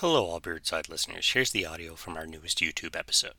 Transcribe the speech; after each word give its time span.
Hello, 0.00 0.26
All 0.26 0.38
Beer 0.38 0.58
Inside 0.58 0.88
listeners. 0.88 1.28
Here's 1.28 1.50
the 1.50 1.66
audio 1.66 1.96
from 1.96 2.16
our 2.16 2.24
newest 2.24 2.60
YouTube 2.60 2.94
episode. 2.94 3.32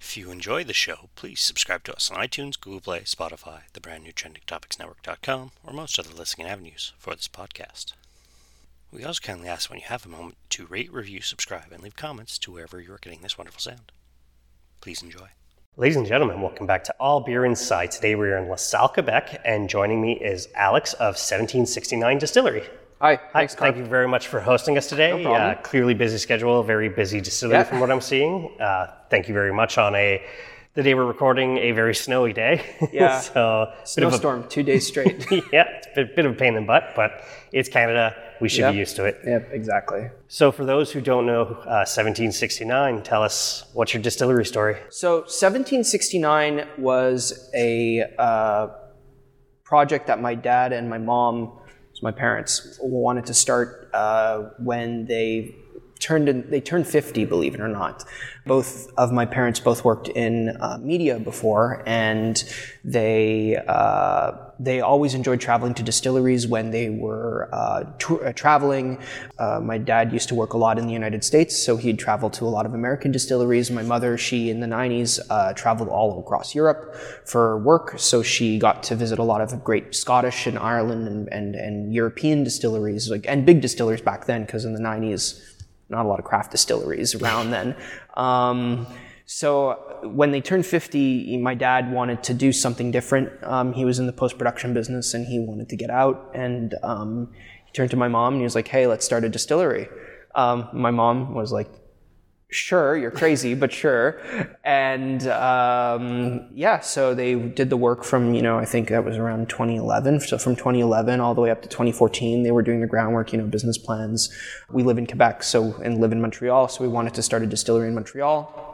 If 0.00 0.16
you 0.16 0.32
enjoy 0.32 0.64
the 0.64 0.72
show, 0.72 1.10
please 1.14 1.40
subscribe 1.40 1.84
to 1.84 1.94
us 1.94 2.10
on 2.10 2.16
iTunes, 2.16 2.60
Google 2.60 2.80
Play, 2.80 3.02
Spotify, 3.02 3.60
the 3.72 3.80
brand 3.80 4.02
new 4.02 4.12
TrendingTopicsNetwork.com, 4.12 5.52
or 5.64 5.72
most 5.72 5.96
other 5.96 6.12
listening 6.12 6.48
avenues 6.48 6.92
for 6.98 7.14
this 7.14 7.28
podcast. 7.28 7.92
We 8.90 9.04
also 9.04 9.20
kindly 9.22 9.46
ask 9.46 9.70
when 9.70 9.78
you 9.78 9.84
have 9.86 10.04
a 10.04 10.08
moment 10.08 10.38
to 10.48 10.66
rate, 10.66 10.92
review, 10.92 11.20
subscribe, 11.20 11.70
and 11.70 11.84
leave 11.84 11.94
comments 11.94 12.36
to 12.38 12.50
wherever 12.50 12.80
you 12.80 12.92
are 12.92 12.98
getting 13.00 13.20
this 13.20 13.38
wonderful 13.38 13.60
sound. 13.60 13.92
Please 14.80 15.04
enjoy. 15.04 15.28
Ladies 15.76 15.94
and 15.94 16.04
gentlemen, 16.04 16.42
welcome 16.42 16.66
back 16.66 16.82
to 16.82 16.94
All 16.98 17.20
Beer 17.20 17.44
Inside. 17.44 17.92
Today 17.92 18.16
we 18.16 18.28
are 18.30 18.38
in 18.38 18.48
LaSalle, 18.48 18.88
Quebec, 18.88 19.40
and 19.44 19.70
joining 19.70 20.02
me 20.02 20.14
is 20.14 20.48
Alex 20.56 20.94
of 20.94 21.14
1769 21.14 22.18
Distillery. 22.18 22.64
Hi, 23.02 23.14
Hi, 23.14 23.20
thanks, 23.32 23.54
thank 23.54 23.76
you 23.78 23.84
very 23.86 24.06
much 24.06 24.28
for 24.28 24.40
hosting 24.40 24.76
us 24.76 24.86
today. 24.86 25.22
No. 25.22 25.32
Uh, 25.32 25.54
clearly 25.62 25.94
busy 25.94 26.18
schedule, 26.18 26.62
very 26.62 26.90
busy 26.90 27.20
distillery 27.22 27.56
Yeah. 27.58 27.64
from 27.64 27.80
what 27.80 27.90
I'm 27.90 28.02
seeing. 28.02 28.54
Uh, 28.60 28.88
thank 29.08 29.26
you 29.26 29.32
very 29.32 29.54
much 29.54 29.78
on 29.78 29.94
a 29.94 30.22
the 30.74 30.82
day 30.84 30.94
we're 30.94 31.06
recording 31.06 31.56
a 31.58 31.72
very 31.72 31.94
snowy 31.94 32.32
day. 32.34 32.62
Yeah. 32.92 33.18
so 33.20 33.72
bit 33.96 34.04
of 34.04 34.12
a, 34.12 34.16
Snowstorm, 34.18 34.48
two 34.48 34.62
days 34.62 34.86
straight. 34.86 35.26
yeah, 35.52 35.64
it's 35.78 35.86
a 35.88 35.90
bit, 35.96 36.14
bit 36.14 36.26
of 36.26 36.32
a 36.32 36.34
pain 36.34 36.48
in 36.48 36.54
the 36.62 36.66
butt, 36.66 36.92
but 36.94 37.24
it's 37.52 37.70
Canada. 37.70 38.14
We 38.40 38.48
should 38.50 38.60
Yep. 38.60 38.72
be 38.74 38.78
used 38.78 38.96
to 38.96 39.04
it. 39.06 39.18
yep, 39.26 39.48
exactly. 39.50 40.10
So 40.28 40.52
for 40.52 40.64
those 40.66 40.92
who 40.92 41.00
don't 41.00 41.24
know, 41.26 41.42
uh, 41.42 41.84
1769, 41.88 43.02
tell 43.02 43.22
us 43.22 43.64
what's 43.72 43.94
your 43.94 44.02
distillery 44.02 44.44
story. 44.44 44.76
So 44.90 45.22
1769 45.22 46.66
was 46.78 47.50
a 47.54 48.04
uh, 48.18 48.68
project 49.64 50.06
that 50.08 50.20
my 50.20 50.34
dad 50.34 50.72
and 50.74 50.88
my 50.88 50.98
mom, 50.98 51.58
so 52.00 52.06
my 52.06 52.12
parents, 52.12 52.78
wanted 52.80 53.26
to 53.26 53.34
start 53.34 53.90
uh, 53.92 54.50
when 54.58 55.04
they 55.06 55.54
turned 55.98 56.28
in, 56.30 56.48
they 56.50 56.60
turned 56.60 56.86
50, 56.86 57.26
believe 57.26 57.54
it 57.54 57.60
or 57.60 57.68
not. 57.68 58.04
Both 58.46 58.90
of 58.96 59.12
my 59.12 59.26
parents 59.26 59.60
both 59.60 59.84
worked 59.84 60.08
in 60.08 60.56
uh, 60.60 60.78
media 60.80 61.18
before, 61.18 61.82
and 61.84 62.42
they 62.84 63.56
uh, 63.68 64.32
they 64.62 64.82
always 64.82 65.14
enjoyed 65.14 65.40
traveling 65.40 65.72
to 65.72 65.82
distilleries 65.82 66.46
when 66.46 66.70
they 66.70 66.90
were 66.90 67.48
uh, 67.50 67.84
tr- 67.98 68.22
uh, 68.26 68.32
traveling. 68.34 68.98
Uh, 69.38 69.58
my 69.58 69.78
dad 69.78 70.12
used 70.12 70.28
to 70.28 70.34
work 70.34 70.52
a 70.52 70.58
lot 70.58 70.78
in 70.78 70.86
the 70.86 70.92
United 70.92 71.24
States, 71.24 71.56
so 71.56 71.78
he'd 71.78 71.98
travel 71.98 72.28
to 72.28 72.44
a 72.44 72.52
lot 72.56 72.66
of 72.66 72.74
American 72.74 73.10
distilleries. 73.10 73.70
My 73.70 73.82
mother, 73.82 74.18
she 74.18 74.50
in 74.50 74.60
the 74.60 74.66
90s, 74.66 75.18
uh, 75.30 75.54
traveled 75.54 75.88
all 75.88 76.20
across 76.20 76.54
Europe 76.54 76.94
for 77.24 77.58
work, 77.58 77.94
so 77.98 78.22
she 78.22 78.58
got 78.58 78.82
to 78.84 78.94
visit 78.94 79.18
a 79.18 79.22
lot 79.22 79.40
of 79.40 79.64
great 79.64 79.94
Scottish 79.94 80.46
and 80.46 80.58
Ireland 80.58 81.08
and, 81.08 81.28
and, 81.28 81.54
and 81.54 81.94
European 81.94 82.44
distilleries, 82.44 83.10
like 83.10 83.24
and 83.26 83.46
big 83.46 83.62
distilleries 83.62 84.02
back 84.02 84.26
then, 84.26 84.44
because 84.44 84.66
in 84.66 84.74
the 84.74 84.80
90s, 84.80 85.40
not 85.88 86.04
a 86.04 86.08
lot 86.08 86.18
of 86.18 86.26
craft 86.26 86.50
distilleries 86.50 87.14
around 87.14 87.50
then. 87.50 87.74
Um, 88.14 88.86
so 89.24 89.89
when 90.02 90.30
they 90.30 90.40
turned 90.40 90.66
50, 90.66 91.38
my 91.38 91.54
dad 91.54 91.92
wanted 91.92 92.22
to 92.24 92.34
do 92.34 92.52
something 92.52 92.90
different. 92.90 93.30
Um, 93.42 93.72
he 93.72 93.84
was 93.84 93.98
in 93.98 94.06
the 94.06 94.12
post 94.12 94.38
production 94.38 94.74
business 94.74 95.14
and 95.14 95.26
he 95.26 95.38
wanted 95.38 95.68
to 95.68 95.76
get 95.76 95.90
out. 95.90 96.30
And 96.34 96.74
um, 96.82 97.32
he 97.66 97.72
turned 97.72 97.90
to 97.90 97.96
my 97.96 98.08
mom 98.08 98.34
and 98.34 98.40
he 98.40 98.44
was 98.44 98.54
like, 98.54 98.68
hey, 98.68 98.86
let's 98.86 99.04
start 99.04 99.24
a 99.24 99.28
distillery. 99.28 99.88
Um, 100.34 100.68
my 100.72 100.90
mom 100.90 101.34
was 101.34 101.52
like, 101.52 101.68
sure, 102.50 102.96
you're 102.96 103.10
crazy, 103.10 103.54
but 103.54 103.72
sure. 103.72 104.20
And 104.64 105.26
um, 105.28 106.48
yeah, 106.52 106.80
so 106.80 107.14
they 107.14 107.34
did 107.34 107.70
the 107.70 107.76
work 107.76 108.02
from, 108.02 108.34
you 108.34 108.42
know, 108.42 108.58
I 108.58 108.64
think 108.64 108.88
that 108.88 109.04
was 109.04 109.16
around 109.16 109.48
2011. 109.48 110.20
So 110.20 110.38
from 110.38 110.56
2011 110.56 111.20
all 111.20 111.34
the 111.34 111.40
way 111.40 111.50
up 111.50 111.62
to 111.62 111.68
2014, 111.68 112.42
they 112.42 112.50
were 112.50 112.62
doing 112.62 112.80
the 112.80 112.86
groundwork, 112.86 113.32
you 113.32 113.38
know, 113.38 113.46
business 113.46 113.78
plans. 113.78 114.30
We 114.70 114.82
live 114.82 114.98
in 114.98 115.06
Quebec, 115.06 115.42
so 115.42 115.74
and 115.82 116.00
live 116.00 116.12
in 116.12 116.20
Montreal, 116.20 116.68
so 116.68 116.82
we 116.82 116.88
wanted 116.88 117.14
to 117.14 117.22
start 117.22 117.42
a 117.42 117.46
distillery 117.46 117.88
in 117.88 117.94
Montreal 117.94 118.70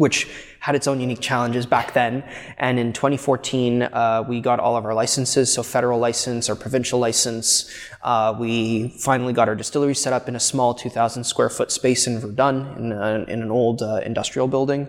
which 0.00 0.26
had 0.60 0.74
its 0.74 0.86
own 0.86 0.98
unique 0.98 1.20
challenges 1.20 1.66
back 1.66 1.92
then. 1.92 2.24
And 2.56 2.78
in 2.78 2.94
2014, 2.94 3.82
uh, 3.82 4.24
we 4.26 4.40
got 4.40 4.58
all 4.58 4.74
of 4.74 4.86
our 4.86 4.94
licenses, 4.94 5.52
so 5.52 5.62
federal 5.62 5.98
license 5.98 6.48
or 6.48 6.56
provincial 6.56 6.98
license. 6.98 7.70
Uh, 8.02 8.34
we 8.40 8.88
finally 8.98 9.34
got 9.34 9.46
our 9.46 9.54
distillery 9.54 9.94
set 9.94 10.14
up 10.14 10.26
in 10.26 10.34
a 10.36 10.40
small 10.40 10.72
2,000 10.72 11.24
square 11.24 11.50
foot 11.50 11.70
space 11.70 12.06
in 12.06 12.18
Verdun, 12.18 12.56
in, 12.78 12.92
a, 12.92 13.24
in 13.28 13.42
an 13.42 13.50
old 13.50 13.82
uh, 13.82 14.00
industrial 14.02 14.48
building, 14.48 14.88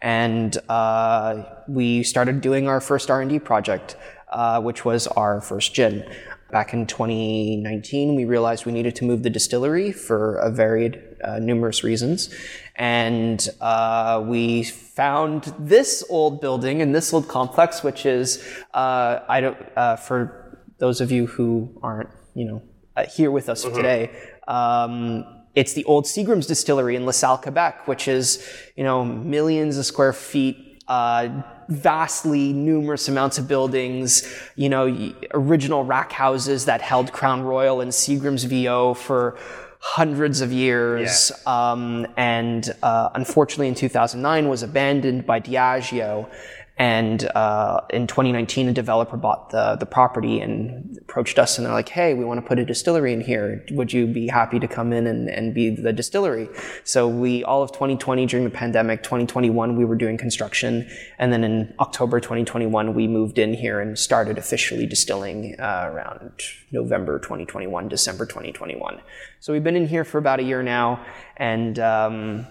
and 0.00 0.58
uh, 0.68 1.42
we 1.66 2.04
started 2.04 2.40
doing 2.40 2.68
our 2.68 2.80
first 2.80 3.10
R&D 3.10 3.40
project, 3.40 3.96
uh, 4.28 4.60
which 4.60 4.84
was 4.84 5.08
our 5.08 5.40
first 5.40 5.74
gin. 5.74 6.08
Back 6.52 6.74
in 6.74 6.86
2019, 6.86 8.14
we 8.14 8.26
realized 8.26 8.66
we 8.66 8.72
needed 8.72 8.94
to 8.96 9.06
move 9.06 9.22
the 9.22 9.30
distillery 9.30 9.90
for 9.90 10.36
a 10.36 10.50
varied, 10.50 11.02
uh, 11.22 11.38
numerous 11.38 11.84
reasons. 11.84 12.34
And 12.76 13.46
uh, 13.60 14.24
we 14.26 14.64
found 14.64 15.52
this 15.58 16.04
old 16.08 16.40
building 16.40 16.82
and 16.82 16.94
this 16.94 17.12
old 17.12 17.28
complex, 17.28 17.82
which 17.82 18.06
is, 18.06 18.46
uh, 18.74 19.20
I 19.28 19.40
don't, 19.40 19.58
uh, 19.76 19.96
for 19.96 20.58
those 20.78 21.00
of 21.00 21.12
you 21.12 21.26
who 21.26 21.78
aren't, 21.82 22.10
you 22.34 22.44
know, 22.44 22.62
uh, 22.96 23.06
here 23.06 23.30
with 23.30 23.48
us 23.48 23.62
today, 23.62 24.10
um, 24.48 25.24
it's 25.54 25.74
the 25.74 25.84
old 25.84 26.06
Seagram's 26.06 26.46
distillery 26.46 26.96
in 26.96 27.04
LaSalle, 27.04 27.38
Quebec, 27.38 27.86
which 27.86 28.08
is, 28.08 28.46
you 28.76 28.84
know, 28.84 29.04
millions 29.04 29.76
of 29.76 29.84
square 29.84 30.12
feet, 30.12 30.82
uh, 30.88 31.42
vastly 31.68 32.52
numerous 32.52 33.08
amounts 33.08 33.38
of 33.38 33.48
buildings, 33.48 34.30
you 34.56 34.68
know, 34.68 35.12
original 35.32 35.84
rack 35.84 36.12
houses 36.12 36.64
that 36.64 36.80
held 36.80 37.12
Crown 37.12 37.42
Royal 37.42 37.80
and 37.80 37.90
Seagram's 37.92 38.44
VO 38.44 38.94
for 38.94 39.38
hundreds 39.84 40.40
of 40.40 40.52
years. 40.52 41.32
Um, 41.44 42.06
and 42.16 42.72
uh, 42.84 43.10
unfortunately, 43.14 43.66
in 43.66 43.74
2009, 43.74 44.48
was 44.48 44.62
abandoned 44.62 45.26
by 45.26 45.40
Diageo. 45.40 46.28
And 46.78 47.24
uh, 47.34 47.82
in 47.90 48.06
2019, 48.06 48.68
a 48.68 48.72
developer 48.72 49.16
bought 49.16 49.50
the, 49.50 49.76
the 49.76 49.84
property 49.84 50.40
and 50.40 50.96
approached 51.02 51.38
us, 51.38 51.58
and 51.58 51.66
they're 51.66 51.72
like, 51.72 51.90
"Hey, 51.90 52.14
we 52.14 52.24
want 52.24 52.40
to 52.40 52.46
put 52.46 52.58
a 52.58 52.64
distillery 52.64 53.12
in 53.12 53.20
here. 53.20 53.64
Would 53.72 53.92
you 53.92 54.06
be 54.06 54.26
happy 54.26 54.58
to 54.58 54.66
come 54.66 54.92
in 54.92 55.06
and, 55.06 55.28
and 55.28 55.54
be 55.54 55.68
the 55.68 55.92
distillery?" 55.92 56.48
So 56.84 57.06
we 57.06 57.44
all 57.44 57.62
of 57.62 57.72
2020 57.72 58.24
during 58.24 58.44
the 58.44 58.50
pandemic, 58.50 59.02
2021 59.02 59.76
we 59.76 59.84
were 59.84 59.96
doing 59.96 60.16
construction, 60.16 60.88
and 61.18 61.30
then 61.30 61.44
in 61.44 61.74
October 61.78 62.20
2021 62.20 62.94
we 62.94 63.06
moved 63.06 63.38
in 63.38 63.52
here 63.52 63.78
and 63.80 63.98
started 63.98 64.38
officially 64.38 64.86
distilling 64.86 65.54
uh, 65.60 65.90
around 65.92 66.32
November 66.70 67.18
2021, 67.18 67.88
December 67.88 68.24
2021. 68.24 68.98
So 69.40 69.52
we've 69.52 69.62
been 69.62 69.76
in 69.76 69.86
here 69.86 70.04
for 70.04 70.16
about 70.16 70.40
a 70.40 70.42
year 70.42 70.62
now, 70.62 71.04
and. 71.36 71.78
Um, 71.78 72.46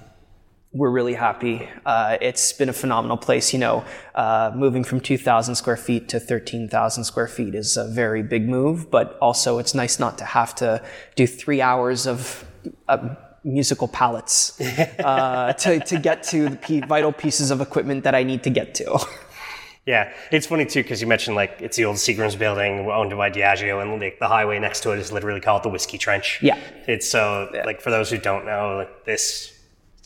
we're 0.73 0.89
really 0.89 1.13
happy. 1.13 1.67
Uh, 1.85 2.17
it's 2.21 2.53
been 2.53 2.69
a 2.69 2.73
phenomenal 2.73 3.17
place. 3.17 3.51
You 3.51 3.59
know, 3.59 3.85
uh, 4.15 4.51
moving 4.55 4.83
from 4.83 5.01
2,000 5.01 5.55
square 5.55 5.77
feet 5.77 6.07
to 6.09 6.19
13,000 6.19 7.03
square 7.03 7.27
feet 7.27 7.55
is 7.55 7.77
a 7.77 7.87
very 7.87 8.23
big 8.23 8.47
move, 8.47 8.89
but 8.89 9.17
also 9.19 9.59
it's 9.59 9.75
nice 9.75 9.99
not 9.99 10.17
to 10.19 10.25
have 10.25 10.55
to 10.55 10.81
do 11.15 11.27
three 11.27 11.61
hours 11.61 12.07
of 12.07 12.45
uh, 12.87 13.15
musical 13.43 13.87
pallets 13.87 14.59
uh, 14.99 15.53
to, 15.53 15.79
to 15.81 15.99
get 15.99 16.23
to 16.23 16.49
the 16.49 16.55
p- 16.55 16.81
vital 16.81 17.11
pieces 17.11 17.51
of 17.51 17.59
equipment 17.59 18.03
that 18.05 18.15
I 18.15 18.23
need 18.23 18.43
to 18.43 18.49
get 18.49 18.75
to. 18.75 18.99
Yeah, 19.83 20.13
it's 20.31 20.45
funny 20.45 20.67
too 20.67 20.83
because 20.83 21.01
you 21.01 21.07
mentioned 21.07 21.35
like 21.35 21.57
it's 21.59 21.75
the 21.75 21.85
old 21.85 21.95
Seagram's 21.95 22.35
building 22.35 22.87
owned 22.91 23.17
by 23.17 23.31
Diageo, 23.31 23.81
and 23.81 23.99
like 23.99 24.19
the 24.19 24.27
highway 24.27 24.59
next 24.59 24.81
to 24.81 24.91
it 24.91 24.99
is 24.99 25.11
literally 25.11 25.41
called 25.41 25.63
the 25.63 25.69
Whiskey 25.69 25.97
Trench. 25.97 26.39
Yeah. 26.39 26.59
it's 26.87 27.09
so 27.09 27.49
like 27.65 27.81
for 27.81 27.89
those 27.89 28.11
who 28.11 28.19
don't 28.19 28.45
know, 28.45 28.77
like 28.77 29.05
this 29.05 29.51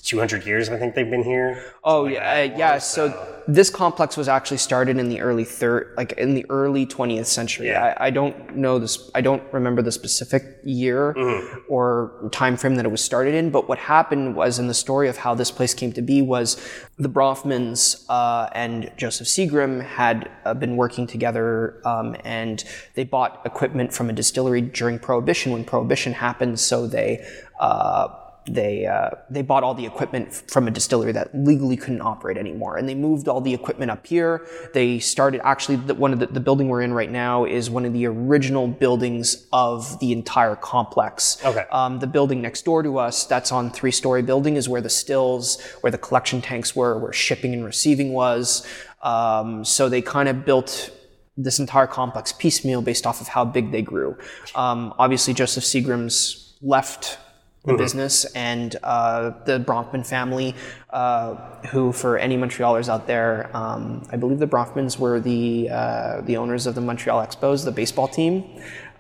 200 0.05 0.45
years 0.45 0.69
I 0.69 0.77
think 0.77 0.95
they've 0.95 1.09
been 1.09 1.23
here. 1.23 1.73
Oh 1.83 2.05
yeah, 2.05 2.51
uh, 2.53 2.57
yeah. 2.57 2.77
So 2.77 3.41
this 3.47 3.69
complex 3.69 4.17
was 4.17 4.27
actually 4.27 4.57
started 4.57 4.97
in 4.97 5.09
the 5.09 5.21
early 5.21 5.43
third, 5.43 5.93
like 5.97 6.13
in 6.13 6.33
the 6.33 6.45
early 6.49 6.85
20th 6.85 7.25
century. 7.25 7.67
Yeah. 7.67 7.95
I, 7.99 8.07
I 8.07 8.09
don't 8.09 8.55
know 8.55 8.79
this. 8.79 9.11
I 9.13 9.21
don't 9.21 9.43
remember 9.51 9.81
the 9.81 9.91
specific 9.91 10.43
year 10.63 11.13
Mm-hmm. 11.15 11.59
or 11.69 12.29
time 12.31 12.57
frame 12.57 12.75
that 12.75 12.85
it 12.85 12.89
was 12.91 13.03
started 13.03 13.35
in. 13.35 13.49
But 13.51 13.67
what 13.67 13.77
happened 13.77 14.35
was, 14.35 14.57
in 14.59 14.67
the 14.67 14.73
story 14.73 15.09
of 15.09 15.17
how 15.17 15.35
this 15.35 15.51
place 15.51 15.73
came 15.73 15.91
to 15.93 16.01
be, 16.01 16.21
was 16.21 16.57
the 16.97 17.09
Bronfmans 17.09 18.05
uh, 18.09 18.49
and 18.53 18.91
Joseph 18.97 19.27
Seagram 19.27 19.83
had 19.83 20.29
uh, 20.45 20.53
been 20.53 20.75
working 20.77 21.07
together, 21.07 21.81
um, 21.85 22.15
and 22.23 22.63
they 22.95 23.03
bought 23.03 23.41
equipment 23.45 23.93
from 23.93 24.09
a 24.09 24.13
distillery 24.13 24.61
during 24.61 24.97
Prohibition 24.99 25.51
when 25.51 25.63
Prohibition 25.63 26.13
happened. 26.13 26.59
So 26.59 26.87
they. 26.87 27.25
Uh, 27.59 28.07
they 28.47 28.85
uh, 28.85 29.09
they 29.29 29.41
bought 29.41 29.63
all 29.63 29.73
the 29.73 29.85
equipment 29.85 30.33
from 30.33 30.67
a 30.67 30.71
distillery 30.71 31.11
that 31.11 31.33
legally 31.33 31.75
couldn't 31.75 32.01
operate 32.01 32.37
anymore, 32.37 32.77
and 32.77 32.87
they 32.87 32.95
moved 32.95 33.27
all 33.27 33.41
the 33.41 33.53
equipment 33.53 33.91
up 33.91 34.05
here. 34.05 34.45
They 34.73 34.99
started 34.99 35.41
actually 35.43 35.77
the, 35.77 35.95
one 35.95 36.13
of 36.13 36.19
the, 36.19 36.27
the 36.27 36.39
building 36.39 36.69
we're 36.69 36.81
in 36.81 36.93
right 36.93 37.11
now 37.11 37.45
is 37.45 37.69
one 37.69 37.85
of 37.85 37.93
the 37.93 38.05
original 38.05 38.67
buildings 38.67 39.47
of 39.51 39.99
the 39.99 40.11
entire 40.11 40.55
complex. 40.55 41.43
Okay. 41.43 41.65
Um, 41.71 41.99
the 41.99 42.07
building 42.07 42.41
next 42.41 42.65
door 42.65 42.83
to 42.83 42.99
us, 42.99 43.25
that's 43.25 43.51
on 43.51 43.71
three 43.71 43.91
story 43.91 44.21
building, 44.21 44.55
is 44.55 44.69
where 44.69 44.81
the 44.81 44.89
stills, 44.89 45.61
where 45.81 45.91
the 45.91 45.97
collection 45.97 46.41
tanks 46.41 46.75
were, 46.75 46.99
where 46.99 47.13
shipping 47.13 47.53
and 47.53 47.65
receiving 47.65 48.13
was. 48.13 48.65
Um, 49.01 49.65
so 49.65 49.89
they 49.89 50.01
kind 50.01 50.29
of 50.29 50.45
built 50.45 50.91
this 51.37 51.59
entire 51.59 51.87
complex 51.87 52.31
piecemeal 52.31 52.81
based 52.81 53.05
off 53.05 53.21
of 53.21 53.27
how 53.27 53.43
big 53.43 53.71
they 53.71 53.81
grew. 53.81 54.17
Um, 54.55 54.93
obviously, 54.97 55.33
Joseph 55.33 55.63
Seagram's 55.63 56.53
left 56.61 57.17
the 57.65 57.77
business, 57.77 58.25
and 58.33 58.75
uh, 58.83 59.31
the 59.45 59.59
Bronfman 59.59 60.05
family, 60.05 60.55
uh, 60.91 61.35
who, 61.67 61.91
for 61.91 62.17
any 62.17 62.37
Montrealers 62.37 62.89
out 62.89 63.07
there, 63.07 63.49
um, 63.55 64.03
I 64.11 64.17
believe 64.17 64.39
the 64.39 64.47
Bronfmans 64.47 64.99
were 64.99 65.19
the 65.19 65.69
uh, 65.69 66.21
the 66.21 66.37
owners 66.37 66.67
of 66.67 66.75
the 66.75 66.81
Montreal 66.81 67.25
Expos, 67.25 67.65
the 67.65 67.71
baseball 67.71 68.07
team. 68.07 68.43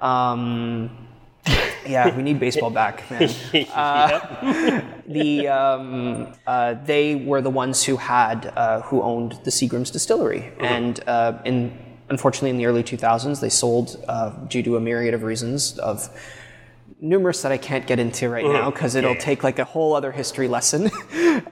Um, 0.01 1.05
yeah, 1.87 2.15
we 2.15 2.23
need 2.23 2.39
baseball 2.39 2.69
back, 2.69 3.09
man. 3.11 3.29
Uh, 3.75 4.81
the 5.07 5.47
um, 5.47 6.33
uh, 6.47 6.75
they 6.85 7.15
were 7.15 7.41
the 7.41 7.49
ones 7.49 7.83
who 7.83 7.97
had 7.97 8.51
uh, 8.55 8.81
who 8.81 9.01
owned 9.01 9.33
the 9.43 9.51
Seagram's 9.51 9.91
distillery, 9.91 10.51
and 10.59 11.01
uh, 11.07 11.39
in 11.45 11.77
unfortunately 12.09 12.51
in 12.51 12.57
the 12.57 12.65
early 12.65 12.83
2000s 12.83 13.41
they 13.41 13.49
sold 13.49 14.03
uh, 14.07 14.29
due 14.47 14.61
to 14.61 14.77
a 14.77 14.79
myriad 14.79 15.13
of 15.13 15.23
reasons 15.23 15.77
of 15.79 16.09
numerous 17.01 17.41
that 17.41 17.51
I 17.51 17.57
can't 17.57 17.85
get 17.85 17.99
into 17.99 18.29
right 18.29 18.45
now 18.45 18.71
because 18.71 18.95
it'll 18.95 19.11
Yeah, 19.11 19.15
yeah. 19.17 19.21
take 19.21 19.43
like 19.43 19.59
a 19.59 19.65
whole 19.65 19.93
other 19.93 20.11
history 20.13 20.47
lesson 20.47 20.89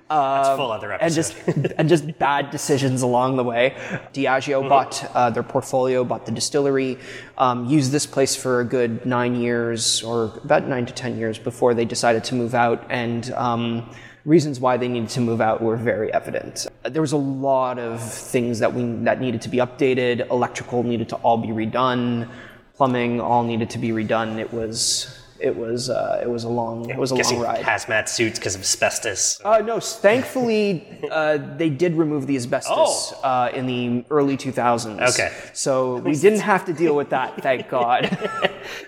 That's 0.09 0.57
full 0.57 0.71
other 0.71 0.91
and 0.93 1.13
just 1.13 1.35
and 1.77 1.89
just 1.89 2.17
bad 2.17 2.49
decisions 2.51 3.01
along 3.01 3.35
the 3.35 3.43
way. 3.43 3.75
Diageo 4.13 4.67
bought 4.67 5.03
uh, 5.13 5.29
their 5.29 5.43
portfolio, 5.43 6.03
bought 6.03 6.25
the 6.25 6.31
distillery, 6.31 6.97
um, 7.37 7.65
used 7.65 7.91
this 7.91 8.05
place 8.05 8.35
for 8.35 8.61
a 8.61 8.65
good 8.65 9.05
nine 9.05 9.35
years 9.35 10.01
or 10.03 10.39
about 10.43 10.67
nine 10.67 10.85
to 10.85 10.93
ten 10.93 11.17
years 11.17 11.37
before 11.37 11.73
they 11.73 11.85
decided 11.85 12.23
to 12.25 12.35
move 12.35 12.53
out. 12.55 12.85
And 12.89 13.31
um, 13.33 13.89
reasons 14.25 14.59
why 14.59 14.77
they 14.77 14.87
needed 14.87 15.09
to 15.09 15.21
move 15.21 15.41
out 15.41 15.61
were 15.61 15.75
very 15.75 16.13
evident. 16.13 16.67
There 16.83 17.01
was 17.01 17.11
a 17.11 17.17
lot 17.17 17.79
of 17.79 18.01
things 18.01 18.59
that 18.59 18.73
we 18.73 18.83
that 19.03 19.19
needed 19.19 19.41
to 19.41 19.49
be 19.49 19.57
updated. 19.57 20.29
Electrical 20.29 20.83
needed 20.83 21.09
to 21.09 21.15
all 21.17 21.37
be 21.37 21.49
redone. 21.49 22.29
Plumbing 22.75 23.19
all 23.19 23.43
needed 23.43 23.69
to 23.71 23.77
be 23.77 23.89
redone. 23.89 24.39
It 24.39 24.53
was. 24.53 25.19
It 25.43 25.55
was 25.57 25.89
uh, 25.89 26.21
it 26.23 26.29
was 26.29 26.43
a 26.45 26.49
long 26.49 26.89
it 26.89 26.97
was 26.97 27.11
a 27.11 27.15
long 27.15 27.39
ride. 27.41 27.65
hazmat 27.65 28.07
suits 28.07 28.39
because 28.39 28.55
of 28.55 28.61
asbestos. 28.61 29.41
Uh, 29.43 29.59
no, 29.59 29.79
thankfully, 29.81 30.85
uh, 31.11 31.37
they 31.57 31.69
did 31.69 31.95
remove 31.95 32.27
the 32.27 32.35
asbestos 32.37 33.13
Oh. 33.13 33.19
uh, 33.23 33.51
in 33.53 33.65
the 33.67 34.05
early 34.09 34.37
2000s. 34.37 35.01
Okay. 35.13 35.31
So 35.51 35.97
we 35.97 36.15
didn't 36.15 36.39
have 36.39 36.63
to 36.65 36.73
deal 36.73 36.95
with 36.95 37.09
that, 37.09 37.41
thank 37.43 37.67
God. 37.77 38.01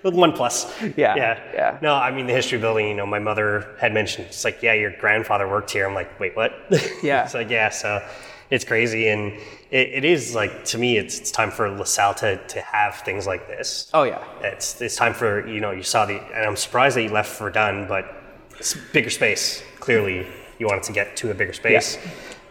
With 0.03 0.13
one 0.15 0.31
plus. 0.31 0.65
Yeah, 0.95 1.15
Yeah. 1.15 1.39
yeah. 1.53 1.77
No, 1.81 1.93
I 1.95 2.11
mean 2.11 2.25
the 2.27 2.33
history 2.33 2.57
building. 2.59 2.87
You 2.87 2.95
know, 2.95 3.05
my 3.05 3.19
mother 3.19 3.75
had 3.79 3.93
mentioned. 3.93 4.27
It's 4.27 4.45
like, 4.45 4.63
yeah, 4.63 4.73
your 4.73 4.91
grandfather 5.03 5.47
worked 5.49 5.71
here. 5.71 5.85
I'm 5.87 5.93
like, 5.93 6.17
wait, 6.19 6.35
what? 6.35 6.53
Yeah. 7.03 7.25
it's 7.25 7.33
like, 7.33 7.49
yeah. 7.49 7.69
So 7.69 8.01
it's 8.49 8.63
crazy, 8.63 9.07
and 9.09 9.33
it, 9.75 9.89
it 9.93 10.05
is 10.05 10.33
like 10.33 10.63
to 10.65 10.77
me, 10.77 10.97
it's 10.97 11.19
it's 11.19 11.31
time 11.31 11.51
for 11.51 11.69
LaSalle 11.69 12.13
to 12.15 12.37
to 12.47 12.61
have 12.61 12.95
things 13.07 13.27
like 13.27 13.47
this. 13.47 13.91
oh, 13.93 14.03
yeah. 14.03 14.23
It's 14.41 14.81
it's 14.81 14.95
time 14.95 15.13
for 15.13 15.45
you 15.47 15.59
know 15.59 15.71
you 15.71 15.83
saw 15.83 16.05
the 16.05 16.17
and 16.33 16.45
I'm 16.47 16.55
surprised 16.55 16.95
that 16.95 17.03
you 17.03 17.09
left 17.09 17.29
for 17.29 17.49
Verdun, 17.49 17.85
but 17.87 18.05
it's 18.57 18.73
bigger 18.93 19.09
space. 19.09 19.63
Clearly, 19.81 20.27
you 20.59 20.67
wanted 20.67 20.83
to 20.83 20.93
get 20.93 21.17
to 21.17 21.31
a 21.31 21.33
bigger 21.33 21.51
space, 21.51 21.97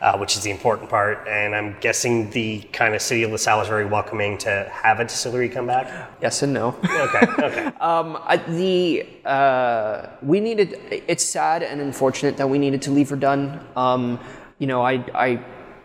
uh, 0.02 0.18
which 0.18 0.36
is 0.36 0.42
the 0.42 0.50
important 0.50 0.90
part. 0.90 1.26
And 1.26 1.54
I'm 1.54 1.76
guessing 1.80 2.28
the 2.28 2.60
kind 2.74 2.94
of 2.94 3.00
city 3.00 3.22
of 3.22 3.30
LaSalle 3.30 3.62
is 3.62 3.68
very 3.68 3.86
welcoming 3.86 4.36
to 4.38 4.70
have 4.70 5.00
a 5.00 5.04
distillery 5.04 5.48
come 5.48 5.66
back. 5.66 5.86
Yes 6.20 6.42
and 6.42 6.52
no. 6.52 6.76
Okay, 6.84 7.26
okay. 7.38 7.72
Um, 7.80 8.18
I, 8.22 8.36
the 8.36 9.06
uh, 9.24 10.08
we 10.20 10.40
needed. 10.40 10.78
It's 10.90 11.24
sad 11.24 11.62
and 11.62 11.80
unfortunate 11.80 12.36
that 12.36 12.50
we 12.50 12.58
needed 12.58 12.82
to 12.82 12.90
leave 12.90 13.08
Verdun. 13.08 13.60
Um, 13.76 14.20
you 14.58 14.66
know, 14.66 14.82
I, 14.82 14.94
I, 15.14 15.44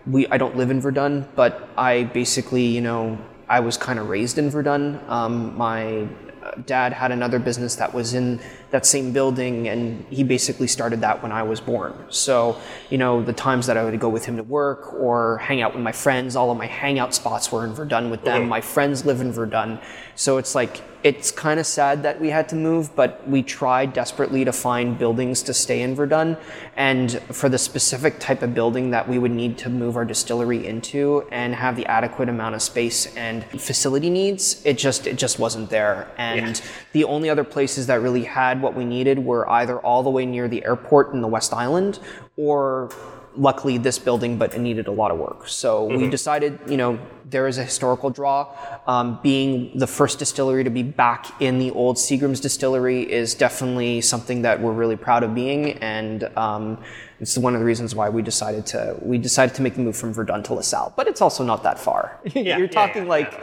we, 0.10 0.28
I 0.28 0.38
don't 0.38 0.56
live 0.58 0.72
in 0.72 0.82
Verdun, 0.82 1.28
but 1.36 1.70
I 1.78 2.04
basically, 2.04 2.64
you 2.64 2.82
know, 2.82 3.18
I 3.48 3.60
was 3.60 3.78
kind 3.78 4.00
of 4.00 4.10
raised 4.10 4.38
in 4.38 4.50
Verdun. 4.50 5.00
Um, 5.08 5.58
my 5.58 6.08
uh, 6.44 6.52
dad 6.66 6.94
had 6.94 7.12
another 7.12 7.40
business 7.40 7.76
that 7.76 7.94
was 7.94 8.14
in 8.14 8.40
that 8.72 8.86
same 8.86 9.12
building, 9.12 9.68
and 9.68 10.06
he 10.10 10.24
basically 10.24 10.68
started 10.68 11.02
that 11.02 11.24
when 11.24 11.32
I 11.32 11.44
was 11.44 11.60
born. 11.60 11.94
So, 12.10 12.60
you 12.90 12.98
know, 12.98 13.24
the 13.24 13.34
times 13.34 13.66
that 13.68 13.78
I 13.78 13.84
would 13.84 14.00
go 14.00 14.10
with 14.10 14.26
him 14.26 14.38
to 14.38 14.44
work 14.44 14.94
or 14.94 15.40
hang 15.40 15.62
out 15.62 15.74
with 15.74 15.84
my 15.84 15.92
friends, 15.92 16.36
all 16.36 16.52
of 16.52 16.58
my 16.58 16.68
hangout 16.68 17.14
spots 17.14 17.52
were 17.52 17.66
in 17.66 17.74
Verdun 17.74 18.10
with 18.10 18.24
them. 18.24 18.48
My 18.48 18.62
friends 18.62 19.06
live 19.06 19.22
in 19.22 19.32
Verdun. 19.32 19.80
So 20.16 20.38
it's 20.38 20.54
like, 20.54 20.82
it's 21.02 21.32
kind 21.32 21.62
of 21.62 21.66
sad 21.66 22.04
that 22.04 22.20
we 22.20 22.30
had 22.30 22.50
to 22.50 22.56
move, 22.56 22.94
but 22.94 23.26
we 23.28 23.42
tried 23.42 23.94
desperately 23.94 24.44
to 24.44 24.52
find 24.52 24.98
buildings 25.00 25.42
to 25.44 25.54
stay 25.54 25.82
in 25.82 25.96
Verdun. 25.96 26.36
And 26.76 27.14
for 27.32 27.48
the 27.48 27.58
specific 27.58 28.20
type 28.20 28.42
of 28.42 28.54
building 28.54 28.92
that 28.92 29.08
we 29.08 29.18
would 29.18 29.32
need 29.32 29.58
to 29.60 29.70
move 29.70 29.96
our 29.96 30.04
distillery 30.04 30.68
into 30.68 31.26
and 31.32 31.56
have 31.56 31.78
the 31.78 31.86
adequate 31.86 32.28
amount 32.28 32.56
of 32.56 32.62
space 32.62 33.16
and 33.16 33.46
facility 33.46 34.10
needs, 34.10 34.62
it 34.66 34.78
just 34.78 35.08
it 35.08 35.18
just 35.18 35.40
wasn't 35.40 35.70
there. 35.70 36.12
And 36.18 36.62
the 36.92 37.06
only 37.06 37.30
other 37.30 37.46
places 37.46 37.88
that 37.88 38.02
really 38.02 38.26
had 38.26 38.59
what 38.62 38.76
we 38.76 38.86
needed 38.86 39.20
were 39.20 39.50
either 39.50 39.80
all 39.80 40.04
the 40.04 40.10
way 40.10 40.26
near 40.26 40.48
the 40.48 40.64
airport 40.66 41.14
in 41.14 41.22
the 41.22 41.28
West 41.28 41.54
Island 41.54 42.00
or 42.38 42.90
luckily 43.36 43.78
this 43.78 44.00
building, 44.00 44.38
but 44.38 44.54
it 44.54 44.60
needed 44.60 44.88
a 44.88 44.92
lot 44.92 45.12
of 45.12 45.18
work. 45.18 45.48
So 45.48 45.86
we 45.86 46.10
decided, 46.10 46.60
you 46.68 46.78
know, 46.78 47.00
there 47.26 47.48
is 47.48 47.58
a 47.58 47.64
historical 47.64 48.10
draw. 48.10 48.54
Um, 48.88 49.20
being 49.22 49.78
the 49.78 49.88
first 49.88 50.20
distillery 50.20 50.64
to 50.64 50.70
be 50.70 50.84
back 50.84 51.42
in 51.42 51.60
the 51.60 51.72
old 51.72 51.98
Seagram's 51.98 52.40
distillery 52.40 53.10
is 53.10 53.36
definitely 53.36 54.02
something 54.02 54.42
that 54.42 54.60
we're 54.60 54.74
really 54.74 54.96
proud 54.96 55.24
of 55.24 55.36
being, 55.36 55.74
and 55.74 56.24
um, 56.36 56.84
it's 57.20 57.38
one 57.38 57.54
of 57.54 57.60
the 57.60 57.66
reasons 57.66 57.94
why 57.94 58.10
we 58.10 58.22
decided 58.22 58.66
to 58.68 58.98
we 59.02 59.18
decided 59.18 59.56
to 59.56 59.62
make 59.62 59.76
the 59.76 59.82
move 59.82 59.96
from 59.96 60.14
Verdun 60.14 60.44
to 60.44 60.54
LaSalle. 60.56 60.94
But 60.96 61.08
it's 61.08 61.22
also 61.22 61.44
not 61.44 61.64
that 61.64 61.80
far. 61.80 62.20
yeah, 62.34 62.58
You're 62.58 62.68
talking 62.68 63.04
yeah, 63.04 63.10
like 63.10 63.42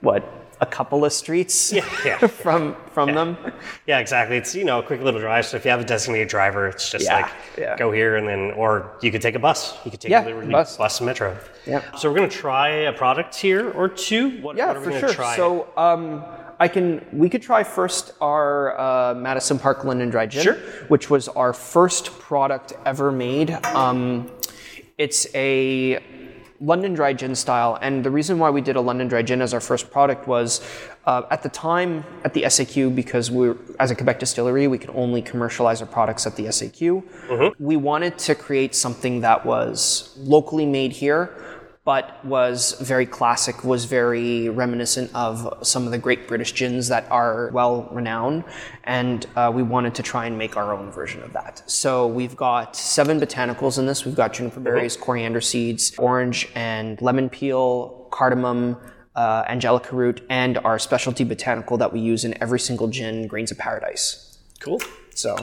what 0.00 0.47
a 0.60 0.66
couple 0.66 1.04
of 1.04 1.12
streets 1.12 1.72
yeah. 1.72 2.16
from 2.42 2.76
from 2.92 3.14
them. 3.14 3.36
Yeah, 3.86 3.98
exactly. 3.98 4.36
It's 4.36 4.54
you 4.54 4.64
know 4.64 4.78
a 4.80 4.82
quick 4.82 5.00
little 5.02 5.20
drive. 5.20 5.46
So 5.46 5.56
if 5.56 5.64
you 5.64 5.70
have 5.70 5.80
a 5.80 5.84
designated 5.84 6.28
driver, 6.28 6.66
it's 6.68 6.90
just 6.90 7.04
Yeah, 7.04 7.16
like 7.22 7.30
yeah. 7.56 7.76
go 7.76 7.92
here 7.92 8.16
and 8.16 8.26
then, 8.28 8.52
or 8.52 8.96
you 9.02 9.10
could 9.12 9.22
take 9.22 9.34
a 9.34 9.38
bus. 9.38 9.76
You 9.84 9.90
could 9.90 10.00
take 10.00 10.10
Yeah, 10.10 10.26
a 10.26 10.46
bus. 10.50 10.76
bus 10.76 10.98
and 11.00 11.06
metro. 11.06 11.36
Yeah. 11.66 11.82
So 11.96 12.10
we're 12.10 12.16
gonna 12.16 12.28
try 12.28 12.68
a 12.68 12.92
product 12.92 13.34
here 13.36 13.70
or 13.70 13.88
two. 13.88 14.40
What, 14.40 14.56
Yeah, 14.56 14.68
what 14.68 14.76
are 14.76 14.80
we 14.80 14.84
for 14.86 14.90
gonna 14.90 15.00
sure. 15.00 15.14
try? 15.14 15.36
So 15.36 15.68
um, 15.76 16.24
I 16.60 16.66
can 16.66 17.04
we 17.12 17.28
could 17.28 17.42
try 17.42 17.62
first 17.62 18.14
our 18.20 18.78
uh, 18.78 19.14
Madison 19.14 19.58
Park 19.58 19.84
London 19.84 20.10
Dry 20.10 20.26
Gin, 20.26 20.42
Sure. 20.42 20.54
which 20.88 21.08
was 21.08 21.28
our 21.28 21.52
first 21.52 22.18
product 22.18 22.72
ever 22.84 23.12
made. 23.12 23.50
Um, 23.66 24.30
it's 24.96 25.32
a 25.36 26.02
London 26.60 26.94
Dry 26.94 27.12
Gin 27.12 27.34
style, 27.34 27.78
and 27.80 28.04
the 28.04 28.10
reason 28.10 28.38
why 28.38 28.50
we 28.50 28.60
did 28.60 28.76
a 28.76 28.80
London 28.80 29.06
Dry 29.06 29.22
Gin 29.22 29.40
as 29.40 29.54
our 29.54 29.60
first 29.60 29.90
product 29.90 30.26
was 30.26 30.60
uh, 31.06 31.22
at 31.30 31.42
the 31.42 31.48
time 31.48 32.04
at 32.24 32.34
the 32.34 32.42
SAQ 32.42 32.94
because 32.94 33.30
we're 33.30 33.56
as 33.78 33.90
a 33.90 33.94
Quebec 33.94 34.18
distillery 34.18 34.66
we 34.66 34.78
could 34.78 34.90
only 34.90 35.22
commercialize 35.22 35.80
our 35.80 35.86
products 35.86 36.26
at 36.26 36.36
the 36.36 36.44
SAQ. 36.46 37.02
We 37.58 37.76
wanted 37.76 38.18
to 38.18 38.34
create 38.34 38.74
something 38.74 39.20
that 39.20 39.46
was 39.46 40.14
locally 40.18 40.66
made 40.66 40.92
here 40.92 41.30
but 41.88 42.22
was 42.22 42.72
very 42.82 43.06
classic, 43.06 43.64
was 43.64 43.86
very 43.86 44.50
reminiscent 44.50 45.10
of 45.14 45.66
some 45.66 45.86
of 45.86 45.90
the 45.90 45.96
great 45.96 46.28
British 46.28 46.52
gins 46.52 46.88
that 46.88 47.10
are 47.10 47.48
well 47.54 47.88
renowned, 47.90 48.44
and 48.84 49.24
uh, 49.36 49.50
we 49.54 49.62
wanted 49.62 49.94
to 49.94 50.02
try 50.02 50.26
and 50.26 50.36
make 50.36 50.54
our 50.54 50.74
own 50.74 50.90
version 50.92 51.22
of 51.22 51.32
that. 51.32 51.62
So 51.64 52.06
we've 52.06 52.36
got 52.36 52.76
seven 52.76 53.18
botanicals 53.18 53.78
in 53.78 53.86
this. 53.86 54.04
We've 54.04 54.14
got 54.14 54.34
juniper 54.34 54.60
berries, 54.60 54.98
coriander 54.98 55.40
seeds, 55.40 55.94
orange 55.96 56.50
and 56.54 57.00
lemon 57.00 57.30
peel, 57.30 58.06
cardamom. 58.10 58.76
Uh, 59.16 59.44
angelica 59.48 59.96
root 59.96 60.24
and 60.30 60.58
our 60.58 60.78
specialty 60.78 61.24
botanical 61.24 61.76
that 61.76 61.92
we 61.92 61.98
use 61.98 62.24
in 62.24 62.40
every 62.40 62.60
single 62.60 62.86
gin, 62.86 63.26
grains 63.26 63.50
of 63.50 63.58
paradise. 63.58 64.38
cool. 64.60 64.80
So, 65.12 65.34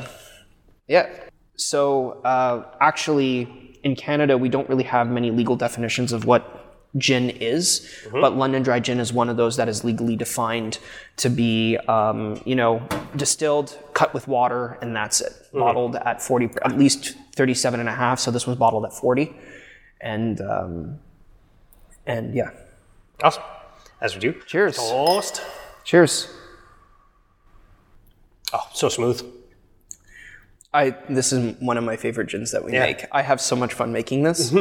yeah. 0.87 1.09
So, 1.57 2.21
uh, 2.21 2.71
actually, 2.79 3.64
in 3.85 3.95
Canada, 3.95 4.35
we 4.35 4.49
don't 4.49 4.67
really 4.67 4.83
have 4.83 5.07
many 5.07 5.29
legal 5.29 5.55
definitions 5.55 6.11
of 6.11 6.25
what 6.25 6.63
gin 6.97 7.29
is, 7.29 7.87
but 8.11 8.35
London 8.35 8.63
Dry 8.63 8.79
Gin 8.79 8.99
is 8.99 9.13
one 9.13 9.29
of 9.29 9.37
those 9.37 9.57
that 9.57 9.69
is 9.69 9.83
legally 9.83 10.15
defined 10.15 10.79
to 11.17 11.29
be, 11.29 11.77
um, 11.87 12.41
you 12.45 12.55
know, 12.55 12.81
distilled, 13.15 13.77
cut 13.93 14.11
with 14.11 14.27
water, 14.27 14.79
and 14.81 14.95
that's 14.95 15.21
it. 15.21 15.33
Bottled 15.53 15.97
at 15.97 16.19
40, 16.19 16.49
at 16.63 16.77
least 16.77 17.15
37 17.35 17.79
and 17.79 17.87
a 17.87 17.91
half. 17.91 18.19
So 18.19 18.31
this 18.31 18.47
was 18.47 18.57
bottled 18.57 18.85
at 18.85 18.93
40. 18.93 19.35
And, 20.01 20.41
um, 20.41 20.99
and 22.07 22.33
yeah. 22.33 22.49
Awesome. 23.23 23.43
As 24.01 24.15
we 24.15 24.19
do. 24.19 24.33
Cheers. 24.47 24.77
Toast. 24.77 25.43
Cheers. 25.83 26.27
Oh, 28.51 28.67
so 28.73 28.89
smooth. 28.89 29.21
I 30.75 30.95
this 31.09 31.31
is 31.31 31.55
one 31.59 31.77
of 31.77 31.83
my 31.83 31.95
favorite 31.95 32.27
gins 32.27 32.51
that 32.51 32.63
we 32.65 32.73
Yeah. 32.73 32.85
make. 32.87 33.05
I 33.11 33.21
have 33.21 33.39
so 33.39 33.55
much 33.55 33.73
fun 33.73 33.91
making 33.91 34.23
this. 34.23 34.53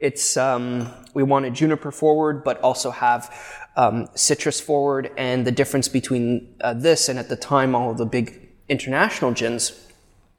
It's 0.00 0.36
um, 0.38 0.88
we 1.12 1.22
wanted 1.22 1.52
juniper 1.54 1.90
forward, 1.90 2.44
but 2.44 2.58
also 2.60 2.90
have 2.90 3.34
um, 3.76 4.08
citrus 4.14 4.58
forward. 4.60 5.10
And 5.18 5.46
the 5.46 5.52
difference 5.52 5.88
between 5.88 6.54
uh, 6.62 6.72
this 6.74 7.08
and 7.10 7.18
at 7.18 7.28
the 7.28 7.36
time 7.36 7.74
all 7.74 7.90
of 7.90 7.98
the 7.98 8.06
big 8.06 8.48
international 8.68 9.32
gins 9.32 9.86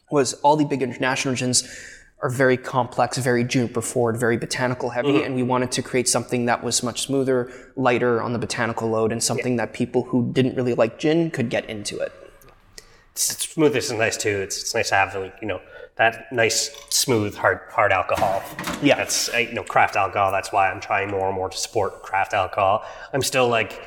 was 0.09 0.33
all 0.41 0.55
the 0.55 0.65
big 0.65 0.81
international 0.81 1.35
gins 1.35 1.63
are 2.23 2.29
very 2.29 2.55
complex, 2.55 3.17
very 3.17 3.43
juniper 3.43 3.81
forward, 3.81 4.17
very 4.17 4.37
botanical 4.37 4.89
heavy, 4.91 5.21
and 5.23 5.35
we 5.35 5.43
wanted 5.43 5.71
to 5.73 5.81
create 5.81 6.07
something 6.07 6.45
that 6.45 6.63
was 6.63 6.81
much 6.81 7.01
smoother, 7.01 7.51
lighter 7.75 8.21
on 8.21 8.31
the 8.31 8.39
botanical 8.39 8.89
load, 8.89 9.11
and 9.11 9.21
something 9.21 9.57
that 9.57 9.73
people 9.73 10.03
who 10.03 10.31
didn't 10.31 10.55
really 10.55 10.73
like 10.73 10.97
gin 10.97 11.29
could 11.29 11.49
get 11.49 11.69
into 11.69 11.99
it. 11.99 12.13
Smoothness 13.15 13.85
is 13.85 13.91
nice 13.93 14.17
too. 14.17 14.41
It's, 14.41 14.59
it's 14.61 14.75
nice 14.75 14.89
to 14.89 14.95
have 14.95 15.15
like 15.15 15.37
you 15.41 15.47
know 15.47 15.61
that 15.95 16.31
nice 16.31 16.75
smooth 16.89 17.35
hard 17.35 17.59
hard 17.69 17.91
alcohol. 17.91 18.43
Yeah. 18.81 18.95
that's 18.95 19.31
you 19.33 19.53
know 19.53 19.63
craft 19.63 19.95
alcohol. 19.95 20.31
That's 20.31 20.51
why 20.51 20.71
I'm 20.71 20.79
trying 20.79 21.09
more 21.09 21.27
and 21.27 21.35
more 21.35 21.49
to 21.49 21.57
support 21.57 22.03
craft 22.03 22.33
alcohol. 22.33 22.85
I'm 23.13 23.21
still 23.21 23.47
like. 23.47 23.81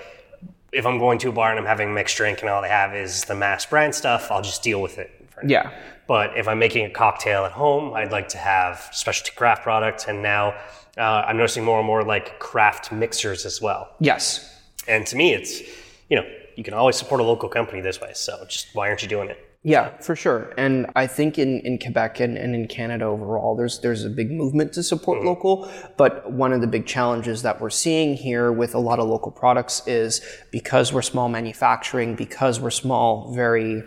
If 0.73 0.85
I'm 0.85 0.99
going 0.99 1.19
to 1.21 1.31
a 1.31 1.33
bar 1.33 1.51
and 1.51 1.59
I'm 1.59 1.65
having 1.65 1.95
mixed 1.95 2.19
drink 2.19 2.41
and 2.43 2.51
all 2.51 2.61
they 2.61 2.69
have 2.69 2.95
is 2.95 3.25
the 3.25 3.35
mass 3.35 3.65
brand 3.65 3.95
stuff, 3.95 4.31
I'll 4.31 4.43
just 4.43 4.63
deal 4.63 4.83
with 4.83 4.99
it. 4.99 5.11
Yeah. 5.47 5.71
But 6.07 6.37
if 6.37 6.49
I'm 6.49 6.59
making 6.59 6.85
a 6.85 6.91
cocktail 6.91 7.45
at 7.45 7.53
home, 7.53 7.95
I'd 7.95 8.13
like 8.13 8.29
to 8.31 8.39
have 8.39 8.89
specialty 8.93 9.33
craft 9.35 9.63
products. 9.63 10.07
And 10.07 10.23
now 10.23 10.55
uh, 10.97 11.25
I'm 11.27 11.37
noticing 11.37 11.65
more 11.65 11.79
and 11.79 11.87
more 11.87 12.03
like 12.03 12.39
craft 12.39 12.93
mixers 12.93 13.45
as 13.45 13.61
well. 13.61 13.91
Yes. 14.01 14.61
And 14.87 15.07
to 15.07 15.17
me, 15.17 15.35
it's, 15.35 15.63
you 16.09 16.17
know, 16.17 16.27
you 16.57 16.65
can 16.65 16.75
always 16.75 16.97
support 16.97 17.21
a 17.21 17.25
local 17.25 17.49
company 17.49 17.81
this 17.81 18.01
way. 18.01 18.13
So 18.15 18.45
just 18.49 18.75
why 18.75 18.89
aren't 18.89 19.03
you 19.03 19.09
doing 19.09 19.31
it? 19.31 19.39
Yeah, 19.63 19.99
for 19.99 20.15
sure. 20.15 20.55
And 20.57 20.87
I 20.95 21.09
think 21.09 21.39
in, 21.39 21.59
in 21.61 21.79
Quebec 21.79 22.21
and, 22.21 22.39
and 22.39 22.55
in 22.55 22.69
Canada 22.69 23.05
overall, 23.05 23.57
there's 23.57 23.81
there's 23.81 24.05
a 24.05 24.11
big 24.11 24.31
movement 24.31 24.73
to 24.75 24.83
support 24.83 25.19
mm-hmm. 25.19 25.27
local. 25.27 25.71
But 25.97 26.31
one 26.31 26.53
of 26.53 26.61
the 26.61 26.69
big 26.69 26.87
challenges 26.87 27.43
that 27.43 27.61
we're 27.61 27.71
seeing 27.71 28.15
here 28.15 28.53
with 28.53 28.75
a 28.75 28.79
lot 28.79 29.01
of 29.01 29.09
local 29.09 29.33
products 29.33 29.83
is 29.87 30.21
because 30.53 30.93
we're 30.93 31.03
small 31.03 31.29
manufacturing, 31.29 32.15
because 32.15 32.61
we're 32.61 32.71
small, 32.71 33.33
very 33.35 33.83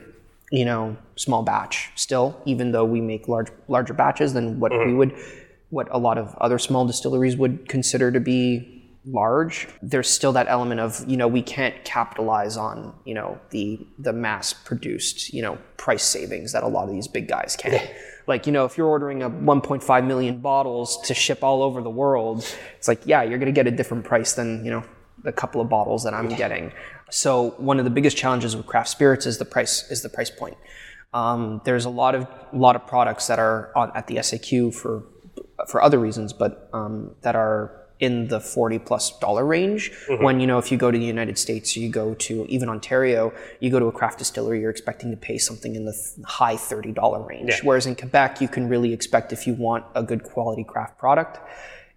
you 0.51 0.65
know, 0.65 0.97
small 1.15 1.43
batch 1.43 1.91
still, 1.95 2.41
even 2.45 2.71
though 2.71 2.85
we 2.85 3.01
make 3.01 3.27
large 3.27 3.49
larger 3.67 3.93
batches 3.93 4.33
than 4.33 4.59
what 4.59 4.71
we 4.71 4.77
mm-hmm. 4.77 4.97
would 4.97 5.15
what 5.69 5.87
a 5.91 5.97
lot 5.97 6.17
of 6.17 6.35
other 6.41 6.57
small 6.57 6.85
distilleries 6.85 7.37
would 7.37 7.69
consider 7.69 8.11
to 8.11 8.19
be 8.19 8.78
large 9.05 9.67
there's 9.81 10.09
still 10.09 10.33
that 10.33 10.47
element 10.49 10.79
of 10.79 11.03
you 11.07 11.15
know 11.15 11.27
we 11.27 11.41
can't 11.41 11.83
capitalize 11.85 12.57
on 12.57 12.93
you 13.05 13.13
know 13.13 13.39
the 13.51 13.79
the 13.97 14.11
mass 14.11 14.51
produced 14.51 15.33
you 15.33 15.41
know 15.41 15.57
price 15.77 16.03
savings 16.03 16.51
that 16.51 16.63
a 16.63 16.67
lot 16.67 16.87
of 16.87 16.93
these 16.93 17.07
big 17.07 17.27
guys 17.27 17.55
can. 17.57 17.79
Like 18.27 18.45
you 18.45 18.51
know 18.51 18.65
if 18.65 18.77
you're 18.77 18.87
ordering 18.87 19.23
a 19.23 19.29
1.5 19.29 20.05
million 20.05 20.39
bottles 20.39 21.01
to 21.07 21.15
ship 21.15 21.43
all 21.43 21.63
over 21.63 21.81
the 21.81 21.89
world 21.89 22.45
it's 22.77 22.87
like 22.87 23.01
yeah 23.05 23.23
you're 23.23 23.39
going 23.39 23.47
to 23.47 23.51
get 23.51 23.65
a 23.65 23.71
different 23.71 24.03
price 24.03 24.33
than 24.33 24.63
you 24.63 24.69
know 24.69 24.83
the 25.23 25.31
couple 25.31 25.61
of 25.61 25.67
bottles 25.67 26.03
that 26.03 26.13
i'm 26.13 26.29
getting. 26.29 26.71
So 27.09 27.51
one 27.57 27.79
of 27.79 27.85
the 27.85 27.91
biggest 27.91 28.17
challenges 28.17 28.55
with 28.55 28.65
craft 28.65 28.89
spirits 28.89 29.25
is 29.25 29.37
the 29.37 29.45
price 29.45 29.89
is 29.89 30.01
the 30.01 30.09
price 30.09 30.29
point. 30.29 30.57
Um, 31.13 31.61
there's 31.65 31.85
a 31.85 31.89
lot 31.89 32.15
of 32.15 32.27
lot 32.53 32.75
of 32.75 32.85
products 32.85 33.27
that 33.27 33.39
are 33.39 33.71
on, 33.75 33.91
at 33.95 34.07
the 34.07 34.17
SAQ 34.17 34.73
for 34.73 35.03
for 35.67 35.81
other 35.81 35.99
reasons, 35.99 36.33
but 36.33 36.69
um, 36.73 37.15
that 37.21 37.35
are 37.35 37.87
in 37.99 38.27
the 38.29 38.39
40 38.39 38.79
plus 38.79 39.17
dollar 39.19 39.45
range. 39.45 39.91
Mm-hmm. 40.07 40.23
When 40.23 40.39
you 40.39 40.47
know, 40.47 40.57
if 40.57 40.71
you 40.71 40.77
go 40.77 40.89
to 40.89 40.97
the 40.97 41.05
United 41.05 41.37
States, 41.37 41.75
you 41.75 41.89
go 41.89 42.13
to 42.15 42.45
even 42.47 42.69
Ontario, 42.69 43.33
you 43.59 43.69
go 43.69 43.79
to 43.79 43.85
a 43.87 43.91
craft 43.91 44.19
distillery, 44.19 44.61
you're 44.61 44.69
expecting 44.69 45.11
to 45.11 45.17
pay 45.17 45.37
something 45.37 45.75
in 45.75 45.85
the 45.85 45.91
th- 45.91 46.25
high 46.25 46.55
30 46.55 46.93
dollar 46.93 47.21
range. 47.21 47.59
Whereas 47.63 47.85
in 47.85 47.95
Quebec, 47.95 48.39
you 48.41 48.47
can 48.47 48.69
really 48.69 48.93
expect 48.93 49.33
if 49.33 49.45
you 49.45 49.53
want 49.53 49.85
a 49.95 50.03
good 50.03 50.23
quality 50.23 50.63
craft 50.63 50.97
product, 50.97 51.39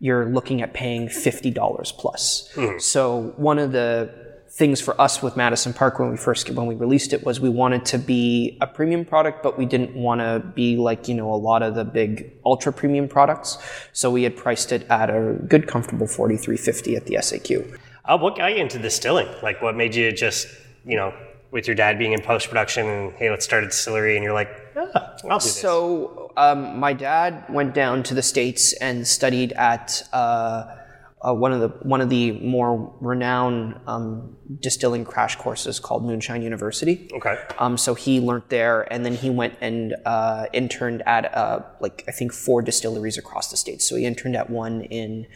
you're 0.00 0.26
looking 0.26 0.61
at 0.62 0.75
paying 0.75 1.06
$50 1.06 1.97
plus. 1.97 2.52
Mm-hmm. 2.54 2.78
So 2.80 3.32
one 3.37 3.61
of 3.61 3.71
the 3.71 4.31
things 4.52 4.82
for 4.82 4.99
us 5.00 5.23
with 5.23 5.35
Madison 5.35 5.73
Park 5.73 5.99
when 5.99 6.11
we 6.11 6.16
first 6.18 6.50
when 6.50 6.66
we 6.66 6.75
released 6.75 7.14
it 7.14 7.25
was 7.25 7.40
we 7.40 7.49
wanted 7.49 7.87
to 7.87 7.99
be 7.99 8.59
a 8.61 8.66
premium 8.66 9.02
product, 9.02 9.42
but 9.42 9.56
we 9.56 9.64
didn't 9.64 9.94
want 9.94 10.21
to 10.21 10.40
be 10.54 10.76
like 10.76 11.09
you 11.09 11.14
know 11.14 11.32
a 11.32 11.37
lot 11.37 11.62
of 11.62 11.75
the 11.75 11.85
big 11.85 12.32
ultra 12.44 12.73
premium 12.73 13.09
products. 13.09 13.56
So 13.92 14.11
we 14.11 14.25
had 14.25 14.37
priced 14.37 14.71
it 14.71 14.87
at 14.90 15.09
a 15.09 15.38
good, 15.49 15.66
comfortable 15.66 16.06
forty 16.06 16.37
three 16.37 16.59
fifty 16.59 16.97
at 16.97 17.06
the 17.06 17.14
SAQ. 17.14 17.78
Uh, 18.04 18.18
what 18.18 18.37
got 18.37 18.52
you 18.54 18.59
into 18.59 18.78
distilling? 18.78 19.28
Like, 19.42 19.62
what 19.62 19.76
made 19.76 19.94
you 19.94 20.11
just, 20.12 20.49
you 20.85 20.97
know, 20.97 21.14
with 21.50 21.66
your 21.66 21.76
dad 21.76 21.99
being 21.99 22.12
in 22.12 22.21
post 22.21 22.49
production 22.49 22.87
and 22.87 23.12
hey, 23.14 23.30
let's 23.30 23.44
start 23.44 23.64
a 23.64 23.68
distillery, 23.68 24.16
and 24.16 24.25
you're 24.25 24.35
like, 24.35 24.50
ah, 24.76 25.16
I'll 25.30 25.38
do 25.38 25.44
this. 25.44 25.59
So 25.59 26.30
um, 26.37 26.78
my 26.78 26.92
dad 26.92 27.44
went 27.49 27.73
down 27.73 28.02
to 28.02 28.14
the 28.14 28.23
states 28.23 28.75
and 28.75 29.09
studied 29.09 29.52
at. 29.52 30.06
Uh, 30.12 30.76
uh, 31.25 31.33
one 31.33 31.52
of 31.52 31.61
the 31.61 31.69
one 31.87 32.00
of 32.00 32.09
the 32.09 32.33
more 32.33 32.93
renowned 33.00 33.79
um, 33.87 34.37
distilling 34.61 35.05
crash 35.05 35.37
courses 35.37 35.79
called 35.79 36.05
Moonshine 36.05 36.43
University. 36.43 37.09
okay. 37.14 37.41
Um, 37.59 37.76
so 37.79 37.95
he 37.95 38.21
learned 38.21 38.45
there, 38.49 38.93
and 38.93 39.07
then 39.07 39.14
he 39.14 39.31
went 39.31 39.55
and 39.61 39.95
uh, 40.05 40.47
interned 40.52 41.02
at 41.07 41.33
uh, 41.35 41.61
like 41.81 42.05
I 42.09 42.12
think 42.12 42.33
four 42.33 42.61
distilleries 42.62 43.19
across 43.19 43.50
the 43.50 43.57
states. 43.57 43.88
So 43.88 43.97
he 43.97 44.05
interned 44.05 44.37
at 44.37 44.50
one 44.50 44.83
in 44.83 45.26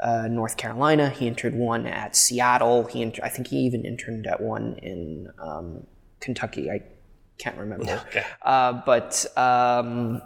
uh, 0.00 0.28
North 0.28 0.56
Carolina. 0.56 1.10
He 1.10 1.26
interned 1.26 1.58
one 1.58 1.86
at 1.86 2.16
Seattle. 2.16 2.84
He 2.84 3.02
inter- 3.02 3.22
I 3.24 3.28
think 3.28 3.48
he 3.48 3.58
even 3.58 3.84
interned 3.84 4.26
at 4.26 4.40
one 4.40 4.76
in 4.82 5.30
um, 5.38 5.86
Kentucky. 6.20 6.70
I 6.70 6.80
can't 7.38 7.58
remember. 7.58 8.02
Okay. 8.08 8.24
Uh, 8.42 8.80
but 8.86 9.26
um, 9.36 10.22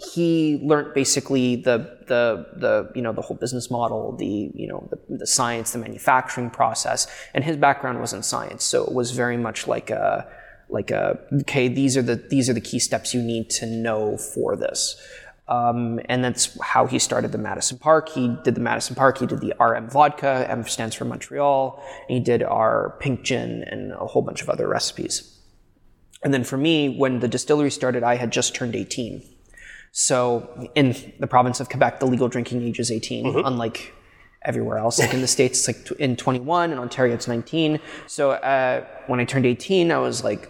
he 0.00 0.58
learned 0.62 0.94
basically 0.94 1.56
the 1.56 1.98
the 2.06 2.46
the 2.56 2.90
you 2.94 3.02
know 3.02 3.12
the 3.12 3.20
whole 3.20 3.36
business 3.36 3.70
model, 3.70 4.16
the 4.16 4.50
you 4.54 4.66
know 4.66 4.88
the, 4.90 5.16
the 5.18 5.26
science, 5.26 5.72
the 5.72 5.78
manufacturing 5.78 6.50
process, 6.50 7.06
and 7.34 7.44
his 7.44 7.56
background 7.56 8.00
was 8.00 8.12
in 8.12 8.22
science, 8.22 8.64
so 8.64 8.82
it 8.84 8.92
was 8.92 9.10
very 9.10 9.36
much 9.36 9.66
like 9.66 9.90
a 9.90 10.26
like 10.68 10.90
a 10.90 11.18
okay 11.40 11.68
these 11.68 11.96
are 11.96 12.02
the 12.02 12.16
these 12.16 12.48
are 12.48 12.52
the 12.52 12.60
key 12.60 12.78
steps 12.78 13.12
you 13.12 13.22
need 13.22 13.50
to 13.50 13.66
know 13.66 14.16
for 14.16 14.56
this. 14.56 14.96
Um, 15.48 15.98
and 16.04 16.22
that's 16.22 16.56
how 16.62 16.86
he 16.86 17.00
started 17.00 17.32
the 17.32 17.38
Madison 17.38 17.76
Park. 17.76 18.08
He 18.08 18.36
did 18.44 18.54
the 18.54 18.60
Madison 18.60 18.94
Park. 18.94 19.18
He 19.18 19.26
did 19.26 19.40
the 19.40 19.52
RM 19.58 19.90
vodka. 19.90 20.46
M 20.48 20.62
stands 20.64 20.94
for 20.94 21.04
Montreal. 21.04 21.82
And 22.08 22.18
he 22.18 22.20
did 22.20 22.44
our 22.44 22.96
pink 23.00 23.24
gin 23.24 23.64
and 23.64 23.90
a 23.92 24.06
whole 24.06 24.22
bunch 24.22 24.42
of 24.42 24.48
other 24.48 24.68
recipes. 24.68 25.40
And 26.22 26.32
then 26.32 26.44
for 26.44 26.56
me, 26.56 26.96
when 26.96 27.18
the 27.18 27.26
distillery 27.26 27.72
started, 27.72 28.04
I 28.04 28.14
had 28.14 28.30
just 28.30 28.54
turned 28.54 28.76
18. 28.76 29.22
So 29.92 30.70
in 30.74 30.94
the 31.18 31.26
province 31.26 31.60
of 31.60 31.68
Quebec, 31.68 32.00
the 32.00 32.06
legal 32.06 32.28
drinking 32.28 32.62
age 32.62 32.78
is 32.78 32.90
18, 32.90 33.44
unlike 33.44 33.92
everywhere 34.42 34.78
else. 34.78 34.98
Like 34.98 35.12
in 35.12 35.20
the 35.20 35.26
States, 35.26 35.68
it's 35.68 35.90
like 35.90 36.00
in 36.00 36.16
21, 36.16 36.72
in 36.72 36.78
Ontario, 36.78 37.14
it's 37.14 37.28
19. 37.28 37.80
So 38.06 38.32
uh, 38.32 38.84
when 39.06 39.20
I 39.20 39.24
turned 39.24 39.46
18, 39.46 39.90
I 39.90 39.98
was 39.98 40.24
like, 40.24 40.48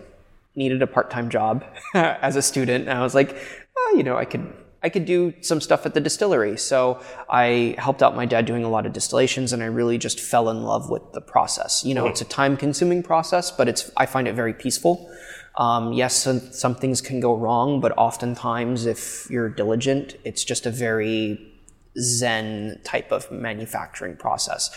needed 0.55 0.83
a 0.83 0.87
part-time 0.87 1.31
job 1.31 1.65
as 1.95 2.37
a 2.37 2.43
student. 2.43 2.89
And 2.89 2.99
I 2.99 3.03
was 3.03 3.15
like, 3.15 3.37
oh, 3.77 3.95
you 3.97 4.03
know, 4.03 4.17
I 4.17 4.25
could 4.25 4.53
I 4.83 4.89
could 4.89 5.05
do 5.05 5.35
some 5.43 5.61
stuff 5.61 5.85
at 5.85 5.93
the 5.93 6.01
distillery. 6.01 6.57
So 6.57 7.03
I 7.29 7.75
helped 7.77 8.03
out 8.03 8.17
my 8.17 8.25
dad 8.25 8.47
doing 8.47 8.65
a 8.65 8.69
lot 8.69 8.87
of 8.87 8.95
distillations 8.95 9.53
and 9.53 9.63
I 9.63 9.67
really 9.67 9.99
just 9.99 10.19
fell 10.19 10.49
in 10.49 10.63
love 10.63 10.89
with 10.89 11.13
the 11.13 11.21
process. 11.21 11.85
You 11.85 11.93
know, 11.93 12.07
it's 12.07 12.23
a 12.23 12.25
time 12.25 12.57
consuming 12.57 13.03
process, 13.03 13.51
but 13.51 13.69
it's, 13.69 13.91
I 13.97 14.07
find 14.07 14.27
it 14.27 14.35
very 14.35 14.55
peaceful. 14.55 15.11
Um, 15.57 15.93
yes, 15.93 16.17
some, 16.17 16.41
some 16.53 16.75
things 16.75 17.01
can 17.01 17.21
go 17.21 17.35
wrong, 17.35 17.81
but 17.81 17.93
oftentimes 17.97 18.87
if 18.87 19.29
you're 19.31 19.49
diligent, 19.49 20.17
it's 20.25 20.45
just 20.45 20.67
a 20.67 20.71
very 20.71 21.53
zen 21.99 22.81
type 22.85 23.13
of 23.13 23.31
manufacturing 23.31 24.17
process. 24.17 24.71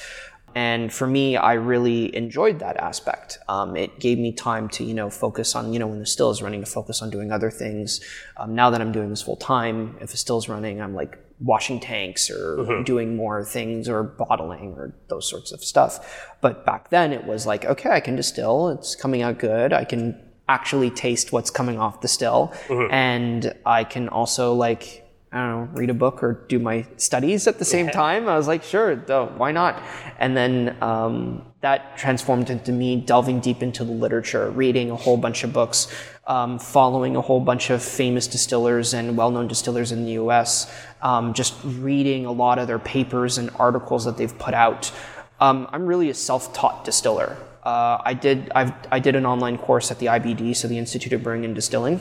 And 0.55 0.93
for 0.93 1.07
me, 1.07 1.35
I 1.35 1.53
really 1.53 2.15
enjoyed 2.15 2.59
that 2.59 2.77
aspect. 2.77 3.39
Um, 3.49 3.75
it 3.75 3.99
gave 3.99 4.19
me 4.19 4.33
time 4.33 4.69
to, 4.69 4.83
you 4.83 4.93
know, 4.93 5.09
focus 5.09 5.55
on, 5.55 5.73
you 5.73 5.79
know, 5.79 5.87
when 5.87 5.99
the 5.99 6.05
still 6.05 6.29
is 6.29 6.43
running, 6.43 6.63
to 6.63 6.69
focus 6.69 7.01
on 7.01 7.09
doing 7.09 7.31
other 7.31 7.49
things. 7.49 8.01
Um, 8.37 8.53
now 8.53 8.69
that 8.69 8.79
I'm 8.79 8.91
doing 8.91 9.09
this 9.09 9.23
full 9.23 9.35
time, 9.35 9.97
if 9.99 10.13
a 10.13 10.17
still 10.17 10.37
is 10.37 10.47
running, 10.49 10.79
I'm 10.79 10.93
like 10.93 11.17
washing 11.39 11.79
tanks 11.79 12.29
or 12.29 12.83
doing 12.83 13.15
more 13.15 13.43
things 13.43 13.89
or 13.89 14.03
bottling 14.03 14.75
or 14.77 14.93
those 15.07 15.27
sorts 15.27 15.51
of 15.51 15.63
stuff. 15.63 16.29
But 16.39 16.65
back 16.65 16.89
then, 16.89 17.11
it 17.11 17.25
was 17.25 17.47
like, 17.47 17.65
okay, 17.65 17.89
I 17.89 17.99
can 17.99 18.15
distill. 18.15 18.69
It's 18.69 18.95
coming 18.95 19.23
out 19.23 19.39
good. 19.39 19.73
I 19.73 19.83
can 19.85 20.22
actually 20.47 20.89
taste 20.89 21.31
what's 21.31 21.49
coming 21.49 21.79
off 21.79 22.01
the 22.01 22.07
still, 22.07 22.53
and 22.91 23.53
I 23.65 23.83
can 23.83 24.09
also 24.09 24.53
like 24.53 25.03
I 25.33 25.37
don't 25.37 25.49
know, 25.49 25.79
read 25.79 25.89
a 25.89 25.95
book 25.95 26.21
or 26.21 26.45
do 26.47 26.59
my 26.59 26.85
studies 26.97 27.47
at 27.47 27.57
the 27.57 27.65
same 27.65 27.89
time. 27.89 28.29
I 28.29 28.37
was 28.37 28.47
like, 28.47 28.61
sure, 28.61 28.95
duh, 28.95 29.25
why 29.25 29.51
not? 29.51 29.81
And 30.19 30.37
then 30.37 30.77
um, 30.79 31.41
that 31.61 31.97
transformed 31.97 32.51
into 32.51 32.71
me 32.71 32.97
delving 32.97 33.39
deep 33.39 33.63
into 33.63 33.83
the 33.83 33.93
literature, 33.93 34.51
reading 34.51 34.91
a 34.91 34.95
whole 34.95 35.17
bunch 35.17 35.43
of 35.43 35.51
books, 35.51 35.87
um, 36.27 36.59
following 36.59 37.15
a 37.15 37.21
whole 37.21 37.39
bunch 37.39 37.71
of 37.71 37.81
famous 37.81 38.27
distillers 38.27 38.93
and 38.93 39.17
well 39.17 39.31
known 39.31 39.47
distillers 39.47 39.91
in 39.91 40.05
the 40.05 40.11
US, 40.11 40.71
um, 41.01 41.33
just 41.33 41.55
reading 41.63 42.27
a 42.27 42.31
lot 42.31 42.59
of 42.59 42.67
their 42.67 42.77
papers 42.77 43.39
and 43.39 43.49
articles 43.57 44.05
that 44.05 44.17
they've 44.17 44.37
put 44.37 44.53
out. 44.53 44.91
Um, 45.39 45.67
I'm 45.71 45.87
really 45.87 46.11
a 46.11 46.13
self 46.13 46.53
taught 46.53 46.85
distiller. 46.85 47.37
Uh, 47.63 47.97
I 48.03 48.13
did 48.13 48.51
I've, 48.53 48.73
I 48.91 48.99
did 48.99 49.15
an 49.15 49.25
online 49.25 49.57
course 49.57 49.89
at 49.91 49.99
the 49.99 50.07
IBD, 50.07 50.55
so 50.55 50.67
the 50.67 50.77
Institute 50.77 51.13
of 51.13 51.23
Brewing 51.23 51.45
and 51.45 51.55
Distilling. 51.55 51.99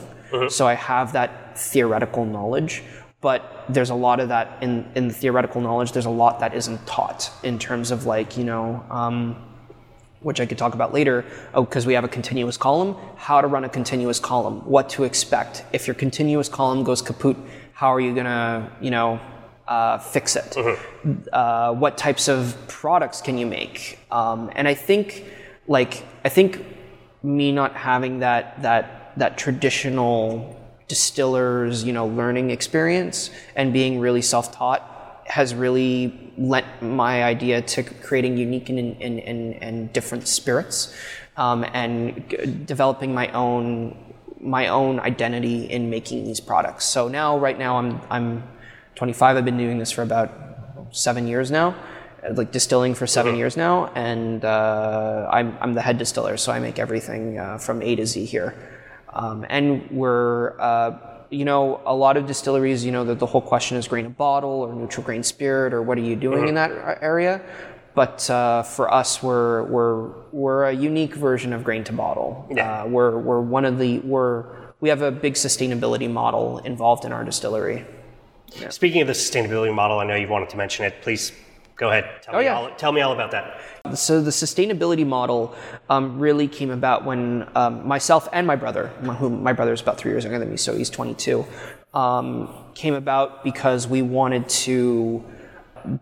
So 0.49 0.65
I 0.67 0.73
have 0.73 1.13
that 1.13 1.59
theoretical 1.59 2.25
knowledge 2.25 2.83
but 3.23 3.63
there's 3.69 3.89
a 3.89 3.95
lot 3.95 4.19
of 4.19 4.27
that 4.27 4.61
in, 4.61 4.85
in 4.95 5.07
the 5.07 5.13
theoretical 5.13 5.61
knowledge 5.61 5.93
there's 5.93 6.05
a 6.05 6.17
lot 6.23 6.41
that 6.41 6.53
isn't 6.53 6.85
taught 6.85 7.31
in 7.41 7.57
terms 7.57 7.89
of 7.89 8.05
like 8.05 8.35
you 8.37 8.43
know 8.43 8.83
um, 8.89 9.35
which 10.19 10.39
i 10.41 10.45
could 10.45 10.57
talk 10.57 10.73
about 10.73 10.93
later. 10.93 11.25
Oh 11.53 11.63
because 11.63 11.85
we 11.85 11.93
have 11.93 12.03
a 12.03 12.07
continuous 12.19 12.57
column. 12.57 12.95
How 13.15 13.41
to 13.41 13.47
run 13.47 13.63
a 13.63 13.69
continuous 13.69 14.19
column. 14.19 14.57
What 14.69 14.89
to 14.89 15.03
expect. 15.03 15.63
If 15.71 15.87
your 15.87 15.95
continuous 15.95 16.49
column 16.49 16.83
goes 16.83 17.01
kaput 17.01 17.37
how 17.73 17.93
are 17.93 17.99
you 17.99 18.13
going 18.13 18.25
to 18.25 18.71
you 18.81 18.91
know 18.91 19.19
uh, 19.67 19.97
fix 19.97 20.35
it? 20.35 20.57
Uh, 21.31 21.73
what 21.73 21.97
types 21.97 22.27
of 22.27 22.55
products 22.67 23.21
can 23.21 23.37
you 23.37 23.45
make? 23.45 23.99
Um, 24.11 24.49
and 24.55 24.67
i 24.67 24.73
think 24.73 25.25
like 25.67 26.05
i 26.23 26.29
think 26.29 26.65
me 27.23 27.51
not 27.51 27.73
having 27.75 28.19
that 28.19 28.61
that 28.61 29.13
that 29.17 29.37
traditional 29.37 30.59
distiller's 30.87 31.83
you 31.83 31.93
know 31.93 32.07
learning 32.07 32.49
experience 32.49 33.29
and 33.55 33.71
being 33.73 33.99
really 33.99 34.21
self-taught 34.21 34.89
has 35.25 35.55
really 35.55 36.33
lent 36.37 36.65
my 36.81 37.23
idea 37.23 37.61
to 37.61 37.83
creating 37.83 38.37
unique 38.37 38.69
and, 38.69 38.79
and, 39.01 39.19
and, 39.19 39.63
and 39.63 39.93
different 39.93 40.27
spirits 40.27 40.93
um, 41.37 41.65
and 41.73 42.29
g- 42.29 42.37
developing 42.65 43.13
my 43.13 43.31
own 43.31 43.97
my 44.39 44.67
own 44.67 44.99
identity 44.99 45.65
in 45.71 45.89
making 45.89 46.25
these 46.25 46.41
products. 46.41 46.83
So 46.83 47.07
now, 47.07 47.37
right 47.37 47.57
now, 47.57 47.77
I'm 47.77 48.01
I'm 48.09 48.43
25. 48.95 49.37
I've 49.37 49.45
been 49.45 49.57
doing 49.57 49.79
this 49.79 49.91
for 49.91 50.01
about 50.01 50.31
seven 50.91 51.27
years 51.27 51.49
now, 51.49 51.75
like 52.31 52.51
distilling 52.51 52.95
for 52.95 53.07
7 53.07 53.35
years 53.35 53.57
now, 53.57 53.87
and 53.95 54.45
uh, 54.45 55.29
I'm 55.31 55.57
I'm 55.59 55.73
the 55.73 55.81
head 55.81 55.97
distiller, 55.97 56.37
so 56.37 56.51
I 56.51 56.59
make 56.59 56.79
everything 56.79 57.37
uh, 57.37 57.57
from 57.57 57.81
A 57.81 57.95
to 57.95 58.05
Z 58.05 58.25
here. 58.25 58.55
Um, 59.13 59.45
and 59.49 59.89
we're 59.91 60.59
uh, 60.59 61.13
you 61.33 61.45
know, 61.45 61.81
a 61.85 61.95
lot 61.95 62.15
of 62.15 62.27
distilleries, 62.27 62.85
you 62.85 62.91
know, 62.91 63.03
the, 63.03 63.15
the 63.15 63.25
whole 63.25 63.41
question 63.41 63.75
is 63.75 63.87
grain 63.87 64.05
to 64.05 64.09
bottle 64.09 64.61
or 64.61 64.73
neutral 64.73 65.03
grain 65.03 65.23
spirit 65.23 65.73
or 65.73 65.81
what 65.81 65.97
are 65.97 66.01
you 66.01 66.15
doing 66.15 66.47
in 66.47 66.55
that 66.55 66.71
area. 67.01 67.41
But 67.95 68.27
uh, 68.29 68.63
for 68.63 68.91
us, 68.91 69.21
we're, 69.21 69.63
we're, 69.63 70.07
we're 70.31 70.65
a 70.65 70.73
unique 70.73 71.13
version 71.15 71.53
of 71.53 71.63
grain 71.63 71.83
to 71.85 71.93
bottle. 71.93 72.47
Yeah. 72.49 72.83
Uh, 72.83 72.87
we're, 72.87 73.17
we're 73.17 73.41
one 73.41 73.65
of 73.65 73.77
the, 73.77 73.99
we're, 73.99 74.45
we 74.79 74.89
have 74.89 75.01
a 75.01 75.11
big 75.11 75.33
sustainability 75.33 76.09
model 76.09 76.59
involved 76.59 77.05
in 77.05 77.11
our 77.11 77.23
distillery. 77.23 77.85
Speaking 78.69 79.01
of 79.01 79.07
the 79.07 79.13
sustainability 79.13 79.73
model, 79.73 79.99
I 79.99 80.05
know 80.05 80.15
you 80.15 80.27
wanted 80.27 80.49
to 80.49 80.57
mention 80.57 80.85
it. 80.85 81.01
Please 81.01 81.31
go 81.83 81.89
ahead. 81.89 82.05
Tell, 82.21 82.35
Oh, 82.35 82.39
me, 82.39 82.45
yeah. 82.45 82.55
all, 82.55 82.69
tell 82.77 82.91
me 82.93 83.01
all 83.01 83.11
about 83.11 83.31
that. 83.31 83.59
So 83.97 84.21
the 84.21 84.31
sustainability 84.31 85.05
model 85.05 85.53
um, 85.89 86.17
really 86.17 86.47
came 86.47 86.71
about 86.71 87.03
when 87.03 87.45
um, 87.55 87.85
myself 87.85 88.29
and 88.31 88.47
my 88.47 88.55
brother, 88.55 88.87
who 89.19 89.29
my 89.29 89.51
brother 89.51 89.73
is 89.73 89.81
about 89.81 89.97
three 89.97 90.11
years 90.11 90.23
younger 90.23 90.39
than 90.39 90.49
me, 90.49 90.55
so 90.57 90.73
he's 90.77 90.89
22, 90.89 91.45
um, 91.93 92.49
came 92.73 92.93
about 92.93 93.43
because 93.43 93.85
we 93.85 94.01
wanted 94.01 94.47
to 94.65 95.23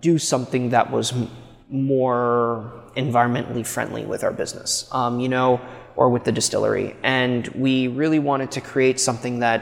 do 0.02 0.20
something 0.20 0.70
that 0.70 0.92
was 0.92 1.12
m- 1.14 1.28
more 1.70 2.72
environmentally 2.96 3.66
friendly 3.66 4.06
with 4.06 4.24
our 4.24 4.32
business, 4.32 4.88
um, 4.92 5.20
you 5.20 5.30
know, 5.30 5.60
or 5.96 6.10
with 6.10 6.24
the 6.26 6.32
distillery, 6.32 6.96
and 7.02 7.48
we 7.50 7.88
really 7.88 8.20
wanted 8.20 8.52
to 8.52 8.62
create 8.62 9.00
something 9.00 9.40
that 9.40 9.60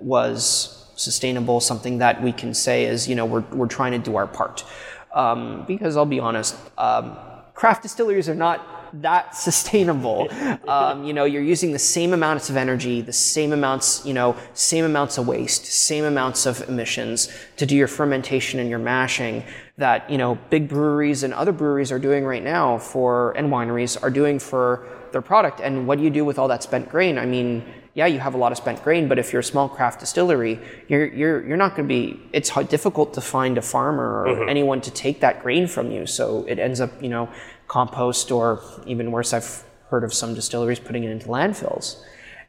was 0.00 0.90
sustainable, 0.96 1.60
something 1.60 1.98
that 1.98 2.20
we 2.22 2.32
can 2.32 2.52
say 2.54 2.84
is, 2.84 3.08
you 3.08 3.14
know, 3.14 3.24
we're, 3.24 3.44
we're 3.52 3.66
trying 3.68 3.92
to 3.92 3.98
do 3.98 4.16
our 4.16 4.26
part. 4.26 4.64
Um, 5.12 5.64
because 5.66 5.96
I'll 5.96 6.06
be 6.06 6.20
honest, 6.20 6.56
um, 6.78 7.16
craft 7.54 7.82
distilleries 7.82 8.28
are 8.28 8.34
not 8.34 8.80
that 9.02 9.34
sustainable. 9.34 10.28
Um, 10.68 11.04
you 11.04 11.12
know, 11.12 11.24
you're 11.24 11.42
using 11.42 11.72
the 11.72 11.78
same 11.78 12.12
amounts 12.12 12.50
of 12.50 12.56
energy, 12.56 13.00
the 13.00 13.12
same 13.12 13.52
amounts, 13.52 14.04
you 14.04 14.14
know, 14.14 14.36
same 14.54 14.84
amounts 14.84 15.18
of 15.18 15.26
waste, 15.26 15.66
same 15.66 16.04
amounts 16.04 16.46
of 16.46 16.68
emissions 16.68 17.28
to 17.56 17.66
do 17.66 17.76
your 17.76 17.88
fermentation 17.88 18.60
and 18.60 18.70
your 18.70 18.78
mashing 18.78 19.44
that, 19.76 20.08
you 20.10 20.18
know, 20.18 20.38
big 20.50 20.68
breweries 20.68 21.22
and 21.22 21.32
other 21.34 21.52
breweries 21.52 21.90
are 21.90 21.98
doing 21.98 22.24
right 22.24 22.44
now 22.44 22.78
for, 22.78 23.32
and 23.32 23.50
wineries 23.50 24.00
are 24.02 24.10
doing 24.10 24.38
for 24.38 24.86
their 25.12 25.22
product. 25.22 25.60
And 25.60 25.86
what 25.86 25.98
do 25.98 26.04
you 26.04 26.10
do 26.10 26.24
with 26.24 26.38
all 26.38 26.48
that 26.48 26.62
spent 26.62 26.88
grain? 26.88 27.18
I 27.18 27.26
mean, 27.26 27.64
yeah, 27.94 28.06
you 28.06 28.20
have 28.20 28.34
a 28.34 28.38
lot 28.38 28.52
of 28.52 28.58
spent 28.58 28.82
grain, 28.84 29.08
but 29.08 29.18
if 29.18 29.32
you're 29.32 29.40
a 29.40 29.44
small 29.44 29.68
craft 29.68 30.00
distillery, 30.00 30.60
you're 30.88 31.06
you're 31.06 31.46
you're 31.46 31.56
not 31.56 31.74
going 31.74 31.88
to 31.88 31.92
be. 31.92 32.20
It's 32.32 32.50
difficult 32.68 33.14
to 33.14 33.20
find 33.20 33.58
a 33.58 33.62
farmer 33.62 34.22
or 34.22 34.48
anyone 34.48 34.80
to 34.82 34.90
take 34.90 35.20
that 35.20 35.42
grain 35.42 35.66
from 35.66 35.90
you. 35.90 36.06
So 36.06 36.44
it 36.46 36.58
ends 36.58 36.80
up, 36.80 37.02
you 37.02 37.08
know, 37.08 37.28
compost 37.66 38.30
or 38.30 38.62
even 38.86 39.10
worse. 39.10 39.32
I've 39.32 39.64
heard 39.88 40.04
of 40.04 40.14
some 40.14 40.34
distilleries 40.34 40.78
putting 40.78 41.02
it 41.02 41.10
into 41.10 41.26
landfills, 41.26 42.00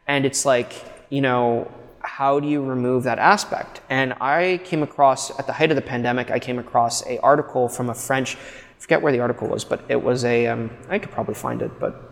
and 0.08 0.26
it's 0.26 0.46
like, 0.46 0.74
you 1.10 1.22
know, 1.22 1.72
how 2.02 2.40
do 2.40 2.48
you 2.48 2.64
remove 2.64 3.04
that 3.04 3.18
aspect? 3.18 3.82
And 3.90 4.14
I 4.22 4.62
came 4.64 4.84
across 4.84 5.38
at 5.40 5.48
the 5.48 5.54
height 5.54 5.72
of 5.72 5.76
the 5.76 5.82
pandemic, 5.82 6.30
I 6.30 6.38
came 6.38 6.60
across 6.60 7.04
a 7.08 7.18
article 7.20 7.68
from 7.68 7.90
a 7.90 7.96
French. 7.96 8.36
I 8.36 8.80
forget 8.80 9.02
where 9.02 9.12
the 9.12 9.20
article 9.20 9.48
was, 9.48 9.64
but 9.64 9.84
it 9.90 10.04
was 10.04 10.24
a. 10.24 10.48
Um, 10.48 10.70
I 10.88 11.00
could 11.00 11.12
probably 11.12 11.36
find 11.36 11.64
it, 11.64 11.80
but 11.80 12.11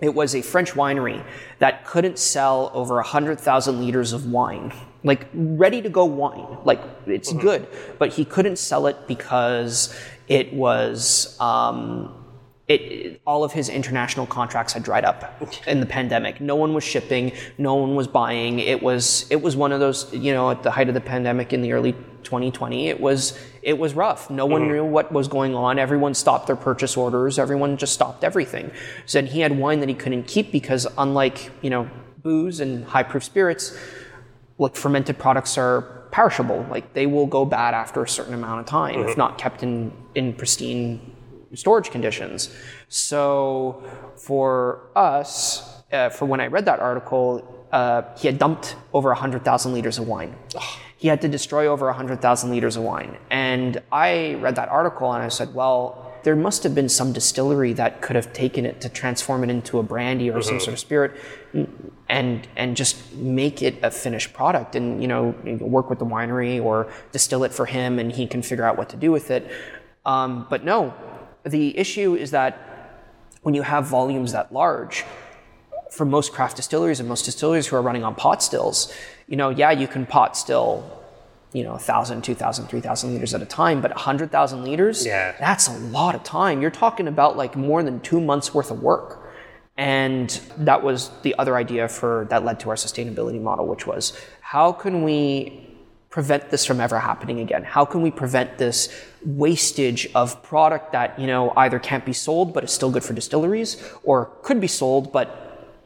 it 0.00 0.14
was 0.14 0.34
a 0.34 0.42
French 0.42 0.72
winery 0.72 1.24
that 1.58 1.84
couldn't 1.84 2.18
sell 2.18 2.70
over 2.72 2.96
100,000 2.96 3.80
liters 3.80 4.12
of 4.12 4.30
wine, 4.30 4.72
like 5.02 5.26
ready 5.34 5.82
to 5.82 5.88
go 5.88 6.04
wine. 6.04 6.58
Like 6.64 6.80
it's 7.06 7.32
good, 7.32 7.66
but 7.98 8.12
he 8.12 8.24
couldn't 8.24 8.56
sell 8.56 8.86
it 8.86 9.08
because 9.08 9.94
it 10.28 10.52
was. 10.52 11.38
Um, 11.40 12.17
it, 12.68 12.80
it- 12.80 13.20
all 13.26 13.44
of 13.44 13.52
his 13.52 13.68
international 13.68 14.26
contracts 14.26 14.72
had 14.72 14.82
dried 14.82 15.04
up 15.04 15.42
in 15.66 15.80
the 15.80 15.86
pandemic. 15.86 16.40
No 16.40 16.54
one 16.54 16.72
was 16.74 16.84
shipping, 16.84 17.32
no 17.56 17.74
one 17.74 17.94
was 17.94 18.06
buying. 18.06 18.58
It 18.58 18.82
was 18.82 19.26
it 19.30 19.42
was 19.42 19.56
one 19.56 19.72
of 19.72 19.80
those 19.80 20.12
you 20.14 20.32
know 20.32 20.50
at 20.50 20.62
the 20.62 20.70
height 20.70 20.88
of 20.88 20.94
the 20.94 21.00
pandemic 21.00 21.52
in 21.52 21.62
the 21.62 21.72
early 21.72 21.92
2020. 22.22 22.88
It 22.88 23.00
was 23.00 23.38
it 23.62 23.78
was 23.78 23.94
rough. 23.94 24.30
No 24.30 24.46
one 24.46 24.62
mm-hmm. 24.62 24.72
knew 24.72 24.84
what 24.84 25.12
was 25.12 25.28
going 25.28 25.54
on. 25.54 25.78
Everyone 25.78 26.14
stopped 26.14 26.46
their 26.46 26.56
purchase 26.56 26.96
orders. 26.96 27.38
Everyone 27.38 27.76
just 27.76 27.94
stopped 27.94 28.24
everything. 28.24 28.70
So 29.06 29.18
then 29.18 29.26
he 29.26 29.40
had 29.40 29.58
wine 29.58 29.80
that 29.80 29.88
he 29.88 29.94
couldn't 29.94 30.24
keep 30.26 30.52
because 30.52 30.86
unlike 30.96 31.50
you 31.62 31.70
know 31.70 31.90
booze 32.22 32.60
and 32.60 32.84
high 32.84 33.02
proof 33.02 33.24
spirits, 33.24 33.76
like 34.58 34.76
fermented 34.76 35.18
products 35.18 35.56
are 35.56 35.82
perishable. 36.10 36.66
Like 36.70 36.92
they 36.94 37.06
will 37.06 37.26
go 37.26 37.44
bad 37.44 37.74
after 37.74 38.02
a 38.02 38.08
certain 38.08 38.34
amount 38.34 38.60
of 38.60 38.66
time 38.66 39.00
if 39.00 39.08
mm-hmm. 39.08 39.18
not 39.18 39.38
kept 39.38 39.62
in 39.62 39.92
in 40.14 40.34
pristine 40.34 41.14
storage 41.54 41.90
conditions. 41.90 42.54
So 42.88 43.82
for 44.16 44.90
us, 44.94 45.82
uh, 45.92 46.10
for 46.10 46.26
when 46.26 46.40
I 46.40 46.46
read 46.46 46.64
that 46.66 46.80
article, 46.80 47.66
uh, 47.72 48.02
he 48.16 48.28
had 48.28 48.38
dumped 48.38 48.76
over 48.92 49.08
100,000 49.10 49.72
liters 49.72 49.98
of 49.98 50.06
wine. 50.06 50.34
He 50.96 51.08
had 51.08 51.20
to 51.20 51.28
destroy 51.28 51.66
over 51.66 51.86
100,000 51.86 52.50
liters 52.50 52.76
of 52.76 52.82
wine. 52.82 53.16
And 53.30 53.80
I 53.92 54.34
read 54.34 54.56
that 54.56 54.68
article 54.68 55.12
and 55.12 55.22
I 55.22 55.28
said, 55.28 55.54
well, 55.54 56.08
there 56.24 56.36
must 56.36 56.62
have 56.62 56.74
been 56.74 56.88
some 56.88 57.12
distillery 57.12 57.72
that 57.74 58.02
could 58.02 58.16
have 58.16 58.32
taken 58.32 58.66
it 58.66 58.80
to 58.80 58.88
transform 58.88 59.44
it 59.44 59.50
into 59.50 59.78
a 59.78 59.82
brandy 59.82 60.30
or 60.30 60.42
some 60.42 60.60
sort 60.60 60.74
of 60.74 60.78
spirit 60.78 61.12
and 62.08 62.46
and 62.56 62.76
just 62.76 63.14
make 63.14 63.62
it 63.62 63.76
a 63.82 63.90
finished 63.90 64.32
product 64.32 64.74
and 64.74 65.00
you 65.00 65.08
know 65.08 65.34
work 65.60 65.88
with 65.88 65.98
the 65.98 66.04
winery 66.04 66.62
or 66.62 66.90
distill 67.12 67.44
it 67.44 67.52
for 67.54 67.66
him 67.66 67.98
and 67.98 68.12
he 68.12 68.26
can 68.26 68.42
figure 68.42 68.64
out 68.64 68.76
what 68.76 68.88
to 68.88 68.96
do 68.96 69.12
with 69.12 69.30
it 69.30 69.50
um, 70.04 70.46
but 70.50 70.64
no 70.64 70.92
the 71.44 71.76
issue 71.78 72.14
is 72.14 72.30
that 72.32 72.58
when 73.42 73.54
you 73.54 73.62
have 73.62 73.86
volumes 73.86 74.32
that 74.32 74.52
large 74.52 75.04
for 75.90 76.04
most 76.04 76.32
craft 76.32 76.56
distilleries 76.56 77.00
and 77.00 77.08
most 77.08 77.24
distilleries 77.24 77.66
who 77.66 77.76
are 77.76 77.82
running 77.82 78.04
on 78.04 78.14
pot 78.14 78.42
stills 78.42 78.92
you 79.26 79.36
know 79.36 79.48
yeah 79.50 79.70
you 79.70 79.88
can 79.88 80.04
pot 80.04 80.36
still 80.36 80.84
you 81.52 81.62
know 81.64 81.72
1000 81.72 82.22
2000 82.22 82.66
3000 82.66 83.12
liters 83.14 83.32
at 83.34 83.40
a 83.40 83.46
time 83.46 83.80
but 83.80 83.90
100000 83.92 84.64
liters 84.64 85.06
Yeah. 85.06 85.34
that's 85.38 85.68
a 85.68 85.72
lot 85.78 86.14
of 86.14 86.22
time 86.22 86.60
you're 86.60 86.70
talking 86.70 87.08
about 87.08 87.36
like 87.36 87.56
more 87.56 87.82
than 87.82 88.00
two 88.00 88.20
months 88.20 88.52
worth 88.52 88.70
of 88.70 88.82
work 88.82 89.24
and 89.78 90.28
that 90.58 90.82
was 90.82 91.10
the 91.22 91.36
other 91.38 91.56
idea 91.56 91.88
for 91.88 92.26
that 92.30 92.44
led 92.44 92.58
to 92.60 92.70
our 92.70 92.74
sustainability 92.74 93.40
model, 93.40 93.64
which 93.64 93.86
was 93.86 94.12
how 94.40 94.72
can 94.72 95.04
we 95.04 95.67
prevent 96.18 96.50
this 96.50 96.64
from 96.64 96.80
ever 96.80 96.98
happening 96.98 97.38
again? 97.38 97.62
How 97.62 97.84
can 97.84 98.02
we 98.02 98.10
prevent 98.10 98.58
this 98.58 98.92
wastage 99.24 100.08
of 100.16 100.42
product 100.42 100.90
that, 100.90 101.16
you 101.16 101.28
know, 101.28 101.52
either 101.56 101.78
can't 101.78 102.04
be 102.04 102.12
sold 102.12 102.52
but 102.52 102.64
is 102.64 102.72
still 102.72 102.90
good 102.90 103.04
for 103.04 103.12
distilleries 103.12 103.80
or 104.02 104.32
could 104.42 104.60
be 104.60 104.66
sold 104.66 105.12
but 105.12 105.28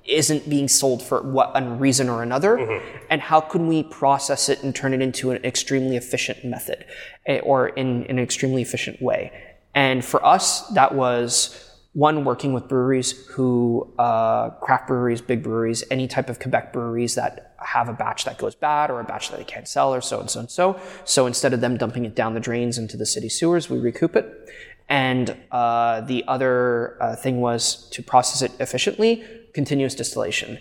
isn't 0.06 0.48
being 0.48 0.68
sold 0.68 1.02
for 1.02 1.20
what 1.20 1.52
a 1.54 1.62
reason 1.62 2.08
or 2.08 2.22
another? 2.22 2.80
And 3.10 3.20
how 3.20 3.40
can 3.42 3.68
we 3.68 3.82
process 3.82 4.48
it 4.48 4.62
and 4.62 4.74
turn 4.74 4.94
it 4.94 5.02
into 5.02 5.32
an 5.32 5.44
extremely 5.44 5.98
efficient 5.98 6.42
method 6.46 6.86
eh, 7.26 7.40
or 7.40 7.68
in, 7.68 8.04
in 8.04 8.16
an 8.16 8.24
extremely 8.24 8.62
efficient 8.62 9.02
way? 9.02 9.30
And 9.74 10.02
for 10.02 10.24
us 10.24 10.66
that 10.68 10.94
was 10.94 11.68
one 11.92 12.24
working 12.24 12.54
with 12.54 12.68
breweries 12.68 13.26
who 13.26 13.92
uh, 13.98 14.48
craft 14.62 14.88
breweries 14.88 15.20
big 15.20 15.42
breweries 15.42 15.84
any 15.90 16.08
type 16.08 16.30
of 16.30 16.40
quebec 16.40 16.72
breweries 16.72 17.16
that 17.16 17.51
have 17.64 17.88
a 17.88 17.92
batch 17.92 18.24
that 18.24 18.38
goes 18.38 18.54
bad 18.54 18.90
or 18.90 19.00
a 19.00 19.04
batch 19.04 19.30
that 19.30 19.38
they 19.38 19.44
can't 19.44 19.68
sell 19.68 19.94
or 19.94 20.00
so 20.00 20.20
and 20.20 20.30
so 20.30 20.40
and 20.40 20.50
so. 20.50 20.80
So 21.04 21.26
instead 21.26 21.52
of 21.52 21.60
them 21.60 21.76
dumping 21.76 22.04
it 22.04 22.14
down 22.14 22.34
the 22.34 22.40
drains 22.40 22.78
into 22.78 22.96
the 22.96 23.06
city 23.06 23.28
sewers 23.28 23.70
we 23.70 23.78
recoup 23.78 24.16
it. 24.16 24.50
And 24.88 25.36
uh, 25.50 26.02
the 26.02 26.24
other 26.28 27.02
uh, 27.02 27.16
thing 27.16 27.40
was 27.40 27.88
to 27.90 28.02
process 28.02 28.42
it 28.42 28.52
efficiently 28.60 29.24
continuous 29.54 29.94
distillation. 29.94 30.58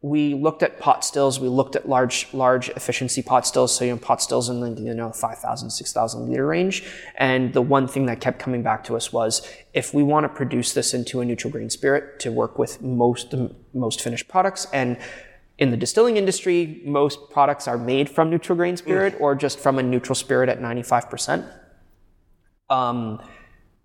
We 0.00 0.34
looked 0.34 0.62
at 0.62 0.80
pot 0.80 1.02
stills. 1.02 1.40
We 1.40 1.48
looked 1.48 1.76
at 1.76 1.88
large 1.88 2.28
large 2.34 2.68
efficiency 2.70 3.22
pot 3.22 3.46
stills. 3.46 3.74
So 3.74 3.86
you 3.86 3.92
know 3.92 3.96
pot 3.96 4.20
stills 4.20 4.50
in 4.50 4.60
the 4.60 4.80
you 4.80 4.92
know 4.92 5.12
5000 5.12 5.70
6000 5.70 6.28
liter 6.28 6.46
range. 6.46 6.84
And 7.16 7.54
the 7.54 7.62
one 7.62 7.88
thing 7.88 8.04
that 8.06 8.20
kept 8.20 8.38
coming 8.38 8.62
back 8.62 8.84
to 8.84 8.96
us 8.96 9.14
was 9.14 9.48
if 9.72 9.94
we 9.94 10.02
want 10.02 10.24
to 10.24 10.28
produce 10.28 10.74
this 10.74 10.92
into 10.92 11.20
a 11.20 11.24
neutral 11.24 11.50
grain 11.50 11.70
spirit 11.70 12.20
to 12.20 12.30
work 12.30 12.58
with 12.58 12.82
most 12.82 13.34
most 13.72 14.02
finished 14.02 14.28
products 14.28 14.66
and 14.74 14.98
in 15.58 15.70
the 15.70 15.76
distilling 15.76 16.16
industry 16.16 16.82
most 16.84 17.30
products 17.30 17.68
are 17.68 17.78
made 17.78 18.08
from 18.08 18.28
neutral 18.30 18.56
grain 18.56 18.76
spirit 18.76 19.14
or 19.20 19.34
just 19.34 19.58
from 19.60 19.78
a 19.78 19.82
neutral 19.82 20.14
spirit 20.14 20.48
at 20.48 20.58
95% 20.60 21.48
um, 22.70 23.20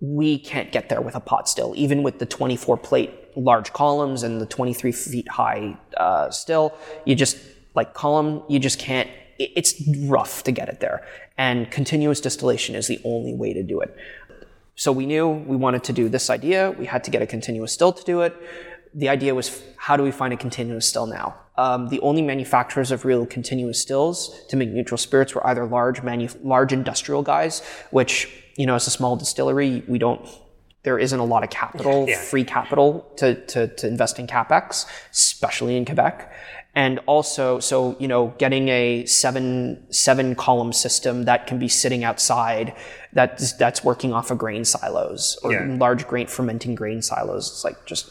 we 0.01 0.39
can't 0.39 0.71
get 0.71 0.87
there 0.89 1.01
with 1.01 1.15
a 1.15 1.19
pot 1.19 1.49
still, 1.49 1.73
even 1.75 2.03
with 2.03 2.19
the 2.19 2.25
24 2.25 2.77
plate 2.77 3.11
large 3.35 3.73
columns 3.73 4.23
and 4.23 4.39
the 4.39 4.45
23 4.45 4.91
feet 4.93 5.27
high 5.29 5.77
uh, 5.97 6.29
still. 6.31 6.73
You 7.05 7.15
just 7.15 7.37
like 7.75 7.93
column, 7.93 8.41
you 8.47 8.59
just 8.59 8.79
can't. 8.79 9.09
it- 9.37 9.51
It's 9.57 9.73
rough 10.07 10.43
to 10.43 10.51
get 10.53 10.69
it 10.69 10.79
there, 10.79 11.05
and 11.37 11.69
continuous 11.69 12.21
distillation 12.21 12.75
is 12.75 12.87
the 12.87 13.01
only 13.03 13.33
way 13.33 13.51
to 13.53 13.61
do 13.61 13.81
it. 13.81 13.93
So 14.75 14.93
we 14.93 15.05
knew 15.05 15.27
we 15.27 15.57
wanted 15.57 15.83
to 15.83 15.93
do 15.93 16.07
this 16.07 16.29
idea. 16.29 16.71
We 16.71 16.85
had 16.85 17.03
to 17.03 17.11
get 17.11 17.21
a 17.21 17.27
continuous 17.27 17.73
still 17.73 17.91
to 17.91 18.03
do 18.05 18.21
it. 18.21 18.33
The 18.93 19.09
idea 19.09 19.35
was 19.35 19.61
how 19.77 19.95
do 19.97 20.03
we 20.03 20.11
find 20.11 20.33
a 20.33 20.37
continuous 20.37 20.87
still 20.87 21.05
now? 21.05 21.35
Um, 21.57 21.89
the 21.89 21.99
only 21.99 22.21
manufacturers 22.21 22.91
of 22.91 23.05
real 23.05 23.25
continuous 23.25 23.81
stills 23.81 24.45
to 24.49 24.55
make 24.55 24.69
neutral 24.69 24.97
spirits 24.97 25.35
were 25.35 25.45
either 25.45 25.65
large 25.65 26.01
manu- 26.01 26.29
large 26.43 26.71
industrial 26.73 27.21
guys, 27.21 27.61
which 27.91 28.27
you 28.55 28.65
know 28.65 28.75
as 28.75 28.87
a 28.87 28.91
small 28.91 29.15
distillery 29.15 29.83
we 29.87 29.99
don't. 29.99 30.21
There 30.83 30.97
isn't 30.97 31.19
a 31.19 31.25
lot 31.25 31.43
of 31.43 31.49
capital, 31.49 32.05
Yeah. 32.07 32.17
free 32.17 32.45
capital 32.45 33.05
to, 33.17 33.35
to, 33.47 33.67
to 33.67 33.85
invest 33.87 34.17
in 34.17 34.27
capex, 34.27 34.85
especially 35.11 35.75
in 35.75 35.83
Quebec. 35.83 36.31
And 36.73 36.99
also, 37.05 37.59
so 37.59 37.97
you 37.99 38.07
know, 38.07 38.33
getting 38.37 38.69
a 38.69 39.05
seven 39.05 39.85
seven 39.91 40.35
column 40.35 40.71
system 40.71 41.25
that 41.25 41.47
can 41.47 41.59
be 41.59 41.67
sitting 41.67 42.05
outside, 42.05 42.73
that's 43.11 43.51
that's 43.53 43.83
working 43.83 44.13
off 44.13 44.31
of 44.31 44.37
grain 44.37 44.63
silos 44.63 45.37
or 45.43 45.51
Yeah. 45.51 45.65
large 45.77 46.07
grain 46.07 46.27
fermenting 46.27 46.75
grain 46.75 47.01
silos. 47.01 47.49
It's 47.51 47.63
like 47.65 47.85
just 47.85 48.09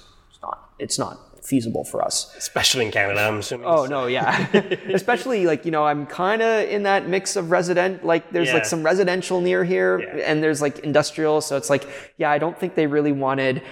it's 0.79 0.99
not 0.99 1.19
feasible 1.45 1.83
for 1.85 2.03
us. 2.05 2.35
Especially 2.37 2.85
in 2.85 2.91
Canada, 2.93 3.21
I'm 3.21 3.39
assuming. 3.39 3.67
Oh 3.67 3.87
no, 3.87 4.07
yeah. 4.07 4.47
Especially 4.93 5.47
like 5.47 5.65
you 5.65 5.71
know, 5.71 5.85
I'm 5.87 6.05
kind 6.07 6.43
of 6.43 6.69
in 6.69 6.83
that 6.83 7.09
mix 7.09 7.37
of 7.37 7.51
resident. 7.51 8.05
Like 8.05 8.31
there's 8.33 8.53
like 8.53 8.67
some 8.67 8.83
residential 8.83 9.41
near 9.41 9.65
here, 9.65 9.99
Yeah. 10.01 10.25
and 10.31 10.43
there's 10.43 10.61
like 10.61 10.81
industrial. 10.81 11.41
So 11.41 11.57
it's 11.57 11.71
like, 11.71 11.89
yeah, 12.19 12.31
I 12.31 12.39
don't 12.39 12.59
think 12.59 12.75
they 12.75 12.87
really 12.87 13.13
wanted 13.13 13.63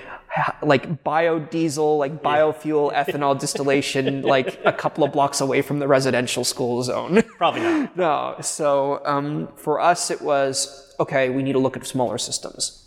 like 0.62 1.03
biodiesel, 1.05 1.99
like 1.99 2.23
biofuel, 2.23 2.92
ethanol 2.95 3.38
distillation, 3.45 4.23
like 4.23 4.59
a 4.64 4.73
couple 4.73 5.03
of 5.05 5.12
blocks 5.12 5.40
away 5.40 5.62
from 5.62 5.79
the 5.79 5.88
residential 5.88 6.45
school 6.45 6.83
zone. 6.83 7.23
Probably 7.38 7.61
not. 7.62 7.97
No. 7.97 8.37
So 8.42 9.01
um, 9.05 9.49
for 9.57 9.81
us, 9.81 10.11
it 10.11 10.21
was 10.23 10.95
okay. 11.01 11.31
We 11.31 11.42
need 11.42 11.53
to 11.55 11.59
look 11.59 11.77
at 11.77 11.87
smaller 11.87 12.19
systems 12.19 12.86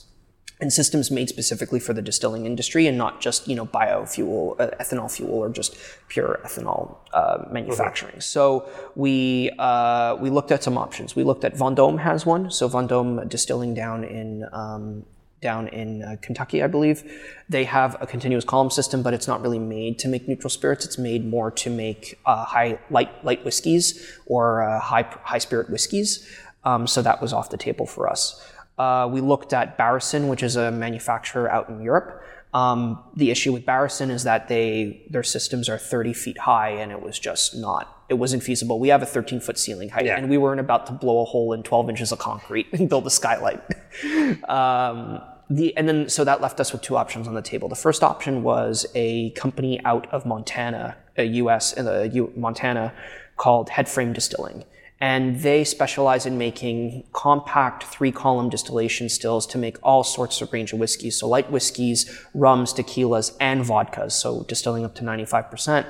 and 0.61 0.73
systems 0.73 1.09
made 1.09 1.29
specifically 1.29 1.79
for 1.79 1.93
the 1.93 2.01
distilling 2.01 2.45
industry, 2.45 2.85
and 2.87 2.97
not 2.97 3.21
just 3.21 3.47
you 3.47 3.55
know 3.55 3.65
biofuel, 3.65 4.59
uh, 4.59 4.69
ethanol 4.79 5.11
fuel, 5.11 5.31
or 5.31 5.49
just 5.49 5.77
pure 6.07 6.39
ethanol 6.43 6.97
uh, 7.13 7.45
manufacturing. 7.51 8.19
So 8.19 8.69
we 8.95 9.51
uh, 9.57 10.17
we 10.19 10.29
looked 10.29 10.51
at 10.51 10.63
some 10.63 10.77
options. 10.77 11.15
We 11.15 11.23
looked 11.23 11.45
at 11.45 11.55
Vendome 11.55 11.99
has 11.99 12.25
one. 12.25 12.51
So 12.51 12.67
Vendome 12.67 13.27
Distilling 13.27 13.73
down 13.73 14.03
in. 14.03 14.45
Um, 14.51 15.05
down 15.41 15.69
in 15.69 16.03
uh, 16.03 16.17
Kentucky, 16.21 16.61
I 16.61 16.67
believe. 16.67 17.01
They 17.47 17.63
have 17.63 17.95
a 18.01 18.05
continuous 18.05 18.43
column 18.43 18.69
system, 18.69 19.01
but 19.01 19.13
it's 19.13 19.25
not 19.25 19.41
really 19.41 19.57
made 19.57 19.97
to 19.99 20.09
make 20.09 20.27
neutral 20.27 20.49
spirits. 20.49 20.83
It's 20.83 20.97
made 20.97 21.25
more 21.25 21.49
to 21.51 21.69
make 21.69 22.19
uh, 22.25 22.43
high 22.43 22.77
light 22.89 23.23
light 23.23 23.45
whiskeys 23.45 24.17
or 24.25 24.63
uh, 24.63 24.81
high 24.81 25.03
high 25.23 25.37
spirit 25.37 25.69
whiskeys. 25.69 26.29
Um, 26.65 26.87
so 26.87 27.01
that 27.01 27.21
was 27.21 27.31
off 27.31 27.49
the 27.49 27.57
table 27.57 27.85
for 27.85 28.09
us. 28.09 28.45
Uh, 28.79 29.09
we 29.11 29.19
looked 29.19 29.51
at 29.53 29.77
Barrison, 29.77 30.29
which 30.29 30.41
is 30.41 30.55
a 30.55 30.71
manufacturer 30.71 31.51
out 31.51 31.67
in 31.67 31.81
Europe. 31.81 32.23
Um, 32.53 33.03
the 33.15 33.29
issue 33.29 33.51
with 33.53 33.65
Barrison 33.65 34.09
is 34.09 34.23
that 34.23 34.47
they 34.47 35.03
their 35.09 35.21
systems 35.21 35.69
are 35.69 35.77
30 35.77 36.13
feet 36.13 36.37
high, 36.39 36.69
and 36.69 36.91
it 36.91 37.01
was 37.01 37.19
just 37.19 37.55
not. 37.55 37.95
It 38.07 38.15
wasn't 38.15 38.41
feasible. 38.41 38.79
We 38.79 38.87
have 38.87 39.03
a 39.03 39.05
13 39.05 39.39
foot 39.41 39.59
ceiling 39.59 39.89
height, 39.89 40.05
Yeah. 40.05 40.17
and 40.17 40.29
we 40.29 40.37
weren't 40.37 40.61
about 40.61 40.87
to 40.87 40.93
blow 40.93 41.21
a 41.21 41.25
hole 41.25 41.53
in 41.53 41.61
12 41.61 41.89
inches 41.89 42.11
of 42.11 42.17
concrete 42.19 42.67
and 42.73 42.89
build 42.89 43.05
a 43.05 43.09
skylight. 43.11 43.61
um, 44.49 45.21
the, 45.51 45.75
and 45.77 45.87
then 45.87 46.09
so 46.09 46.23
that 46.23 46.41
left 46.41 46.59
us 46.59 46.71
with 46.71 46.81
two 46.81 46.95
options 46.95 47.27
on 47.27 47.33
the 47.35 47.41
table. 47.41 47.67
The 47.69 47.75
first 47.75 48.01
option 48.01 48.43
was 48.43 48.85
a 48.95 49.31
company 49.31 49.83
out 49.83 50.07
of 50.13 50.25
Montana, 50.25 50.95
a 51.17 51.23
U.S. 51.23 51.73
in 51.73 51.85
the 51.85 52.07
U, 52.13 52.31
Montana, 52.35 52.93
called 53.35 53.69
Headframe 53.69 54.13
Distilling, 54.13 54.63
and 55.01 55.39
they 55.39 55.63
specialize 55.63 56.25
in 56.25 56.37
making 56.37 57.05
compact 57.13 57.83
three-column 57.85 58.49
distillation 58.49 59.07
stills 59.09 59.47
to 59.47 59.57
make 59.57 59.77
all 59.81 60.03
sorts 60.03 60.41
of 60.41 60.51
range 60.51 60.73
of 60.73 60.79
whiskeys. 60.79 61.19
So 61.19 61.27
light 61.27 61.49
whiskeys, 61.51 62.25
rums, 62.33 62.73
tequilas, 62.73 63.35
and 63.39 63.63
vodkas. 63.63 64.11
So 64.11 64.43
distilling 64.43 64.83
up 64.83 64.95
to 64.95 65.03
95%, 65.03 65.85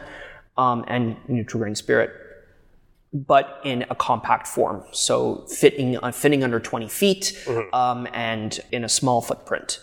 um, 0.57 0.83
and 0.87 1.17
neutral 1.27 1.61
grain 1.61 1.75
spirit 1.75 2.11
but 3.11 3.59
in 3.63 3.85
a 3.89 3.95
compact 3.95 4.47
form. 4.47 4.83
So 4.91 5.45
fitting 5.47 5.97
uh, 5.97 6.11
fitting 6.11 6.43
under 6.43 6.59
20 6.59 6.87
feet 6.87 7.43
um, 7.73 8.07
and 8.13 8.59
in 8.71 8.83
a 8.83 8.89
small 8.89 9.21
footprint. 9.21 9.79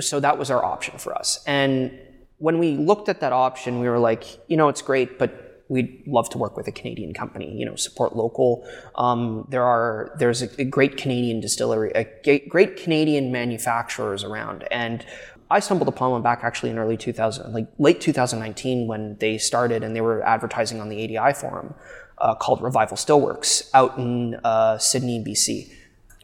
So 0.00 0.20
that 0.20 0.38
was 0.38 0.50
our 0.50 0.64
option 0.64 0.98
for 0.98 1.14
us. 1.14 1.42
And 1.46 1.98
when 2.36 2.58
we 2.58 2.76
looked 2.76 3.08
at 3.08 3.20
that 3.20 3.32
option, 3.32 3.80
we 3.80 3.88
were 3.88 3.98
like, 3.98 4.24
you 4.48 4.56
know, 4.56 4.68
it's 4.68 4.82
great, 4.82 5.18
but 5.18 5.49
we'd 5.70 6.02
love 6.06 6.28
to 6.30 6.38
work 6.38 6.56
with 6.56 6.68
a 6.68 6.72
Canadian 6.72 7.14
company. 7.14 7.56
You 7.56 7.64
know, 7.64 7.76
support 7.76 8.14
local. 8.14 8.68
Um, 8.96 9.46
there 9.48 9.64
are 9.64 10.14
there's 10.18 10.42
a, 10.42 10.48
a 10.60 10.64
great 10.64 10.96
Canadian 10.96 11.40
distillery, 11.40 11.92
a 11.94 12.38
great 12.48 12.76
Canadian 12.76 13.32
manufacturers 13.32 14.24
around, 14.24 14.66
and 14.70 15.06
I 15.50 15.60
stumbled 15.60 15.88
upon 15.88 16.10
one 16.10 16.22
back 16.22 16.40
actually 16.42 16.70
in 16.70 16.78
early 16.78 16.96
2000, 16.96 17.52
like 17.52 17.66
late 17.78 18.00
2019 18.00 18.86
when 18.86 19.16
they 19.18 19.38
started 19.38 19.82
and 19.82 19.96
they 19.96 20.00
were 20.00 20.22
advertising 20.22 20.80
on 20.80 20.88
the 20.90 21.18
ADI 21.18 21.34
forum 21.34 21.74
uh, 22.18 22.34
called 22.36 22.62
Revival 22.62 22.96
Stillworks 22.96 23.68
out 23.74 23.98
in 23.98 24.36
uh, 24.44 24.78
Sidney, 24.78 25.24
BC, 25.24 25.72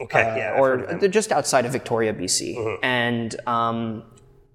Okay, 0.01 0.19
yeah. 0.19 0.57
Heard 0.57 0.83
of 0.83 0.91
or 0.91 0.99
they're 0.99 1.09
just 1.09 1.33
outside 1.33 1.65
of 1.65 1.73
Victoria, 1.73 2.13
BC. 2.13 2.79
And 2.83 3.35
um, 3.49 4.03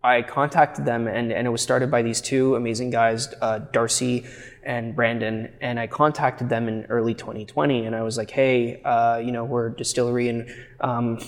I 0.04 0.22
contacted 0.22 0.86
them, 0.86 1.08
and, 1.08 1.32
and 1.32 1.48
it 1.48 1.50
was 1.50 1.62
started 1.62 1.90
by 1.90 2.02
these 2.02 2.22
two 2.22 2.56
amazing 2.56 2.92
guys, 2.92 3.34
uh, 3.42 3.60
Darcy 3.60 4.26
and 4.64 4.96
Brandon. 4.96 5.54
And 5.62 5.80
I 5.80 5.88
contacted 5.88 6.50
them 6.50 6.68
in 6.68 6.86
early 6.86 7.14
2020, 7.14 7.86
and 7.86 7.96
I 7.96 8.04
was 8.04 8.18
like, 8.18 8.32
hey, 8.32 8.82
uh, 8.84 9.18
you 9.18 9.32
know, 9.32 9.46
we're 9.46 9.68
a 9.68 9.76
distillery 9.76 10.30
in 10.30 10.54
um, 10.80 11.20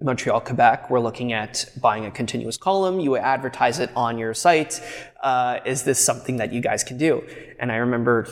Montreal, 0.00 0.40
Quebec. 0.40 0.90
We're 0.90 1.00
looking 1.00 1.32
at 1.32 1.66
buying 1.80 2.06
a 2.06 2.10
continuous 2.10 2.56
column. 2.56 3.00
You 3.00 3.16
advertise 3.16 3.78
it 3.78 3.90
on 3.96 4.18
your 4.18 4.34
site. 4.34 4.80
Uh, 5.22 5.60
is 5.64 5.84
this 5.84 6.04
something 6.04 6.36
that 6.36 6.52
you 6.52 6.60
guys 6.60 6.84
can 6.84 6.98
do? 6.98 7.22
And 7.58 7.70
I 7.70 7.76
remember 7.76 8.26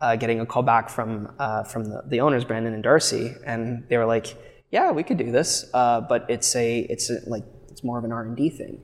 uh, 0.00 0.16
getting 0.16 0.40
a 0.40 0.46
call 0.46 0.62
back 0.62 0.88
from 0.88 1.32
uh, 1.38 1.64
from 1.64 1.84
the, 1.84 2.02
the 2.06 2.20
owners, 2.20 2.44
Brandon 2.44 2.74
and 2.74 2.82
Darcy, 2.82 3.34
and 3.44 3.84
they 3.88 3.96
were 3.96 4.06
like, 4.06 4.36
"Yeah, 4.70 4.90
we 4.92 5.02
could 5.02 5.16
do 5.16 5.30
this, 5.32 5.68
uh, 5.74 6.02
but 6.02 6.26
it's 6.28 6.54
a 6.54 6.80
it's 6.80 7.10
a, 7.10 7.20
like 7.26 7.44
it's 7.70 7.82
more 7.82 7.98
of 7.98 8.04
an 8.04 8.12
R 8.12 8.22
and 8.22 8.36
D 8.36 8.50
thing." 8.50 8.82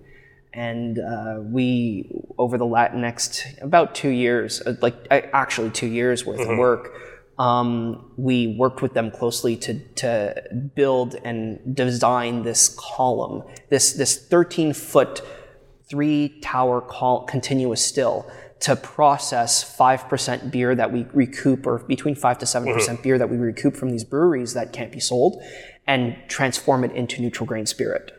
And 0.54 0.98
uh, 0.98 1.38
we 1.40 2.10
over 2.36 2.58
the 2.58 2.66
lat- 2.66 2.94
next 2.94 3.46
about 3.60 3.94
two 3.94 4.10
years, 4.10 4.60
uh, 4.60 4.74
like 4.82 4.94
uh, 5.10 5.22
actually 5.32 5.70
two 5.70 5.86
years 5.86 6.26
worth 6.26 6.40
of 6.40 6.58
work, 6.58 6.92
um, 7.38 8.12
we 8.16 8.56
worked 8.58 8.82
with 8.82 8.94
them 8.94 9.10
closely 9.10 9.56
to, 9.56 9.78
to 9.94 10.42
build 10.74 11.16
and 11.24 11.74
design 11.74 12.42
this 12.42 12.76
column, 12.78 13.42
this, 13.70 13.94
this 13.94 14.26
13 14.26 14.72
foot, 14.74 15.22
three 15.88 16.38
tower 16.42 16.80
col- 16.80 17.24
continuous 17.24 17.84
still 17.84 18.30
to 18.60 18.76
process 18.76 19.76
5% 19.76 20.52
beer 20.52 20.74
that 20.76 20.92
we 20.92 21.04
recoup, 21.12 21.66
or 21.66 21.78
between 21.80 22.14
5 22.14 22.38
to 22.38 22.46
7% 22.46 23.02
beer 23.02 23.18
that 23.18 23.28
we 23.28 23.36
recoup 23.36 23.76
from 23.76 23.90
these 23.90 24.04
breweries 24.04 24.54
that 24.54 24.72
can't 24.72 24.92
be 24.92 25.00
sold, 25.00 25.42
and 25.86 26.16
transform 26.28 26.84
it 26.84 26.92
into 26.92 27.20
neutral 27.20 27.44
grain 27.46 27.66
spirit. 27.66 28.12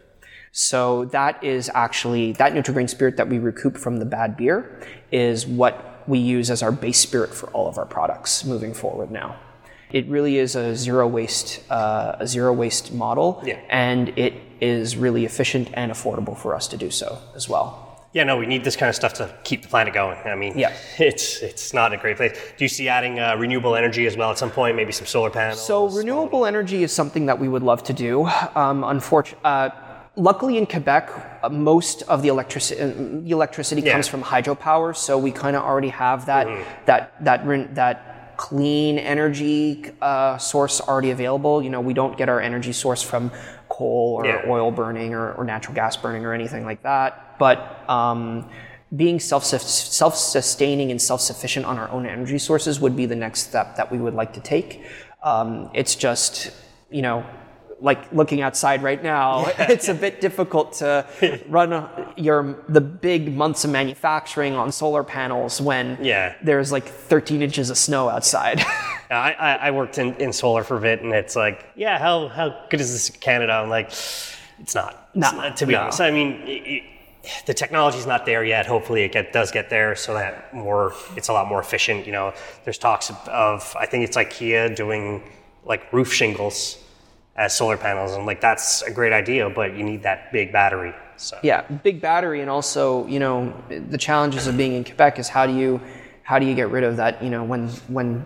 So 0.63 1.05
that 1.05 1.43
is 1.43 1.69
actually 1.73 2.33
that 2.33 2.53
neutral 2.53 2.75
grain 2.75 2.87
spirit 2.87 3.17
that 3.17 3.27
we 3.27 3.39
recoup 3.39 3.75
from 3.75 3.97
the 3.97 4.05
bad 4.05 4.37
beer 4.37 4.79
is 5.11 5.47
what 5.47 6.03
we 6.07 6.19
use 6.19 6.51
as 6.51 6.61
our 6.61 6.71
base 6.71 6.99
spirit 6.99 7.33
for 7.33 7.47
all 7.49 7.67
of 7.67 7.79
our 7.79 7.87
products 7.87 8.45
moving 8.45 8.71
forward 8.71 9.09
now. 9.09 9.35
It 9.91 10.07
really 10.07 10.37
is 10.37 10.55
a 10.55 10.75
zero 10.75 11.07
waste 11.07 11.63
uh, 11.71 12.17
a 12.19 12.27
zero 12.27 12.53
waste 12.53 12.93
model, 12.93 13.41
Yeah. 13.43 13.59
and 13.69 14.09
it 14.17 14.33
is 14.61 14.95
really 14.95 15.25
efficient 15.25 15.69
and 15.73 15.91
affordable 15.91 16.37
for 16.37 16.53
us 16.55 16.67
to 16.67 16.77
do 16.77 16.91
so 16.91 17.17
as 17.35 17.49
well. 17.49 18.05
Yeah, 18.13 18.23
no, 18.25 18.37
we 18.37 18.45
need 18.45 18.63
this 18.63 18.75
kind 18.75 18.89
of 18.89 18.95
stuff 18.95 19.13
to 19.15 19.35
keep 19.43 19.63
the 19.63 19.67
planet 19.67 19.95
going. 19.95 20.19
I 20.23 20.35
mean, 20.35 20.53
Yeah. 20.55 20.71
it's 20.99 21.41
it's 21.41 21.73
not 21.73 21.93
a 21.93 21.97
great 21.97 22.17
place. 22.17 22.33
Do 22.57 22.63
you 22.63 22.69
see 22.69 22.87
adding 22.89 23.19
uh, 23.19 23.35
renewable 23.37 23.75
energy 23.75 24.05
as 24.05 24.15
well 24.15 24.29
at 24.29 24.37
some 24.37 24.51
point? 24.51 24.75
Maybe 24.75 24.91
some 24.91 25.07
solar 25.07 25.31
panels. 25.31 25.65
So 25.65 25.87
renewable 25.89 26.45
energy 26.45 26.83
is 26.83 26.91
something 26.91 27.25
that 27.25 27.39
we 27.39 27.47
would 27.47 27.63
love 27.63 27.81
to 27.85 27.93
do. 27.93 28.27
Um, 28.55 28.83
unfortunately, 28.83 29.41
uh, 29.43 29.69
luckily 30.15 30.57
in 30.57 30.65
Quebec, 30.65 31.09
uh, 31.43 31.49
most 31.49 32.03
of 32.03 32.21
the 32.21 32.27
electricity 32.29 32.81
the 33.25 33.31
electricity 33.31 33.81
Yeah. 33.81 33.93
comes 33.93 34.07
from 34.07 34.23
hydropower, 34.23 34.95
so 34.95 35.17
we 35.17 35.31
kind 35.31 35.55
of 35.55 35.63
already 35.63 35.89
have 35.89 36.25
that 36.27 36.47
that 36.85 37.13
that 37.23 37.45
ren- 37.45 37.73
that 37.73 38.35
clean 38.37 38.97
energy 38.97 39.85
uh, 40.01 40.37
source 40.37 40.81
already 40.81 41.11
available. 41.11 41.61
You 41.63 41.69
know, 41.69 41.81
we 41.81 41.93
don't 41.93 42.17
get 42.17 42.29
our 42.29 42.41
energy 42.41 42.73
source 42.73 43.01
from 43.01 43.31
coal 43.69 44.15
or 44.17 44.25
Yeah. 44.25 44.41
oil 44.47 44.71
burning 44.71 45.13
or, 45.13 45.33
or 45.33 45.43
natural 45.43 45.75
gas 45.75 45.95
burning 45.97 46.25
or 46.25 46.33
anything 46.33 46.65
like 46.65 46.81
that. 46.83 47.37
But 47.39 47.57
um, 47.89 48.49
being 48.95 49.19
self 49.19 49.43
self 49.45 50.15
sustaining 50.15 50.91
and 50.91 51.01
self 51.01 51.21
sufficient 51.21 51.65
on 51.65 51.77
our 51.77 51.89
own 51.89 52.05
energy 52.05 52.37
sources 52.39 52.79
would 52.79 52.95
be 52.95 53.05
the 53.05 53.15
next 53.15 53.41
step 53.49 53.75
that 53.77 53.91
we 53.91 53.97
would 53.97 54.13
like 54.13 54.33
to 54.33 54.39
take. 54.41 54.81
Um, 55.23 55.69
it's 55.73 55.95
just 55.95 56.51
you 56.91 57.01
know 57.01 57.23
like 57.83 58.11
looking 58.13 58.41
outside 58.41 58.81
right 58.81 59.03
now, 59.03 59.45
it's 59.59 59.89
a 59.89 59.93
bit 59.93 60.21
difficult 60.21 60.71
to 60.73 61.05
run 61.49 61.85
your 62.15 62.63
the 62.69 62.81
big 62.81 63.35
months 63.35 63.65
of 63.65 63.71
manufacturing 63.71 64.53
on 64.55 64.71
solar 64.71 65.03
panels 65.03 65.59
when 65.61 65.97
Yeah. 66.01 66.33
there's 66.41 66.71
like 66.71 66.85
13 66.85 67.41
inches 67.41 67.69
of 67.69 67.77
snow 67.77 68.09
outside. 68.09 68.61
I, 69.11 69.33
I, 69.33 69.55
I 69.67 69.71
worked 69.71 69.97
in, 69.97 70.15
in 70.15 70.31
solar 70.31 70.63
for 70.63 70.77
a 70.77 70.81
bit, 70.81 71.01
and 71.01 71.13
it's 71.13 71.35
like, 71.35 71.65
yeah, 71.75 71.99
how, 71.99 72.29
how 72.29 72.65
good 72.69 72.79
is 72.79 72.91
this 72.93 73.09
in 73.09 73.19
Canada? 73.19 73.51
I'm 73.51 73.69
like, 73.69 73.87
it's 73.89 74.73
not. 74.73 75.09
It's 75.13 75.33
not, 75.33 75.57
to 75.57 75.65
be 75.67 75.73
no. 75.73 75.81
honest. 75.81 76.01
I 76.01 76.09
mean, 76.09 76.41
it, 76.47 76.49
it, 76.49 76.83
the 77.45 77.53
technology's 77.53 78.07
not 78.07 78.25
there 78.25 78.43
yet. 78.43 78.65
Hopefully, 78.65 79.03
it 79.03 79.11
get, 79.11 79.33
does 79.33 79.51
get 79.51 79.69
there, 79.69 79.95
so 79.95 80.13
that 80.13 80.53
more 80.53 80.93
it's 81.15 81.27
a 81.27 81.33
lot 81.33 81.47
more 81.47 81.59
efficient. 81.59 82.05
You 82.05 82.13
know, 82.13 82.33
there's 82.63 82.77
talks 82.77 83.09
of, 83.09 83.17
of 83.27 83.75
I 83.79 83.85
think 83.85 84.05
it's 84.05 84.17
IKEA 84.17 84.75
doing 84.75 85.21
like 85.65 85.91
roof 85.93 86.11
shingles 86.11 86.82
as 87.35 87.55
solar 87.55 87.77
panels, 87.77 88.13
and 88.13 88.25
like 88.25 88.41
that's 88.41 88.81
a 88.83 88.91
great 88.91 89.13
idea, 89.13 89.49
but 89.49 89.75
you 89.75 89.83
need 89.83 90.03
that 90.03 90.31
big 90.31 90.51
battery. 90.51 90.93
So 91.17 91.37
yeah, 91.43 91.61
big 91.61 92.01
battery, 92.01 92.41
and 92.41 92.49
also 92.49 93.07
you 93.07 93.19
know 93.19 93.53
the 93.69 93.97
challenges 93.97 94.47
of 94.47 94.57
being 94.57 94.73
in 94.73 94.83
Quebec 94.83 95.19
is 95.19 95.29
how 95.29 95.45
do 95.47 95.53
you 95.53 95.81
how 96.23 96.39
do 96.39 96.45
you 96.45 96.55
get 96.55 96.69
rid 96.69 96.83
of 96.83 96.97
that? 96.97 97.23
You 97.23 97.29
know 97.29 97.43
when 97.43 97.69
when 97.87 98.25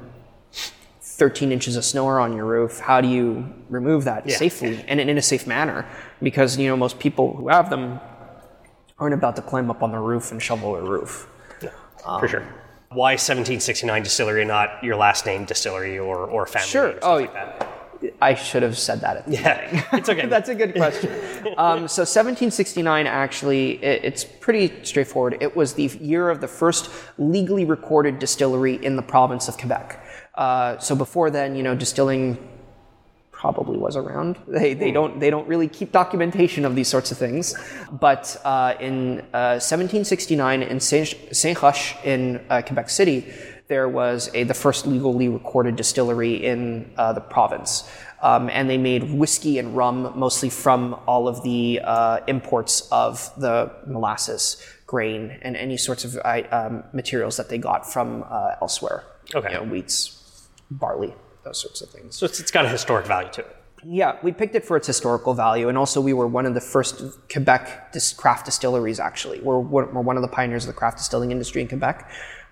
13 1.02 1.52
inches 1.52 1.76
of 1.76 1.84
snow 1.86 2.08
are 2.08 2.20
on 2.20 2.36
your 2.36 2.46
roof, 2.46 2.80
how 2.80 3.02
do 3.02 3.08
you 3.08 3.52
remove 3.70 4.04
that 4.04 4.30
safely 4.30 4.84
and 4.88 5.00
in 5.00 5.17
a 5.17 5.22
safe 5.22 5.48
manner? 5.48 5.86
Because 6.22 6.58
you 6.58 6.67
know 6.67 6.78
most 6.78 7.00
people 7.00 7.36
who 7.36 7.48
have 7.48 7.70
them 7.70 8.00
aren't 9.00 9.13
about 9.13 9.36
to 9.36 9.41
climb 9.41 9.70
up 9.70 9.84
on 9.84 9.91
the 9.91 10.00
roof 10.00 10.32
and 10.32 10.41
shovel 10.41 10.74
their 10.74 10.84
roof. 10.84 11.28
Um, 12.06 12.20
for 12.20 12.28
sure. 12.28 12.41
Why 12.89 13.12
1769 13.13 14.04
Distillery, 14.04 14.46
not 14.46 14.82
your 14.82 14.96
last 14.96 15.26
name 15.26 15.46
distillery 15.46 16.00
or 16.00 16.20
or 16.20 16.46
family? 16.46 16.67
Sure. 16.67 16.91
stuff 16.91 17.04
Oh, 17.04 17.15
like? 17.17 17.77
I 18.22 18.34
should 18.34 18.64
have 18.64 18.78
said 18.78 19.02
that 19.02 19.18
at 19.18 19.26
the 19.26 19.34
Yeah, 19.34 19.88
it's 19.94 20.10
okay. 20.10 20.26
That's 20.36 20.50
a 20.50 20.56
good 20.56 20.74
question. 20.74 21.12
um, 21.58 21.88
so 21.88 22.02
1769, 22.02 23.08
actually, 23.08 23.84
it, 23.84 24.04
it's 24.04 24.24
pretty 24.24 24.84
straightforward. 24.84 25.38
It 25.42 25.56
was 25.56 25.74
the 25.74 25.88
year 26.02 26.30
of 26.30 26.42
the 26.42 26.48
first 26.48 26.90
legally 27.18 27.66
recorded 27.66 28.20
distillery 28.20 28.84
in 28.84 28.96
the 28.96 29.02
province 29.02 29.48
of 29.48 29.58
Quebec. 29.58 30.04
Uh, 30.36 30.78
so 30.78 30.96
before 30.96 31.30
then, 31.30 31.56
you 31.56 31.64
know, 31.64 31.76
distilling 31.76 32.38
probably 33.38 33.78
was 33.78 33.96
around. 33.96 34.36
They, 34.48 34.74
they 34.74 34.92
don't 34.92 35.20
they 35.20 35.30
don't 35.30 35.48
really 35.48 35.68
keep 35.68 35.92
documentation 35.92 36.66
of 36.66 36.76
these 36.76 36.88
sorts 36.88 37.12
of 37.12 37.20
things. 37.20 37.56
But 37.92 38.36
uh, 38.44 38.74
in 38.80 39.20
uh, 39.34 39.62
1769 39.62 40.64
in 40.64 40.80
Saint 40.80 41.16
Saint 41.32 41.62
Roch 41.62 42.04
in 42.04 42.44
uh, 42.50 42.64
Quebec 42.64 42.90
City, 42.90 43.32
there 43.67 43.89
was 43.89 44.30
a 44.34 44.43
the 44.43 44.53
first 44.53 44.88
legally 44.88 45.27
recorded 45.27 45.75
distillery 45.75 46.36
in 46.36 46.91
uh, 46.97 47.13
the 47.13 47.21
province. 47.21 47.89
Um, 48.21 48.49
and 48.49 48.69
they 48.69 48.77
made 48.77 49.03
whiskey 49.13 49.60
and 49.60 49.77
rum 49.77 50.13
mostly 50.15 50.49
from 50.49 50.99
all 51.06 51.27
of 51.27 51.43
the 51.43 51.80
uh, 51.84 52.19
imports 52.27 52.88
of 52.91 53.30
the 53.38 53.71
molasses, 53.86 54.63
grain, 54.88 55.38
and 55.43 55.56
any 55.56 55.77
sorts 55.77 56.03
of 56.03 56.17
uh, 56.25 56.41
um, 56.51 56.84
materials 56.93 57.38
that 57.38 57.49
they 57.49 57.60
got 57.60 57.91
from 57.91 58.25
uh, 58.27 58.56
elsewhere. 58.62 59.03
Okay. 59.36 59.51
You 59.51 59.56
know, 59.56 59.65
wheats, 59.65 60.47
barley, 60.71 61.13
those 61.43 61.60
sorts 61.60 61.82
of 61.82 61.89
things. 61.89 62.15
So 62.15 62.25
it's, 62.25 62.39
it's 62.39 62.49
got 62.49 62.65
a 62.65 62.69
historic 62.69 63.06
value 63.06 63.30
to 63.34 63.41
it. 63.41 63.56
Yeah, 63.86 64.17
we 64.23 64.32
picked 64.32 64.56
it 64.56 64.65
for 64.65 64.75
its 64.75 64.88
historical 64.88 65.36
value, 65.36 65.69
and 65.69 65.77
also 65.77 66.01
we 66.01 66.13
were 66.13 66.25
one 66.25 66.47
of 66.47 66.56
the 66.56 66.62
first 66.62 67.03
Quebec 67.32 67.91
dis- 67.93 68.12
craft 68.13 68.45
distilleries. 68.45 68.99
Actually, 68.99 69.39
we're, 69.41 69.60
we're 69.60 69.86
we're 69.86 70.01
one 70.01 70.15
of 70.15 70.23
the 70.23 70.27
pioneers 70.27 70.63
of 70.63 70.67
the 70.67 70.73
craft 70.73 70.97
distilling 70.97 71.32
industry 71.32 71.62
in 71.62 71.67
Quebec. 71.67 72.10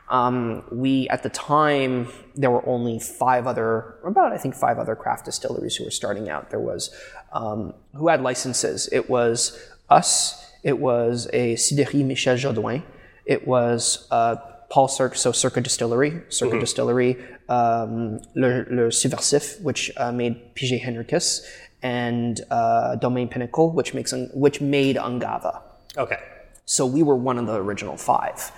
Um, 0.09 0.63
we 0.71 1.09
at 1.09 1.23
the 1.23 1.29
time 1.29 2.07
there 2.35 2.51
were 2.51 2.67
only 2.67 2.99
five 2.99 3.47
other, 3.47 3.95
about 4.05 4.31
I 4.31 4.37
think 4.37 4.55
five 4.55 4.77
other 4.77 4.95
craft 4.95 5.25
distilleries 5.25 5.75
who 5.75 5.83
were 5.83 5.91
starting 5.91 6.29
out. 6.29 6.51
There 6.51 6.59
was 6.59 6.93
um, 7.33 7.73
who 7.93 8.07
had 8.07 8.21
licenses. 8.21 8.87
It 8.91 9.09
was 9.09 9.59
us. 9.89 10.43
It 10.63 10.79
was 10.79 11.27
a 11.33 11.55
Cidrerie 11.55 12.05
Michel 12.05 12.35
Jodoin. 12.35 12.83
It 13.25 13.47
was 13.47 14.07
uh, 14.11 14.35
Paul 14.69 14.87
Cirka, 14.87 15.17
so 15.17 15.31
Cirka 15.31 15.61
Distillery, 15.61 16.21
Cirka 16.29 16.59
Distillery, 16.59 17.17
um, 17.49 18.19
Le, 18.35 18.65
Le 18.69 18.89
Subversif, 18.89 19.61
which 19.61 19.91
uh, 19.97 20.11
made 20.11 20.55
Piger 20.55 20.81
Henricus, 20.81 21.41
and 21.81 22.41
uh, 22.51 22.95
Domaine 22.95 23.27
Pinnacle, 23.27 23.71
which 23.71 23.93
makes 23.93 24.13
which 24.33 24.61
made 24.61 24.95
Ungava. 24.95 25.61
Okay. 25.97 26.19
So 26.65 26.85
we 26.85 27.03
were 27.03 27.15
one 27.15 27.37
of 27.37 27.45
the 27.45 27.55
original 27.55 27.95
five. 27.95 28.51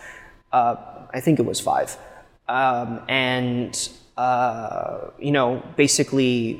Uh, 0.51 0.75
I 1.13 1.19
think 1.19 1.39
it 1.39 1.45
was 1.45 1.59
five. 1.59 1.97
Um, 2.47 3.01
and, 3.07 3.89
uh, 4.15 5.09
you 5.19 5.31
know, 5.31 5.63
basically, 5.75 6.59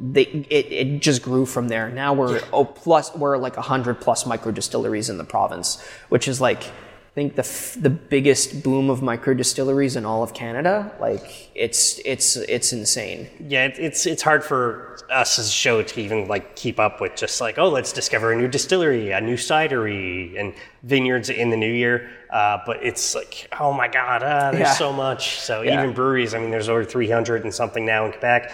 they, 0.00 0.22
it, 0.22 0.72
it 0.72 1.00
just 1.00 1.22
grew 1.22 1.44
from 1.44 1.68
there. 1.68 1.90
Now 1.90 2.14
we're, 2.14 2.40
oh, 2.52 2.64
plus, 2.64 3.14
we're 3.14 3.36
like 3.36 3.56
100 3.56 4.00
plus 4.00 4.26
micro 4.26 4.52
distilleries 4.52 5.10
in 5.10 5.18
the 5.18 5.24
province, 5.24 5.82
which 6.08 6.28
is 6.28 6.40
like, 6.40 6.70
think 7.18 7.34
the, 7.34 7.42
f- 7.42 7.76
the 7.80 7.90
biggest 7.90 8.62
boom 8.62 8.90
of 8.90 9.02
micro 9.02 9.34
distilleries 9.34 9.96
in 9.96 10.04
all 10.06 10.22
of 10.22 10.32
Canada. 10.34 10.92
Like, 11.00 11.50
it's, 11.56 11.98
it's, 12.04 12.36
it's 12.36 12.72
insane. 12.72 13.28
Yeah, 13.40 13.64
it, 13.66 13.74
it's 13.78 14.06
it's 14.06 14.22
hard 14.22 14.44
for 14.44 14.96
us 15.10 15.36
as 15.40 15.48
a 15.48 15.50
show 15.50 15.82
to 15.82 16.00
even 16.00 16.28
like 16.28 16.54
keep 16.54 16.78
up 16.78 17.00
with 17.00 17.16
just 17.16 17.40
like 17.40 17.58
oh 17.58 17.68
let's 17.70 17.92
discover 17.92 18.30
a 18.32 18.36
new 18.36 18.46
distillery, 18.46 19.10
a 19.10 19.20
new 19.20 19.34
cidery, 19.36 20.38
and 20.38 20.54
vineyards 20.84 21.28
in 21.28 21.50
the 21.50 21.56
new 21.56 21.72
year. 21.72 22.08
Uh, 22.30 22.58
but 22.64 22.76
it's 22.84 23.14
like 23.16 23.48
oh 23.58 23.72
my 23.72 23.88
god, 23.88 24.22
uh, 24.22 24.52
there's 24.52 24.60
Yeah. 24.60 24.72
so 24.74 24.92
much. 24.92 25.38
So 25.40 25.62
Yeah. 25.62 25.82
even 25.82 25.92
breweries, 25.94 26.34
I 26.34 26.38
mean, 26.38 26.50
there's 26.52 26.68
over 26.68 26.84
300 26.84 27.42
and 27.42 27.52
something 27.52 27.84
now 27.84 28.04
in 28.06 28.12
Quebec. 28.12 28.52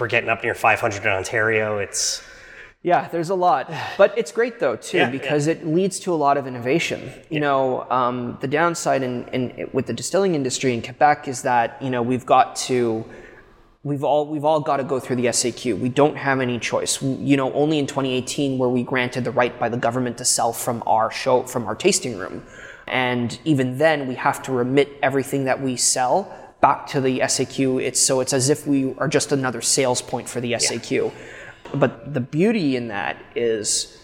We're 0.00 0.08
getting 0.08 0.28
up 0.30 0.42
near 0.42 0.54
500 0.56 1.02
in 1.04 1.08
Ontario. 1.12 1.78
It's 1.78 2.20
Yeah, 2.84 3.06
there's 3.08 3.30
a 3.30 3.36
lot, 3.36 3.72
but 3.96 4.12
it's 4.18 4.32
great 4.32 4.58
though 4.58 4.74
too 4.74 4.98
Yeah, 4.98 5.10
because 5.10 5.46
it 5.46 5.64
leads 5.64 6.00
to 6.00 6.12
a 6.12 6.16
lot 6.16 6.36
of 6.36 6.48
innovation. 6.48 7.12
You 7.30 7.38
know, 7.38 7.88
um, 7.90 8.38
the 8.40 8.48
downside 8.48 9.04
in, 9.04 9.28
in 9.28 9.68
with 9.72 9.86
the 9.86 9.92
distilling 9.92 10.34
industry 10.34 10.74
in 10.74 10.82
Quebec 10.82 11.28
is 11.28 11.42
that 11.42 11.80
you 11.80 11.90
know 11.90 12.02
we've 12.02 12.26
got 12.26 12.56
to 12.68 13.04
we've 13.84 14.02
all 14.02 14.26
we've 14.26 14.44
all 14.44 14.58
got 14.60 14.78
to 14.78 14.84
go 14.84 14.98
through 14.98 15.16
the 15.16 15.26
SAQ. 15.26 15.78
We 15.78 15.90
don't 15.90 16.16
have 16.16 16.40
any 16.40 16.58
choice. 16.58 17.00
We- 17.00 17.14
You 17.30 17.36
know, 17.36 17.52
only 17.52 17.78
in 17.78 17.86
2018 17.86 18.58
were 18.58 18.68
we 18.68 18.82
granted 18.82 19.22
the 19.24 19.30
right 19.30 19.56
by 19.60 19.68
the 19.68 19.76
government 19.76 20.18
to 20.18 20.24
sell 20.24 20.52
from 20.52 20.82
our 20.84 21.08
show 21.10 21.44
from 21.44 21.66
our 21.66 21.76
tasting 21.76 22.18
room, 22.18 22.44
and 22.88 23.38
even 23.44 23.78
then 23.78 24.08
we 24.08 24.16
have 24.16 24.42
to 24.42 24.50
remit 24.52 24.88
everything 25.04 25.44
that 25.44 25.62
we 25.62 25.76
sell 25.76 26.34
back 26.60 26.88
to 26.88 27.00
the 27.00 27.20
SAQ. 27.20 27.80
It's 27.80 28.00
so 28.02 28.18
it's 28.20 28.32
as 28.32 28.50
if 28.50 28.66
we 28.66 28.94
are 28.98 29.06
just 29.08 29.30
another 29.30 29.60
sales 29.60 30.02
point 30.02 30.28
for 30.28 30.40
the 30.40 30.52
SAQ. 30.54 31.12
But 31.74 32.14
the 32.14 32.20
beauty 32.20 32.76
in 32.76 32.88
that 32.88 33.16
is 33.34 33.98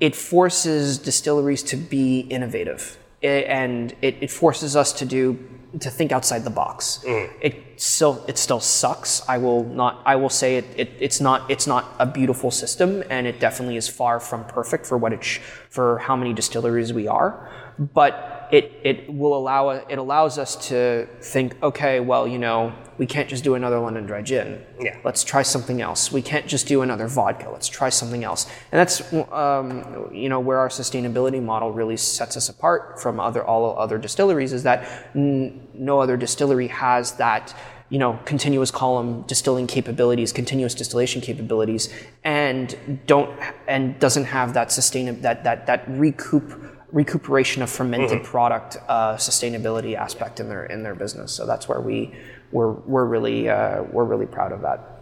it 0.00 0.14
forces 0.14 0.98
distilleries 0.98 1.62
to 1.64 1.76
be 1.76 2.20
innovative. 2.20 2.98
And 3.22 3.94
it, 4.02 4.16
it 4.20 4.30
forces 4.30 4.74
us 4.74 4.92
to 4.94 5.04
do 5.04 5.38
to 5.80 5.90
think 5.90 6.12
outside 6.12 6.44
the 6.44 6.50
box. 6.50 7.00
Mm. 7.06 7.30
It 7.40 7.80
still 7.80 8.24
it 8.28 8.36
still 8.36 8.60
sucks. 8.60 9.26
I 9.28 9.38
will 9.38 9.64
not 9.64 10.02
i 10.04 10.16
will 10.16 10.28
say 10.28 10.56
it, 10.56 10.66
it 10.76 10.90
it's 11.00 11.20
not 11.20 11.50
it's 11.50 11.66
not 11.66 11.94
a 11.98 12.04
beautiful 12.04 12.50
system 12.50 13.02
and 13.08 13.26
it 13.26 13.40
definitely 13.40 13.76
is 13.76 13.88
far 13.88 14.20
from 14.20 14.44
perfect 14.44 14.84
for 14.86 14.98
what 14.98 15.12
it 15.12 15.24
sh- 15.24 15.38
for 15.70 15.98
how 15.98 16.16
many 16.16 16.32
distilleries 16.34 16.92
we 16.92 17.08
are. 17.08 17.48
But 17.78 18.48
it 18.52 18.72
it 18.84 19.12
will 19.12 19.34
allow 19.34 19.70
it 19.70 19.98
allows 19.98 20.36
us 20.36 20.56
to 20.68 21.08
think 21.20 21.60
okay 21.62 22.00
well 22.00 22.28
you 22.28 22.38
know 22.38 22.72
we 22.98 23.06
can't 23.06 23.28
just 23.28 23.42
do 23.44 23.54
another 23.54 23.78
london 23.78 24.04
dry 24.06 24.22
gin 24.22 24.60
Yeah. 24.80 24.96
let's 25.04 25.24
try 25.24 25.42
something 25.42 25.80
else. 25.80 26.12
We 26.12 26.22
can't 26.22 26.46
just 26.46 26.66
do 26.66 26.82
another 26.82 27.08
vodka. 27.08 27.48
Let's 27.50 27.68
try 27.68 27.88
something 27.88 28.22
else. 28.24 28.46
And 28.70 28.78
that's 28.80 29.12
um, 29.32 30.08
you 30.12 30.28
know 30.28 30.40
where 30.40 30.58
our 30.58 30.68
sustainability 30.68 31.42
model 31.42 31.72
really 31.72 31.96
sets 31.96 32.36
us 32.36 32.48
apart 32.48 33.00
from 33.02 33.18
other 33.20 33.44
all 33.44 33.78
other 33.78 33.98
distilleries 33.98 34.52
is 34.52 34.62
that 34.64 34.78
n- 35.14 35.66
no 35.74 36.00
other 36.00 36.16
distillery 36.16 36.68
has 36.68 37.12
that 37.12 37.54
you 37.88 37.98
know 37.98 38.18
continuous 38.24 38.70
column 38.70 39.22
distilling 39.22 39.66
capabilities, 39.66 40.32
continuous 40.32 40.74
distillation 40.74 41.20
capabilities, 41.20 41.88
and 42.24 42.76
don't 43.06 43.30
and 43.68 43.98
doesn't 44.00 44.24
have 44.24 44.54
that 44.54 44.72
sustain 44.72 45.20
that 45.22 45.44
that 45.44 45.66
that 45.66 45.84
recoup 45.88 46.48
recuperation 46.92 47.62
of 47.62 47.70
fermented 47.70 48.22
product 48.22 48.76
uh, 48.88 49.14
sustainability 49.16 49.94
aspect 49.94 50.40
in 50.40 50.48
their 50.48 50.64
in 50.66 50.82
their 50.82 50.94
business. 50.94 51.32
So 51.32 51.46
that's 51.46 51.68
where 51.68 51.80
we 51.80 52.14
we're 52.52 52.72
we're 52.72 53.04
really 53.06 53.48
uh, 53.48 53.82
we're 53.84 54.04
really 54.04 54.26
proud 54.26 54.52
of 54.52 54.60
that. 54.62 55.00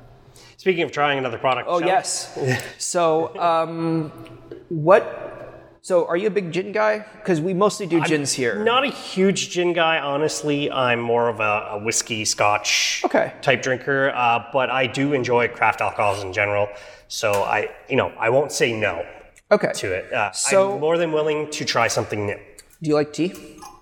speaking 0.56 0.82
of 0.82 0.92
trying 0.92 1.18
another 1.18 1.38
product. 1.38 1.68
Oh 1.68 1.78
shall 1.78 1.86
we? 1.88 1.92
yes. 1.92 2.64
so 2.78 3.38
um, 3.38 4.10
what? 4.68 5.26
So 5.82 6.06
are 6.06 6.16
you 6.16 6.26
a 6.26 6.30
big 6.30 6.52
gin 6.52 6.72
guy? 6.72 7.04
Because 7.14 7.40
we 7.40 7.54
mostly 7.54 7.86
do 7.86 8.02
gins 8.02 8.32
here. 8.34 8.62
Not 8.62 8.84
a 8.84 8.90
huge 8.90 9.48
gin 9.50 9.72
guy, 9.72 9.98
honestly. 9.98 10.70
I'm 10.70 11.00
more 11.00 11.28
of 11.30 11.40
a, 11.40 11.68
a 11.70 11.78
whiskey, 11.82 12.26
scotch 12.26 13.00
Okay. 13.06 13.32
type 13.40 13.62
drinker, 13.62 14.10
uh, 14.14 14.44
but 14.52 14.68
I 14.68 14.86
do 14.86 15.14
enjoy 15.14 15.48
craft 15.48 15.80
alcohols 15.80 16.22
in 16.22 16.34
general. 16.34 16.68
So 17.08 17.32
I, 17.32 17.70
you 17.88 17.96
know, 17.96 18.12
I 18.18 18.28
won't 18.28 18.52
say 18.52 18.78
no 18.78 19.06
Okay. 19.50 19.72
to 19.76 19.92
it. 19.94 20.12
Uh, 20.12 20.30
So- 20.32 20.74
I'm 20.74 20.80
more 20.80 20.98
than 20.98 21.12
willing 21.12 21.50
to 21.50 21.64
try 21.64 21.88
something 21.88 22.26
new. 22.26 22.38
Do 22.82 22.88
you 22.90 22.94
like 22.94 23.14
tea? 23.14 23.32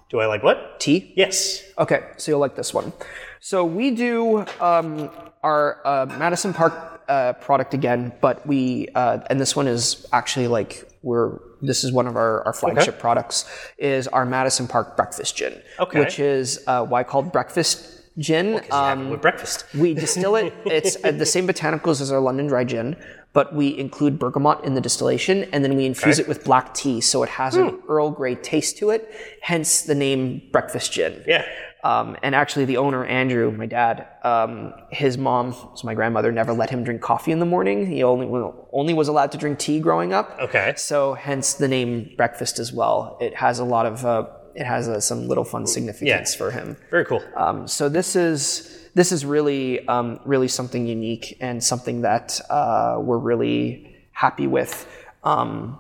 Do 0.09 0.21
I 0.21 0.27
like 0.27 0.45
what? 0.45 0.79
Tea? 0.79 1.13
Yes. 1.17 1.65
Okay, 1.79 2.01
so 2.17 2.31
you'll 2.31 2.41
like 2.41 2.55
this 2.55 2.73
one. 2.73 2.93
So 3.41 3.65
we 3.65 3.91
do 3.93 4.45
um, 4.61 5.11
our 5.43 5.81
uh, 5.87 6.07
Madison 6.19 6.53
Park 6.53 7.03
uh, 7.09 7.33
product 7.35 7.73
again, 7.75 8.13
but 8.21 8.47
we 8.47 8.89
uh, 8.95 9.21
and 9.31 9.41
this 9.41 9.57
one 9.57 9.67
is 9.67 10.07
actually 10.13 10.49
like 10.49 10.89
we're 11.03 11.39
this 11.63 11.85
is 11.85 11.93
one 11.93 12.07
of 12.07 12.17
our, 12.17 12.43
our 12.45 12.53
flagship 12.53 12.99
products 12.99 13.45
is 13.79 14.07
our 14.09 14.25
Madison 14.27 14.67
Park 14.69 14.97
breakfast 14.97 15.37
gin, 15.37 15.61
Okay. 15.81 15.99
which 16.01 16.19
is 16.19 16.63
uh, 16.67 16.85
why 16.85 17.03
called 17.03 17.33
breakfast 17.33 18.03
gin. 18.19 18.61
Um, 18.71 19.11
with 19.11 19.23
breakfast. 19.23 19.65
we 19.75 19.95
distill 19.95 20.37
it. 20.37 20.53
It's 20.67 20.97
uh, 21.05 21.13
the 21.13 21.27
same 21.27 21.47
botanicals 21.47 22.01
as 22.01 22.13
our 22.13 22.21
London 22.21 22.47
Dry 22.49 22.65
Gin, 22.65 22.97
but 23.33 23.55
we 23.55 23.77
include 23.79 24.19
bergamot 24.19 24.65
in 24.65 24.75
the 24.75 24.81
distillation, 24.81 25.45
and 25.53 25.65
then 25.65 25.77
we 25.77 25.87
infuse 25.87 26.19
Okay. 26.19 26.25
it 26.25 26.29
with 26.29 26.45
black 26.45 26.75
tea, 26.75 27.01
so 27.01 27.23
it 27.23 27.29
has 27.31 27.55
an 27.57 27.79
Earl 27.89 28.11
Grey 28.11 28.35
taste 28.35 28.77
to 28.79 28.91
it. 28.91 29.09
Hence 29.41 29.83
the 29.83 29.95
name 29.95 30.43
breakfast 30.53 30.93
gin. 30.93 31.23
Yeah. 31.27 31.45
Um, 31.85 32.17
and 32.23 32.35
actually, 32.35 32.65
the 32.65 32.79
owner, 32.79 33.05
Andrew, 33.05 33.53
my 33.53 33.67
dad, 33.67 34.07
um, 34.23 34.75
his 34.91 35.17
mom, 35.17 35.53
so 35.53 35.83
my 35.85 35.95
grandmother, 35.95 36.33
never 36.33 36.53
let 36.53 36.71
him 36.71 36.83
drink 36.83 37.01
coffee 37.01 37.31
in 37.31 37.39
the 37.39 37.47
morning. 37.47 37.87
He 37.87 38.03
only 38.03 38.27
only 38.73 38.95
was 38.95 39.09
allowed 39.09 39.33
to 39.33 39.39
drink 39.39 39.59
tea 39.59 39.79
growing 39.79 40.13
up. 40.13 40.37
Okay. 40.41 40.75
So 40.77 41.15
hence 41.15 41.55
the 41.55 41.69
name 41.69 42.15
breakfast 42.17 42.59
as 42.59 42.73
well. 42.73 43.17
It 43.21 43.37
has 43.37 43.61
a 43.61 43.65
lot 43.65 43.87
of 43.87 44.05
uh, 44.05 44.27
it 44.55 44.67
has 44.67 44.89
uh, 44.89 44.99
some 44.99 45.29
little 45.29 45.45
fun 45.45 45.67
significance 45.67 46.35
for 46.35 46.51
him. 46.51 46.77
Very 46.91 47.05
cool. 47.05 47.23
Um, 47.37 47.69
so 47.69 47.89
this 47.89 48.17
is 48.17 48.89
this 48.95 49.13
is 49.13 49.25
really 49.25 49.87
um, 49.87 50.19
really 50.25 50.49
something 50.49 50.87
unique 50.87 51.37
and 51.41 51.63
something 51.63 52.03
that 52.03 52.41
uh, 52.51 52.99
we're 53.01 53.19
really 53.19 53.97
happy 54.11 54.49
with. 54.49 54.89
Um, 55.23 55.79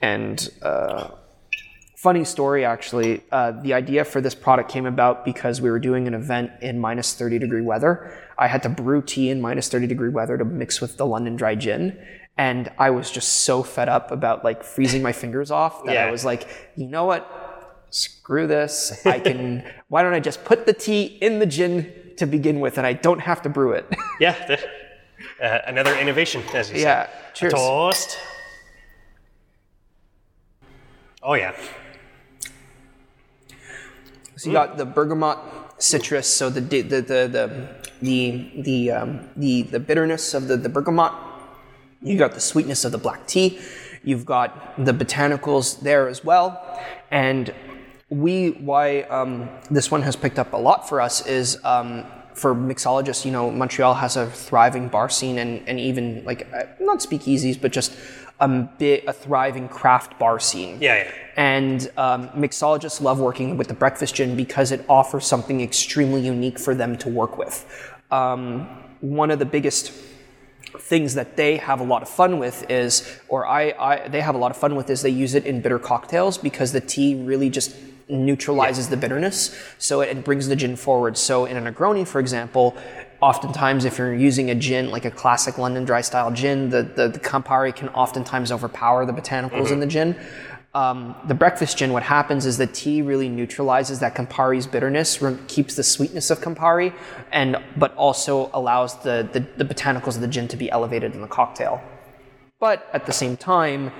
and 0.00 0.50
uh, 0.62 1.10
funny 2.02 2.24
story, 2.24 2.64
actually, 2.64 3.22
uh, 3.30 3.52
the 3.52 3.72
idea 3.72 4.04
for 4.04 4.20
this 4.20 4.34
product 4.34 4.68
came 4.68 4.86
about 4.86 5.24
because 5.24 5.60
we 5.60 5.70
were 5.70 5.78
doing 5.78 6.08
an 6.08 6.14
event 6.14 6.50
in 6.60 6.80
minus 6.80 7.14
thirty 7.14 7.38
degree 7.38 7.62
weather. 7.62 8.12
I 8.36 8.48
had 8.48 8.62
to 8.64 8.68
brew 8.68 9.02
tea 9.02 9.30
in 9.30 9.40
minus 9.40 9.68
thirty 9.68 9.86
degree 9.86 10.10
weather 10.10 10.36
to 10.36 10.44
mix 10.44 10.80
with 10.80 10.96
the 10.96 11.06
London 11.06 11.36
Dry 11.36 11.54
Gin. 11.54 11.96
And 12.36 12.70
I 12.78 12.90
was 12.90 13.10
just 13.10 13.44
so 13.44 13.62
fed 13.62 13.88
up 13.88 14.10
about 14.10 14.42
like 14.42 14.64
freezing 14.64 15.02
my 15.02 15.12
fingers 15.12 15.50
off 15.50 15.84
that 15.84 15.96
I 15.96 16.10
was 16.10 16.24
like, 16.24 16.48
you 16.76 16.88
know 16.88 17.04
what? 17.04 17.38
screw 17.92 18.46
this. 18.46 19.04
I 19.06 19.20
can, 19.20 19.70
why 19.88 20.02
don't 20.02 20.14
I 20.14 20.20
just 20.20 20.44
put 20.44 20.66
the 20.66 20.72
tea 20.72 21.04
in 21.04 21.38
the 21.38 21.46
gin 21.46 21.92
to 22.16 22.26
begin 22.26 22.58
with 22.60 22.78
and 22.78 22.86
I 22.86 22.94
don't 22.94 23.20
have 23.20 23.42
to 23.42 23.48
brew 23.48 23.72
it? 23.72 23.86
Yeah. 24.20 24.56
uh, 25.42 25.58
another 25.66 25.94
innovation, 25.98 26.42
as 26.54 26.70
you 26.70 26.78
yeah. 26.78 27.06
said. 27.06 27.34
Cheers. 27.34 27.52
Toast. 27.52 28.18
Oh 31.22 31.34
yeah. 31.34 31.52
So 34.42 34.50
you 34.50 34.54
got 34.54 34.76
the 34.76 34.84
bergamot 34.84 35.38
citrus, 35.78 36.26
so 36.26 36.50
the 36.50 36.60
the 36.60 36.82
the 36.82 37.00
the 37.00 37.68
the 38.02 38.50
the 38.60 38.90
um, 38.90 39.28
the, 39.36 39.62
the 39.62 39.78
bitterness 39.78 40.34
of 40.34 40.48
the, 40.48 40.56
the 40.56 40.68
bergamot. 40.68 41.12
You 42.02 42.18
got 42.18 42.32
the 42.32 42.40
sweetness 42.40 42.84
of 42.84 42.90
the 42.90 42.98
black 42.98 43.28
tea. 43.28 43.60
You've 44.02 44.26
got 44.26 44.84
the 44.84 44.92
botanicals 44.92 45.78
there 45.78 46.08
as 46.08 46.24
well, 46.24 46.60
and 47.12 47.54
we 48.08 48.50
why 48.50 49.02
um, 49.02 49.48
this 49.70 49.92
one 49.92 50.02
has 50.02 50.16
picked 50.16 50.40
up 50.40 50.52
a 50.54 50.56
lot 50.56 50.88
for 50.88 51.00
us 51.00 51.24
is 51.24 51.64
um, 51.64 52.04
for 52.34 52.52
mixologists. 52.52 53.24
You 53.24 53.30
know, 53.30 53.48
Montreal 53.48 53.94
has 53.94 54.16
a 54.16 54.26
thriving 54.26 54.88
bar 54.88 55.08
scene, 55.08 55.38
and 55.38 55.62
and 55.68 55.78
even 55.78 56.24
like 56.24 56.48
uh, 56.52 56.64
not 56.80 56.98
speakeasies, 56.98 57.60
but 57.60 57.70
just 57.70 57.92
a 58.40 58.48
bit 58.48 59.04
a 59.06 59.12
thriving 59.12 59.68
craft 59.68 60.18
bar 60.18 60.40
scene. 60.40 60.78
Yeah, 60.80 61.04
yeah. 61.04 61.12
And 61.36 61.90
um, 61.96 62.28
mixologists 62.30 63.00
love 63.00 63.20
working 63.20 63.56
with 63.56 63.68
the 63.68 63.74
breakfast 63.74 64.14
gin 64.14 64.36
because 64.36 64.72
it 64.72 64.84
offers 64.88 65.26
something 65.26 65.60
extremely 65.60 66.20
unique 66.20 66.58
for 66.58 66.74
them 66.74 66.98
to 66.98 67.08
work 67.08 67.38
with. 67.38 67.64
Um, 68.10 68.66
one 69.00 69.30
of 69.30 69.38
the 69.38 69.46
biggest 69.46 69.92
things 70.78 71.14
that 71.14 71.36
they 71.36 71.56
have 71.58 71.80
a 71.80 71.84
lot 71.84 72.02
of 72.02 72.08
fun 72.08 72.38
with 72.38 72.70
is, 72.70 73.20
or 73.28 73.46
I, 73.46 73.74
I, 73.78 74.08
they 74.08 74.20
have 74.20 74.34
a 74.34 74.38
lot 74.38 74.50
of 74.50 74.56
fun 74.56 74.74
with 74.74 74.90
is 74.90 75.02
they 75.02 75.10
use 75.10 75.34
it 75.34 75.44
in 75.44 75.60
bitter 75.60 75.78
cocktails 75.78 76.38
because 76.38 76.72
the 76.72 76.80
tea 76.80 77.14
really 77.14 77.50
just 77.50 77.76
neutralizes 78.08 78.88
the 78.88 78.96
bitterness, 78.96 79.56
so 79.78 80.00
it, 80.00 80.16
it 80.16 80.24
brings 80.24 80.48
the 80.48 80.56
gin 80.56 80.76
forward. 80.76 81.16
So 81.16 81.44
in 81.44 81.56
a 81.56 81.72
Negroni, 81.72 82.06
for 82.06 82.20
example, 82.20 82.76
oftentimes 83.22 83.84
if 83.84 83.98
you're 83.98 84.14
using 84.14 84.50
a 84.50 84.54
gin 84.54 84.90
like 84.90 85.04
a 85.04 85.10
classic 85.10 85.56
London 85.56 85.84
dry 85.84 86.00
style 86.00 86.30
gin, 86.32 86.68
the, 86.68 86.82
the, 86.82 87.08
the 87.08 87.20
Campari 87.20 87.74
can 87.74 87.88
oftentimes 87.90 88.50
overpower 88.50 89.06
the 89.06 89.12
botanicals 89.12 89.70
in 89.70 89.80
the 89.80 89.86
gin. 89.86 90.16
Um, 90.74 91.14
the 91.28 91.34
breakfast 91.34 91.78
gin, 91.78 91.92
what 91.92 92.02
happens 92.02 92.46
is 92.46 92.58
the 92.58 92.66
tea 92.66 93.02
really 93.02 93.28
neutralizes 93.28 94.00
that 94.00 94.14
Campari's 94.14 94.66
bitterness, 94.66 95.22
keeps 95.46 95.76
the 95.76 95.82
sweetness 95.82 96.30
of 96.30 96.40
Campari, 96.40 96.94
and 97.30 97.58
but 97.76 97.94
also 97.94 98.50
allows 98.54 99.00
the, 99.02 99.28
the, 99.32 99.40
the 99.62 99.64
botanicals 99.64 100.16
of 100.16 100.22
the 100.22 100.28
gin 100.28 100.48
to 100.48 100.56
be 100.56 100.70
elevated 100.70 101.14
in 101.14 101.20
the 101.20 101.28
cocktail. 101.28 101.80
But 102.58 102.88
at 102.92 103.06
the 103.06 103.12
same 103.12 103.36
time, 103.36 103.92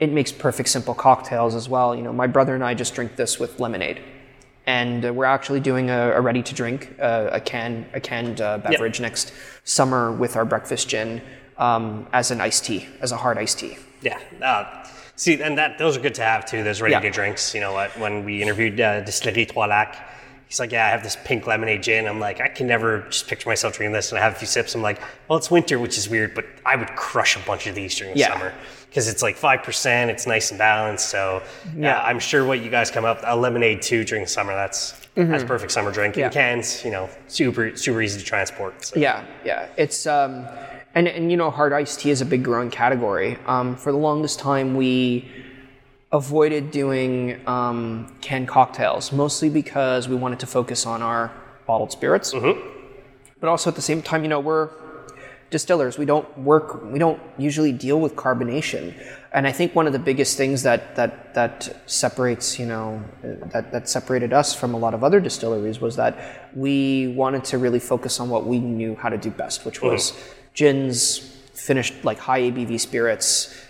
it 0.00 0.10
makes 0.10 0.32
perfect 0.32 0.70
simple 0.70 0.94
cocktails 0.94 1.54
as 1.54 1.68
well. 1.68 1.94
You 1.94 2.02
know, 2.02 2.12
my 2.12 2.26
brother 2.26 2.54
and 2.54 2.64
I 2.64 2.74
just 2.74 2.94
drink 2.94 3.16
this 3.16 3.38
with 3.38 3.60
lemonade, 3.60 4.00
and 4.66 5.16
we're 5.16 5.24
actually 5.24 5.60
doing 5.60 5.90
a, 5.90 6.12
a 6.12 6.20
ready 6.20 6.42
to 6.42 6.54
drink, 6.54 6.94
uh, 7.00 7.28
a 7.32 7.40
can 7.40 7.86
a 7.92 8.00
canned 8.00 8.40
uh, 8.40 8.58
beverage 8.58 9.00
next 9.00 9.32
summer 9.64 10.12
with 10.12 10.36
our 10.36 10.44
breakfast 10.44 10.88
gin 10.88 11.20
um, 11.58 12.06
as 12.12 12.30
an 12.30 12.40
iced 12.40 12.64
tea, 12.64 12.86
as 13.00 13.12
a 13.12 13.16
hard 13.16 13.38
iced 13.38 13.58
tea. 13.58 13.76
Yeah. 14.02 14.18
Uh, 14.42 14.86
see, 15.16 15.40
and 15.42 15.56
that 15.58 15.78
those 15.78 15.96
are 15.96 16.00
good 16.00 16.14
to 16.14 16.22
have 16.22 16.46
too. 16.46 16.62
Those 16.64 16.80
ready 16.80 16.92
Yeah. 16.92 17.00
to 17.00 17.10
drinks. 17.10 17.54
You 17.54 17.60
know 17.60 17.72
what? 17.72 17.96
When 17.98 18.24
we 18.24 18.42
interviewed 18.42 18.80
uh, 18.80 19.00
Distillerie 19.00 19.46
Trois 19.46 19.66
Lacs, 19.66 19.98
he's 20.54 20.60
like, 20.60 20.70
"Yeah, 20.70 20.86
I 20.86 20.90
have 20.90 21.02
this 21.02 21.16
pink 21.24 21.46
lemonade 21.48 21.82
gin." 21.82 22.06
I'm 22.06 22.20
like, 22.20 22.40
I 22.40 22.46
can 22.46 22.68
never 22.68 23.00
just 23.10 23.26
picture 23.26 23.48
myself 23.48 23.76
drinking 23.76 23.92
this, 23.92 24.12
and 24.12 24.18
I 24.20 24.22
have 24.22 24.34
a 24.34 24.36
few 24.36 24.46
sips. 24.46 24.74
I'm 24.76 24.82
like, 24.82 25.00
"Well, 25.28 25.36
it's 25.36 25.50
winter, 25.50 25.78
which 25.80 25.98
is 25.98 26.08
weird, 26.08 26.32
but 26.34 26.44
I 26.64 26.76
would 26.76 26.94
crush 26.94 27.34
a 27.36 27.40
bunch 27.40 27.66
of 27.66 27.74
these 27.74 27.96
during 27.96 28.14
the 28.14 28.20
Yeah. 28.20 28.32
summer 28.32 28.52
because 28.88 29.08
it's 29.08 29.20
like 29.20 29.36
five 29.36 29.64
percent. 29.64 30.12
It's 30.12 30.26
nice 30.28 30.50
and 30.50 30.58
balanced. 30.58 31.08
So 31.08 31.42
yeah, 31.76 31.88
Yeah. 31.88 32.02
I'm 32.02 32.20
sure 32.20 32.44
what 32.44 32.60
you 32.60 32.70
guys 32.70 32.88
come 32.92 33.04
up 33.04 33.18
a 33.24 33.36
lemonade 33.36 33.82
too 33.82 34.04
during 34.04 34.22
the 34.22 34.30
summer. 34.30 34.54
That's 34.54 34.94
that's 35.16 35.42
perfect 35.44 35.72
summer 35.72 35.90
drink. 35.90 36.12
Mm-hmm. 36.14 36.20
Yeah. 36.20 36.26
In 36.26 36.32
cans, 36.32 36.84
you 36.84 36.92
know, 36.92 37.08
super 37.26 37.76
super 37.76 38.00
easy 38.00 38.20
to 38.20 38.24
transport. 38.24 38.84
So. 38.84 39.00
Yeah, 39.00 39.24
yeah. 39.44 39.66
It's 39.76 40.06
um, 40.06 40.46
and 40.94 41.08
and 41.08 41.32
you 41.32 41.36
know, 41.36 41.50
hard 41.50 41.72
iced 41.72 41.98
tea 42.00 42.10
is 42.10 42.20
a 42.20 42.24
big 42.24 42.44
growing 42.44 42.70
category. 42.70 43.38
Um, 43.46 43.74
for 43.74 43.90
the 43.90 43.98
longest 43.98 44.38
time, 44.38 44.76
we 44.76 45.28
avoided 46.14 46.70
doing 46.70 47.46
um, 47.46 48.06
canned 48.20 48.48
cocktails, 48.48 49.12
mostly 49.12 49.50
because 49.50 50.08
we 50.08 50.14
wanted 50.14 50.38
to 50.38 50.46
focus 50.46 50.86
on 50.86 51.02
our 51.02 51.32
bottled 51.66 51.90
spirits. 51.90 52.32
But 53.40 53.48
also 53.50 53.68
at 53.68 53.76
the 53.76 53.82
same 53.82 54.00
time, 54.00 54.22
you 54.22 54.28
know, 54.28 54.40
we're 54.40 54.70
distillers. 55.50 55.98
We 55.98 56.04
don't 56.04 56.26
work. 56.38 56.82
We 56.84 56.98
don't 56.98 57.20
usually 57.36 57.72
deal 57.72 58.00
with 58.00 58.14
carbonation. 58.14 58.94
And 59.32 59.46
I 59.46 59.52
think 59.52 59.74
one 59.74 59.86
of 59.86 59.92
the 59.92 59.98
biggest 59.98 60.36
things 60.36 60.62
that 60.62 60.94
that 60.96 61.34
that 61.34 61.56
separates, 61.86 62.58
you 62.60 62.66
know, 62.66 63.02
that 63.52 63.72
that 63.72 63.88
separated 63.88 64.32
us 64.32 64.54
from 64.54 64.72
a 64.74 64.78
lot 64.78 64.94
of 64.94 65.02
other 65.02 65.20
distilleries 65.20 65.80
was 65.80 65.96
that 65.96 66.12
we 66.54 67.08
wanted 67.08 67.44
to 67.50 67.58
really 67.58 67.80
focus 67.80 68.20
on 68.20 68.30
what 68.30 68.46
we 68.46 68.58
knew 68.60 68.94
how 68.94 69.08
to 69.08 69.18
do 69.18 69.30
best, 69.30 69.64
which 69.66 69.82
was 69.82 70.12
gins, 70.54 71.18
finished 71.54 71.94
like 72.04 72.18
high 72.18 72.42
ABV 72.42 72.78
spirits, 72.78 73.28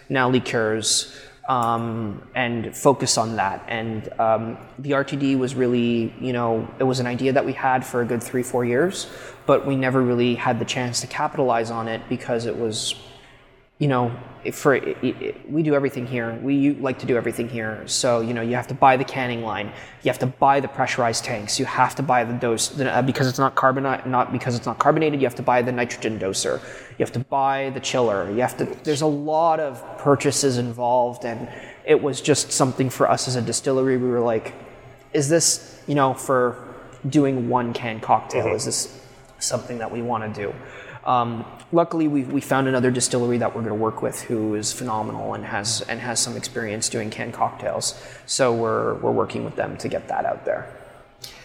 now 0.09 0.29
liqueurs, 0.29 1.17
um, 1.49 2.23
and 2.35 2.75
focus 2.77 3.19
on 3.19 3.37
that. 3.37 3.65
And 3.69 4.09
um, 4.19 4.59
the 4.79 4.93
RTD 4.93 5.39
was 5.39 5.55
really, 5.55 6.15
you 6.21 6.33
know, 6.33 6.69
it 6.79 6.85
was 6.85 7.01
an 7.01 7.07
idea 7.07 7.33
that 7.33 7.45
we 7.45 7.53
had 7.53 7.85
for 7.85 8.01
a 8.01 8.05
good 8.05 8.23
three, 8.23 8.43
four 8.43 8.65
years, 8.65 9.07
but 9.47 9.67
we 9.67 9.77
never 9.77 10.01
really 10.01 10.35
had 10.35 10.59
the 10.59 10.65
chance 10.65 11.01
to 11.03 11.07
capitalize 11.07 11.71
on 11.71 11.89
it 11.89 12.01
because 12.09 12.47
it 12.47 12.57
was, 12.57 12.95
you 13.79 13.89
know, 13.89 14.17
for 14.53 14.77
it, 14.77 14.97
it, 15.03 15.51
we 15.51 15.63
do 15.63 15.75
everything 15.75 16.07
here. 16.07 16.39
We 16.43 16.75
like 16.75 16.99
to 17.01 17.07
do 17.07 17.17
everything 17.17 17.49
here. 17.49 17.83
So 17.87 18.21
you 18.21 18.33
know, 18.33 18.41
you 18.41 18.55
have 18.55 18.69
to 18.69 18.75
buy 18.75 18.97
the 18.97 19.05
canning 19.05 19.43
line, 19.43 19.73
you 20.03 20.11
have 20.11 20.19
to 20.21 20.27
buy 20.27 20.61
the 20.61 20.69
pressurized 20.69 21.25
tanks, 21.25 21.59
you 21.59 21.65
have 21.65 21.95
to 21.97 22.03
buy 22.03 22.25
the 22.25 22.35
dose 22.35 22.79
uh, 22.79 23.03
because 23.03 23.27
it's 23.27 23.39
not 23.39 23.57
carbonate, 23.57 24.07
not 24.07 24.33
because 24.33 24.55
it's 24.55 24.67
not 24.67 24.79
carbonated. 24.79 25.21
You 25.21 25.27
have 25.27 25.35
to 25.37 25.43
buy 25.43 25.63
the 25.63 25.73
nitrogen 25.73 26.19
doser. 26.19 26.61
You 26.99 27.05
have 27.05 27.13
to 27.13 27.21
buy 27.21 27.71
the 27.71 27.81
chiller. 27.81 28.31
You 28.31 28.43
have 28.43 28.57
to. 28.59 28.65
There's 28.85 29.03
a 29.03 29.07
lot 29.07 29.59
of 29.59 29.83
purchases 29.99 30.59
involved, 30.59 31.25
and 31.25 31.49
it 31.85 32.01
was 32.01 32.21
just 32.21 32.53
something 32.53 32.91
for 32.91 33.11
us 33.11 33.27
as 33.27 33.35
a 33.35 33.43
distillery. 33.43 33.97
We 33.97 34.09
were 34.09 34.21
like, 34.21 34.55
is 35.13 35.29
this 35.29 35.83
you 35.89 35.97
know 35.97 36.15
for 36.15 36.75
doing 37.09 37.49
one 37.49 37.73
can 37.73 37.99
cocktail? 37.99 38.55
Is 38.55 38.67
this 38.67 39.01
something 39.41 39.79
that 39.79 39.91
we 39.91 40.01
want 40.01 40.33
to 40.33 40.43
do? 40.43 40.55
Um, 41.05 41.45
luckily, 41.73 42.09
we, 42.09 42.23
we 42.25 42.41
found 42.41 42.69
another 42.69 42.91
distillery 42.91 43.39
that 43.39 43.55
we're 43.55 43.63
going 43.63 43.69
to 43.77 43.83
work 43.83 44.03
with 44.03 44.23
who 44.23 44.55
is 44.55 44.73
phenomenal 44.73 45.35
and 45.35 45.45
has 45.45 45.81
and 45.83 46.01
has 46.01 46.21
some 46.21 46.37
experience 46.37 46.89
doing 46.89 47.11
canned 47.11 47.33
cocktails. 47.35 48.01
So 48.27 48.53
we're 48.55 48.95
we're 48.95 49.13
working 49.13 49.45
with 49.45 49.57
them 49.57 49.77
to 49.79 49.89
get 49.89 50.09
that 50.09 50.25
out 50.25 50.45
there. 50.45 50.67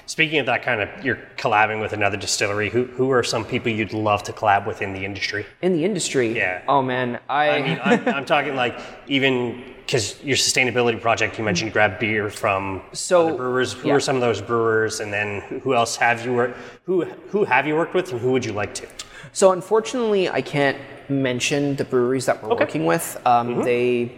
Speaking 0.05 0.39
of 0.39 0.47
that 0.47 0.63
kind 0.63 0.81
of, 0.81 0.89
you're 1.05 1.19
collabing 1.37 1.79
with 1.81 1.93
another 1.93 2.17
distillery. 2.17 2.69
Who 2.69 2.85
who 2.85 3.11
are 3.11 3.21
some 3.23 3.45
people 3.45 3.71
you'd 3.71 3.93
love 3.93 4.23
to 4.23 4.33
collab 4.33 4.65
with 4.65 4.81
in 4.81 4.93
the 4.93 5.05
industry? 5.05 5.45
In 5.61 5.73
the 5.73 5.85
industry, 5.85 6.35
Yeah. 6.35 6.61
Oh 6.67 6.81
man, 6.81 7.19
I, 7.29 7.49
I 7.49 7.61
mean, 7.61 7.79
I'm, 7.83 8.07
I'm 8.15 8.25
talking 8.25 8.55
like 8.55 8.79
even 9.07 9.63
because 9.85 10.23
your 10.23 10.37
sustainability 10.37 10.99
project, 11.01 11.37
you 11.39 11.43
mentioned 11.43 11.69
you 11.69 11.73
grab 11.73 11.99
beer 11.99 12.29
from 12.29 12.81
So, 12.93 13.35
brewers. 13.35 13.73
Who 13.73 13.87
yeah. 13.87 13.95
are 13.95 13.99
some 13.99 14.15
of 14.15 14.21
those 14.21 14.39
brewers, 14.41 14.99
and 14.99 15.11
then 15.11 15.41
who- 15.41 15.59
who 15.59 15.73
else 15.75 15.95
have 15.95 16.23
you 16.25 16.33
worked? 16.33 16.57
Who 16.85 17.05
who 17.31 17.43
have 17.43 17.65
you 17.67 17.75
worked 17.75 17.93
with, 17.95 18.11
and 18.11 18.19
who 18.21 18.31
would 18.31 18.45
you 18.45 18.53
like 18.53 18.73
to? 18.75 18.87
So 19.33 19.51
unfortunately, 19.51 20.29
I 20.29 20.41
can't 20.41 20.77
mention 21.09 21.75
the 21.75 21.85
breweries 21.85 22.25
that 22.27 22.43
we're 22.43 22.55
working 22.55 22.85
with. 22.85 23.19
Um, 23.25 23.49
Mm-hmm. 23.49 23.63
They, 23.63 24.11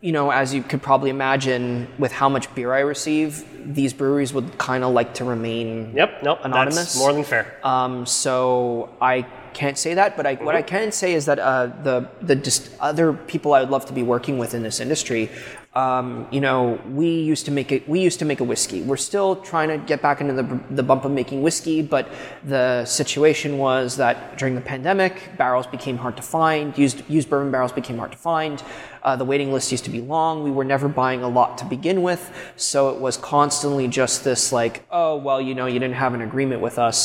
you 0.00 0.12
know, 0.12 0.30
as 0.30 0.52
you 0.52 0.62
could 0.62 0.82
probably 0.82 1.10
imagine, 1.10 1.86
with 1.98 2.12
how 2.12 2.28
much 2.28 2.52
beer 2.54 2.72
I 2.74 2.80
receive, 2.80 3.44
these 3.74 3.92
breweries 3.92 4.32
would 4.34 4.58
kind 4.58 4.82
of 4.84 4.92
like 4.92 5.14
to 5.14 5.24
remain 5.24 5.92
Yep, 5.94 6.22
nope, 6.22 6.38
Anonymous? 6.42 6.76
That's 6.76 6.98
more 6.98 7.12
than 7.12 7.24
fair. 7.24 7.56
Um, 7.62 8.04
so 8.04 8.90
I 9.00 9.26
can't 9.56 9.78
say 9.78 9.94
that, 9.94 10.16
but 10.18 10.26
I, 10.26 10.34
what 10.34 10.54
I 10.54 10.60
can 10.60 10.92
say 10.92 11.14
is 11.14 11.24
that 11.24 11.38
uh, 11.38 11.66
the 11.82 12.08
the 12.20 12.36
just 12.36 12.70
other 12.78 13.14
people 13.14 13.54
I 13.54 13.60
would 13.60 13.70
love 13.70 13.86
to 13.86 13.94
be 13.94 14.02
working 14.02 14.36
with 14.36 14.52
in 14.52 14.62
this 14.62 14.80
industry, 14.80 15.30
um, 15.74 16.26
you 16.30 16.42
know, 16.42 16.78
we 16.90 17.08
used 17.08 17.46
to 17.46 17.50
make 17.50 17.72
it. 17.72 17.88
We 17.88 18.00
used 18.00 18.18
to 18.18 18.26
make 18.26 18.40
a 18.40 18.44
whiskey. 18.44 18.82
We're 18.82 18.98
still 18.98 19.36
trying 19.36 19.68
to 19.68 19.78
get 19.78 20.02
back 20.02 20.20
into 20.20 20.34
the 20.34 20.60
the 20.70 20.82
bump 20.82 21.06
of 21.06 21.10
making 21.10 21.42
whiskey, 21.42 21.80
but 21.80 22.08
the 22.44 22.84
situation 22.84 23.56
was 23.56 23.96
that 23.96 24.36
during 24.36 24.54
the 24.54 24.60
pandemic, 24.60 25.14
barrels 25.38 25.66
became 25.66 25.96
hard 25.96 26.16
to 26.18 26.22
find. 26.22 26.76
Used 26.76 27.02
used 27.08 27.30
bourbon 27.30 27.50
barrels 27.50 27.72
became 27.72 27.96
hard 27.96 28.12
to 28.12 28.18
find. 28.18 28.62
Uh, 29.02 29.16
the 29.16 29.24
waiting 29.24 29.52
list 29.54 29.72
used 29.72 29.84
to 29.84 29.90
be 29.90 30.02
long. 30.02 30.42
We 30.42 30.50
were 30.50 30.64
never 30.64 30.88
buying 30.88 31.22
a 31.22 31.28
lot 31.28 31.56
to 31.58 31.64
begin 31.64 32.02
with, 32.02 32.22
so 32.56 32.90
it 32.90 33.00
was 33.00 33.16
constantly 33.16 33.88
just 33.88 34.22
this 34.22 34.52
like, 34.52 34.84
oh 34.90 35.16
well, 35.16 35.40
you 35.40 35.54
know, 35.54 35.66
you 35.66 35.78
didn't 35.78 36.00
have 36.04 36.12
an 36.12 36.20
agreement 36.20 36.60
with 36.60 36.78
us 36.78 37.00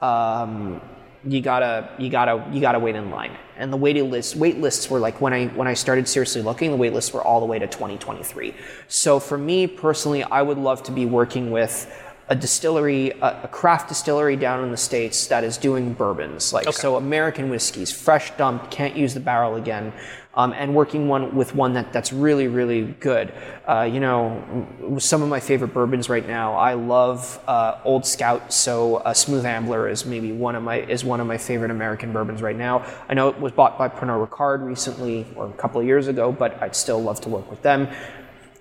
um, 0.00 0.80
you 1.24 1.40
gotta 1.40 1.90
you 1.98 2.08
gotta 2.08 2.44
you 2.52 2.60
gotta 2.60 2.78
wait 2.78 2.94
in 2.94 3.10
line. 3.10 3.36
And 3.56 3.70
the 3.70 3.76
waiting 3.76 4.10
list 4.10 4.36
wait 4.36 4.58
lists 4.58 4.88
were 4.88 4.98
like 4.98 5.20
when 5.20 5.34
i 5.34 5.48
when 5.48 5.68
i 5.68 5.74
started 5.74 6.08
seriously 6.08 6.40
looking 6.40 6.70
the 6.70 6.78
wait 6.78 6.94
lists 6.94 7.12
were 7.12 7.22
all 7.22 7.40
the 7.40 7.46
way 7.46 7.58
to 7.58 7.66
2023 7.66 8.54
so 8.88 9.20
for 9.20 9.36
me 9.36 9.66
personally 9.66 10.22
i 10.22 10.40
would 10.40 10.56
love 10.56 10.82
to 10.84 10.92
be 10.92 11.04
working 11.04 11.50
with 11.50 11.92
a 12.30 12.34
distillery 12.34 13.10
a, 13.10 13.42
a 13.44 13.48
craft 13.48 13.88
distillery 13.88 14.36
down 14.36 14.64
in 14.64 14.70
the 14.70 14.76
states 14.76 15.26
that 15.26 15.44
is 15.44 15.58
doing 15.58 15.92
bourbons 15.92 16.52
like 16.52 16.72
so 16.72 16.96
american 16.96 17.50
whiskeys 17.50 17.92
fresh 17.92 18.30
dumped 18.36 18.70
can't 18.70 18.96
use 18.96 19.12
the 19.14 19.20
barrel 19.20 19.56
again 19.56 19.92
um, 20.34 20.52
and 20.52 20.74
working 20.74 21.08
one 21.08 21.34
with 21.34 21.54
one 21.54 21.72
that, 21.74 21.92
that's 21.92 22.12
really 22.12 22.46
really 22.46 22.82
good. 23.00 23.32
Uh, 23.68 23.82
you 23.82 24.00
know, 24.00 24.66
some 24.98 25.22
of 25.22 25.28
my 25.28 25.40
favorite 25.40 25.74
bourbons 25.74 26.08
right 26.08 26.26
now. 26.26 26.54
I 26.54 26.74
love 26.74 27.42
uh, 27.46 27.78
Old 27.84 28.06
Scout, 28.06 28.52
so 28.52 28.96
uh, 28.96 29.12
Smooth 29.12 29.44
Ambler 29.44 29.88
is 29.88 30.06
maybe 30.06 30.32
one 30.32 30.54
of 30.54 30.62
my 30.62 30.76
is 30.82 31.04
one 31.04 31.20
of 31.20 31.26
my 31.26 31.38
favorite 31.38 31.70
American 31.70 32.12
bourbons 32.12 32.42
right 32.42 32.56
now. 32.56 32.86
I 33.08 33.14
know 33.14 33.28
it 33.28 33.40
was 33.40 33.52
bought 33.52 33.76
by 33.76 33.88
Pernod 33.88 34.26
Ricard 34.26 34.64
recently 34.64 35.26
or 35.34 35.46
a 35.46 35.52
couple 35.52 35.80
of 35.80 35.86
years 35.86 36.06
ago, 36.06 36.30
but 36.30 36.62
I'd 36.62 36.76
still 36.76 37.02
love 37.02 37.20
to 37.22 37.28
work 37.28 37.50
with 37.50 37.62
them. 37.62 37.88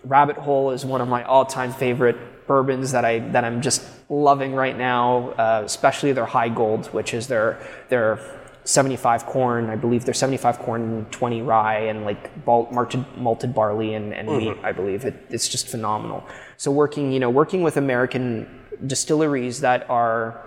Rabbit 0.03 0.37
Hole 0.37 0.71
is 0.71 0.85
one 0.85 1.01
of 1.01 1.07
my 1.07 1.23
all-time 1.23 1.73
favorite 1.73 2.17
bourbons 2.49 2.91
that 2.93 3.05
I 3.05 3.19
that 3.35 3.43
I'm 3.45 3.61
just 3.61 3.81
loving 4.09 4.53
right 4.55 4.75
now, 4.75 5.29
uh, 5.43 5.61
especially 5.63 6.11
their 6.13 6.25
Heigold, 6.25 6.87
which 6.87 7.13
is 7.13 7.27
their 7.27 7.59
their 7.89 8.19
75 8.63 9.25
corn. 9.25 9.69
I 9.69 9.75
believe 9.75 10.03
they're 10.03 10.13
75 10.13 10.59
corn 10.59 10.81
and 10.81 11.11
20 11.11 11.41
rye 11.43 11.79
and 11.91 12.03
like 12.03 12.21
malt, 12.45 12.71
malted, 12.71 13.05
malted 13.17 13.53
barley 13.53 13.93
and, 13.93 14.13
and 14.13 14.27
wheat. 14.27 14.57
I 14.63 14.71
believe 14.71 15.05
it, 15.05 15.15
it's 15.29 15.47
just 15.47 15.67
phenomenal. 15.67 16.23
So 16.57 16.69
working, 16.71 17.11
you 17.11 17.19
know, 17.19 17.29
working 17.29 17.61
with 17.63 17.77
American 17.77 18.47
distilleries 18.85 19.61
that 19.61 19.89
are 19.89 20.45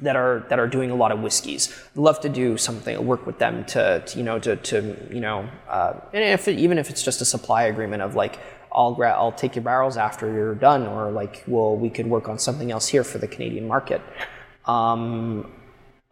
that 0.00 0.16
are 0.16 0.44
that 0.50 0.58
are 0.58 0.66
doing 0.66 0.90
a 0.90 0.94
lot 0.94 1.10
of 1.12 1.20
whiskeys. 1.20 1.74
Love 1.94 2.20
to 2.20 2.28
do 2.28 2.56
something, 2.56 3.04
work 3.06 3.26
with 3.26 3.38
them 3.38 3.64
to, 3.66 4.02
to 4.06 4.18
you 4.18 4.24
know 4.24 4.38
to, 4.38 4.56
to 4.56 4.96
you 5.10 5.20
know, 5.20 5.48
uh, 5.68 5.94
and 6.12 6.22
if 6.22 6.48
it, 6.48 6.58
even 6.58 6.78
if 6.78 6.90
it's 6.90 7.02
just 7.02 7.20
a 7.20 7.24
supply 7.24 7.64
agreement 7.64 8.02
of 8.02 8.14
like 8.14 8.38
I'll 8.76 8.94
gra- 8.94 9.14
I'll 9.14 9.32
take 9.32 9.56
your 9.56 9.64
barrels 9.64 9.96
after 9.96 10.32
you're 10.32 10.54
done, 10.54 10.86
or 10.86 11.10
like 11.10 11.42
well 11.46 11.76
we 11.76 11.90
could 11.90 12.06
work 12.06 12.28
on 12.28 12.38
something 12.38 12.70
else 12.70 12.86
here 12.86 13.04
for 13.04 13.18
the 13.18 13.26
Canadian 13.26 13.66
market. 13.66 14.02
Um, 14.66 15.52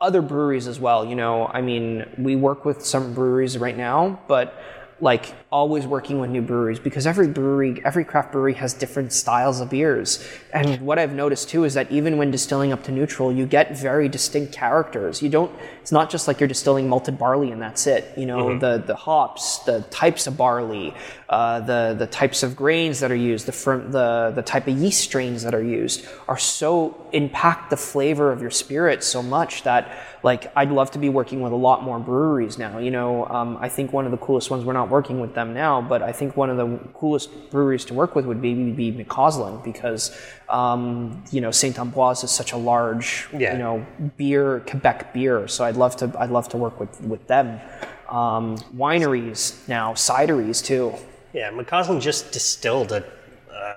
other 0.01 0.23
breweries 0.23 0.67
as 0.67 0.81
well. 0.81 1.05
You 1.05 1.15
know, 1.15 1.47
I 1.47 1.61
mean, 1.61 2.07
we 2.19 2.37
work 2.37 2.65
with 2.65 2.85
some 2.85 3.15
breweries 3.15 3.57
right 3.59 3.77
now, 3.77 4.21
but 4.29 4.55
like 5.01 5.35
always 5.51 5.87
working 5.87 6.21
with 6.21 6.31
new 6.31 6.41
breweries 6.41 6.79
because 6.79 7.07
every 7.07 7.27
brewery, 7.27 7.83
every 7.85 8.05
craft 8.05 8.33
brewery 8.33 8.55
has 8.55 8.73
different 8.73 9.13
styles 9.13 9.61
of 9.61 9.69
beers. 9.69 10.25
And 10.53 10.81
what 10.83 10.99
I've 10.99 11.13
noticed 11.13 11.49
too 11.49 11.65
is 11.65 11.75
that 11.75 11.91
even 11.91 12.17
when 12.17 12.31
distilling 12.31 12.73
up 12.73 12.85
to 12.85 12.93
neutral, 12.93 13.33
you 13.33 13.45
get 13.45 13.77
very 13.77 14.09
distinct 14.09 14.53
characters. 14.53 15.21
You 15.21 15.29
don't, 15.29 15.53
it's 15.81 15.93
not 15.93 16.11
just 16.11 16.29
like 16.29 16.39
you're 16.39 16.49
distilling 16.49 16.89
malted 16.89 17.19
barley 17.19 17.51
and 17.51 17.61
that's 17.61 17.87
it. 17.87 18.17
You 18.17 18.27
know, 18.27 18.59
the, 18.59 18.79
the 18.79 18.95
hops, 18.95 19.59
the 19.61 19.83
types 19.91 20.27
of 20.27 20.37
barley, 20.37 20.95
uh, 21.35 21.59
the, 21.71 21.97
the 21.99 22.07
types 22.07 22.45
of 22.45 22.55
grains 22.55 23.01
that 23.01 23.11
are 23.11 23.23
used, 23.33 23.45
the, 23.47 23.57
firm, 23.63 23.91
the, 23.91 24.33
the 24.37 24.43
type 24.43 24.69
of 24.69 24.79
yeast 24.79 25.01
strains 25.01 25.43
that 25.43 25.53
are 25.53 25.67
used 25.81 26.07
are 26.29 26.39
so 26.39 26.73
impact 27.11 27.71
the 27.71 27.77
flavor 27.77 28.31
of 28.31 28.41
your 28.41 28.53
spirit 28.53 29.03
so 29.03 29.21
much 29.21 29.65
that 29.65 29.83
like 30.23 30.43
I'd 30.55 30.71
love 30.71 30.93
to 30.93 30.99
be 31.07 31.09
working 31.09 31.41
with 31.41 31.53
a 31.53 31.57
lot 31.69 31.83
more 31.83 31.99
breweries 31.99 32.57
now. 32.57 32.79
You 32.79 32.93
know, 32.93 33.27
um, 33.27 33.59
I 33.61 33.69
think 33.69 33.93
one 33.93 34.05
of 34.05 34.13
the 34.13 34.23
coolest 34.27 34.49
ones. 34.49 34.65
We're 34.65 34.75
not 34.83 34.91
working 34.91 35.19
with 35.25 35.35
them 35.35 35.53
now, 35.55 35.83
but 35.83 36.01
I 36.03 36.13
think 36.13 36.37
one 36.37 36.51
of 36.51 36.57
the 36.57 36.69
coolest 37.01 37.29
breweries 37.51 37.85
to 37.87 37.95
work 37.95 38.15
with 38.15 38.27
would 38.27 38.41
maybe 38.41 38.71
be 38.71 38.93
McAuslan 38.93 39.65
because 39.65 40.17
um, 40.49 41.25
you 41.33 41.41
know 41.41 41.51
Saint 41.51 41.77
Ambroise 41.77 42.23
is 42.23 42.31
such 42.31 42.53
a 42.53 42.57
large 42.57 43.27
Yeah. 43.33 43.55
you 43.55 43.59
know 43.59 43.85
beer 44.17 44.61
Quebec 44.69 45.13
beer. 45.13 45.49
So 45.49 45.65
I'd 45.65 45.77
love 45.85 45.97
to 45.97 46.07
I'd 46.23 46.31
love 46.31 46.49
to 46.51 46.57
work 46.65 46.79
with 46.79 47.01
with 47.01 47.27
them. 47.27 47.61
Um, 48.09 48.57
wineries 48.85 49.67
now, 49.69 49.95
cideries 49.95 50.65
too. 50.65 50.95
Yeah, 51.35 51.51
McAuslan 51.51 52.01
just 52.01 52.33
distilled 52.33 52.93
a. 52.93 53.05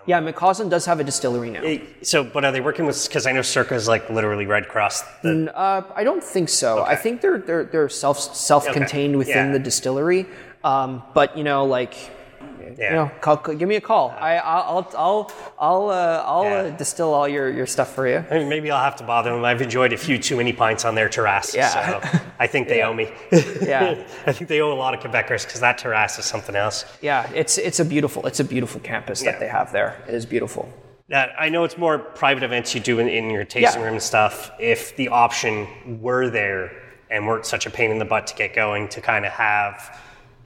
Yeah, 0.06 0.22
McAuslan 0.22 0.70
does 0.70 0.86
have 0.86 1.00
a 1.00 1.04
distillery 1.04 1.50
now. 1.50 1.64
So, 2.02 2.24
but 2.24 2.46
are 2.46 2.52
they 2.52 2.62
working 2.62 2.86
with? 2.86 3.08
Because 3.08 3.26
I 3.26 3.32
know 3.32 3.42
Cirka 3.42 3.76
is 3.76 3.88
like 3.88 4.10
literally 4.10 4.46
Red 4.46 4.68
Cross. 4.70 5.04
The, 5.24 5.52
Uh, 5.56 5.82
I 5.96 6.04
don't 6.04 6.24
think 6.24 6.50
so. 6.50 6.84
I 6.84 6.96
think 6.96 7.20
they're 7.22 7.40
they're 7.40 7.64
they're 7.66 7.90
self 7.90 8.20
self 8.20 8.68
contained 8.72 9.18
within 9.18 9.48
Yeah. 9.48 9.52
the 9.54 9.60
distillery. 9.60 10.26
Um, 10.64 11.04
but 11.14 11.38
you 11.38 11.44
know, 11.44 11.66
like 11.66 11.94
yeah. 12.78 12.90
you 12.90 12.96
know, 12.96 13.12
call, 13.22 13.38
give 13.38 13.68
me 13.68 13.76
a 13.76 13.82
call. 13.82 14.12
I 14.20 14.38
I'll 14.38 14.90
I'll 14.98 15.32
I'll 15.60 15.90
uh, 15.90 16.24
I'll 16.26 16.54
uh, 16.66 16.70
distill 16.72 17.14
all 17.14 17.28
your 17.28 17.50
your 17.52 17.66
stuff 17.66 17.94
for 17.94 18.08
you. 18.08 18.24
I 18.30 18.40
mean, 18.40 18.50
maybe 18.50 18.72
I'll 18.72 18.84
have 18.84 18.96
to 18.98 19.04
bother 19.04 19.32
them. 19.32 19.44
I've 19.46 19.62
enjoyed 19.62 19.94
a 19.94 19.98
few 19.98 20.18
too 20.18 20.38
many 20.38 20.54
pints 20.54 20.86
on 20.86 20.96
their 20.96 21.10
terrace. 21.10 21.56
Yeah. 21.56 21.70
So 21.70 22.20
I 22.40 22.48
think 22.48 22.68
they 22.68 22.82
owe 22.86 22.94
me. 22.94 23.12
Yeah. 23.62 24.04
I 24.26 24.32
think 24.32 24.48
they 24.50 24.62
owe 24.62 24.72
a 24.72 24.76
lot 24.76 24.94
of 24.94 25.00
Quebecers 25.00 25.46
because 25.46 25.60
that 25.62 25.78
terrace 25.78 26.18
is 26.20 26.26
something 26.26 26.56
else. 26.56 26.86
Yeah, 27.02 27.30
it's 27.34 27.58
it's 27.58 27.80
a 27.80 27.86
beautiful 27.86 28.26
it's 28.28 28.40
a 28.40 28.44
beautiful 28.46 28.80
campus 28.82 29.22
that 29.22 29.34
Yeah. 29.36 29.40
they 29.40 29.48
have 29.48 29.72
there. 29.72 30.04
It 30.08 30.14
is 30.14 30.26
beautiful. 30.26 30.72
Now, 31.10 31.28
I 31.40 31.48
know 31.48 31.64
it's 31.64 31.78
more 31.78 32.00
private 32.00 32.44
events 32.44 32.76
you 32.76 32.82
do 32.82 33.00
in, 33.00 33.08
in 33.08 33.30
your 33.30 33.46
tasting 33.46 33.80
Yeah. 33.80 33.86
room 33.86 33.94
and 33.94 34.04
stuff. 34.04 34.52
If 34.60 34.94
the 34.98 35.08
option 35.08 35.66
were 36.02 36.30
there 36.30 36.70
and 37.10 37.26
weren't 37.26 37.46
such 37.46 37.66
a 37.66 37.70
pain 37.70 37.92
in 37.92 37.98
the 37.98 38.04
butt 38.04 38.28
to 38.28 38.36
get 38.36 38.54
going, 38.54 38.90
to 38.90 39.00
kind 39.00 39.26
of 39.26 39.32
have 39.32 39.98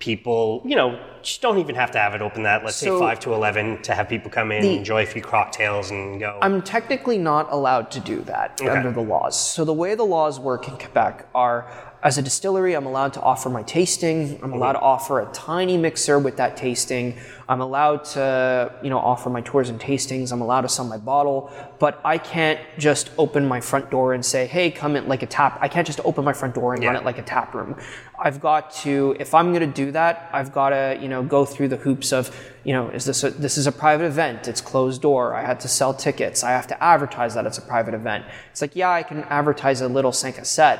people, 0.02 0.62
you 0.66 0.76
know, 0.76 1.00
just 1.22 1.42
don't 1.42 1.60
even 1.60 1.76
have 1.76 1.92
to 1.92 2.00
have 2.00 2.14
it 2.16 2.22
open 2.22 2.44
that, 2.44 2.66
let's 2.66 2.76
So- 2.76 3.00
say 3.00 3.06
5 3.06 3.20
to 3.22 3.34
11, 3.34 3.82
to 3.84 3.94
have 3.94 4.10
people 4.10 4.30
come 4.30 4.52
in, 4.52 4.66
enjoy 4.66 5.04
a 5.04 5.06
few 5.06 5.22
cocktails 5.22 5.92
and 5.92 6.20
go. 6.20 6.38
I'm 6.42 6.62
technically 6.62 7.18
not 7.20 7.48
allowed 7.52 7.92
to 7.92 8.00
do 8.02 8.22
that 8.22 8.60
under 8.62 8.92
the 8.92 9.02
laws. 9.02 9.40
So 9.40 9.64
the 9.64 9.74
way 9.74 9.96
the 9.96 10.04
laws 10.04 10.40
work 10.40 10.68
in 10.68 10.76
Quebec 10.78 11.28
are 11.34 11.68
as 12.04 12.18
a 12.18 12.22
distillery, 12.22 12.74
I'm 12.74 12.88
allowed 12.88 13.14
to 13.14 13.22
offer 13.22 13.50
my 13.50 13.62
tasting. 13.62 14.40
I'm 14.42 14.54
allowed 14.54 14.74
to 14.74 14.80
offer 14.80 15.20
a 15.20 15.32
tiny 15.34 15.78
mixer 15.78 16.18
with 16.18 16.38
that 16.38 16.58
tasting. 16.58 17.18
I'm 17.48 17.62
allowed 17.62 18.06
to, 18.16 18.74
you 18.82 18.90
know, 18.90 18.98
offer 18.98 19.30
my 19.30 19.42
tours 19.42 19.70
and 19.70 19.80
tastings. 19.80 20.32
I'm 20.32 20.42
allowed 20.42 20.62
to 20.62 20.70
sell 20.70 20.86
my 20.86 20.98
bottle, 20.98 21.52
but 21.78 22.02
I 22.04 22.18
can't 22.18 22.60
just 22.80 23.12
open 23.20 23.48
my 23.48 23.62
front 23.62 23.92
door 23.92 24.14
and 24.14 24.26
say, 24.26 24.48
"Hey, 24.48 24.72
come 24.72 24.96
in 24.96 25.08
like 25.08 25.22
a 25.22 25.28
tap." 25.28 25.60
I 25.62 25.68
can't 25.68 25.86
just 25.86 26.00
open 26.04 26.26
my 26.26 26.34
front 26.34 26.56
door 26.56 26.74
and 26.74 26.84
run 26.84 26.96
it 26.96 27.06
like 27.06 27.20
a 27.20 27.24
tap 27.24 27.54
room. 27.54 27.76
I've 28.18 28.40
got 28.40 28.72
to, 28.84 29.16
if 29.20 29.34
I'm 29.34 29.52
going 29.54 29.68
to 29.72 29.86
do 29.86 29.92
that, 29.92 30.30
I've 30.32 30.52
got 30.54 30.70
to, 30.70 30.98
you 31.02 31.08
know, 31.08 31.24
go 31.24 31.44
through 31.44 31.70
the 31.70 31.78
hoops 31.78 32.14
of, 32.14 32.36
you 32.64 32.74
know, 32.74 32.90
is 32.90 33.06
this 33.06 33.24
a, 33.24 33.32
this 33.32 33.58
is 33.58 33.66
a 33.66 33.72
private 33.72 34.06
event? 34.06 34.48
It's 34.48 34.62
closed 34.62 35.02
door. 35.02 35.34
I 35.34 35.44
had 35.44 35.60
to 35.62 35.68
sell 35.68 35.94
tickets. 35.94 36.44
I 36.44 36.52
have 36.52 36.68
to 36.68 36.84
advertise 36.84 37.34
that 37.34 37.46
it's 37.46 37.58
a 37.58 37.64
private 37.64 37.96
event. 37.96 38.26
It's 38.52 38.62
like, 38.62 38.76
yeah, 38.76 38.92
I 38.92 39.04
can 39.04 39.24
advertise 39.24 39.82
a 39.82 39.88
little 39.88 40.12
à 40.12 40.46
sept, 40.46 40.80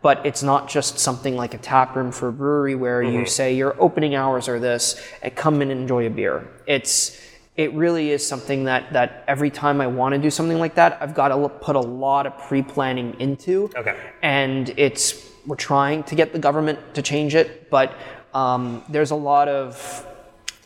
but 0.00 0.24
it's 0.24 0.42
not 0.42 0.68
just 0.68 0.98
something 0.98 1.36
like 1.36 1.54
a 1.54 1.58
tap 1.58 1.96
room 1.96 2.12
for 2.12 2.28
a 2.28 2.32
brewery 2.32 2.74
where 2.74 3.02
you 3.02 3.26
say 3.26 3.54
your 3.54 3.74
opening 3.80 4.14
hours 4.14 4.48
are 4.48 4.60
this 4.60 5.00
and 5.22 5.34
come 5.34 5.60
and 5.60 5.70
enjoy 5.70 6.06
a 6.06 6.10
beer. 6.10 6.46
It's, 6.66 7.20
it 7.56 7.72
really 7.74 8.10
is 8.10 8.24
something 8.26 8.64
that, 8.64 8.92
that 8.92 9.24
every 9.26 9.50
time 9.50 9.80
I 9.80 9.88
want 9.88 10.14
to 10.14 10.20
do 10.20 10.30
something 10.30 10.58
like 10.58 10.76
that, 10.76 10.98
I've 11.00 11.14
got 11.14 11.28
to 11.28 11.48
put 11.48 11.74
a 11.74 11.80
lot 11.80 12.26
of 12.26 12.38
pre-planning 12.46 13.16
into 13.18 13.70
Okay. 13.76 13.96
and 14.22 14.68
it's 14.76 15.26
we're 15.46 15.56
trying 15.56 16.02
to 16.04 16.14
get 16.14 16.32
the 16.32 16.38
government 16.38 16.78
to 16.94 17.02
change 17.02 17.34
it, 17.34 17.70
but 17.70 17.94
um, 18.34 18.84
there's 18.88 19.10
a 19.12 19.16
lot 19.16 19.48
of 19.48 20.06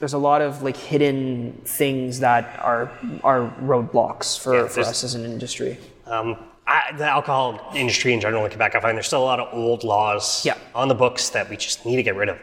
there's 0.03 0.15
a 0.15 0.19
lot 0.19 0.43
of 0.43 0.65
like 0.65 0.77
hidden 0.77 1.53
things 1.65 2.19
that 2.19 2.59
are 2.59 2.91
are 3.23 3.49
roadblocks 3.61 4.37
for, 4.37 4.53
Yeah, 4.53 4.67
for 4.67 4.81
us 4.81 5.05
as 5.05 5.15
an 5.15 5.25
industry. 5.25 5.79
Um, 6.07 6.37
I, 6.67 6.91
the 6.97 7.07
alcohol 7.07 7.71
industry 7.73 8.13
in 8.13 8.21
general 8.21 8.45
in 8.45 8.51
Quebec, 8.51 8.75
I 8.75 8.81
find 8.81 8.97
there's 8.97 9.07
still 9.07 9.23
a 9.23 9.31
lot 9.33 9.39
of 9.39 9.55
old 9.55 9.85
laws 9.85 10.45
Yeah. 10.45 10.59
on 10.75 10.89
the 10.89 10.97
books 10.97 11.29
that 11.29 11.49
we 11.49 11.57
just 11.57 11.87
need 11.87 11.95
to 11.95 12.03
get 12.03 12.17
rid 12.17 12.29
of. 12.29 12.41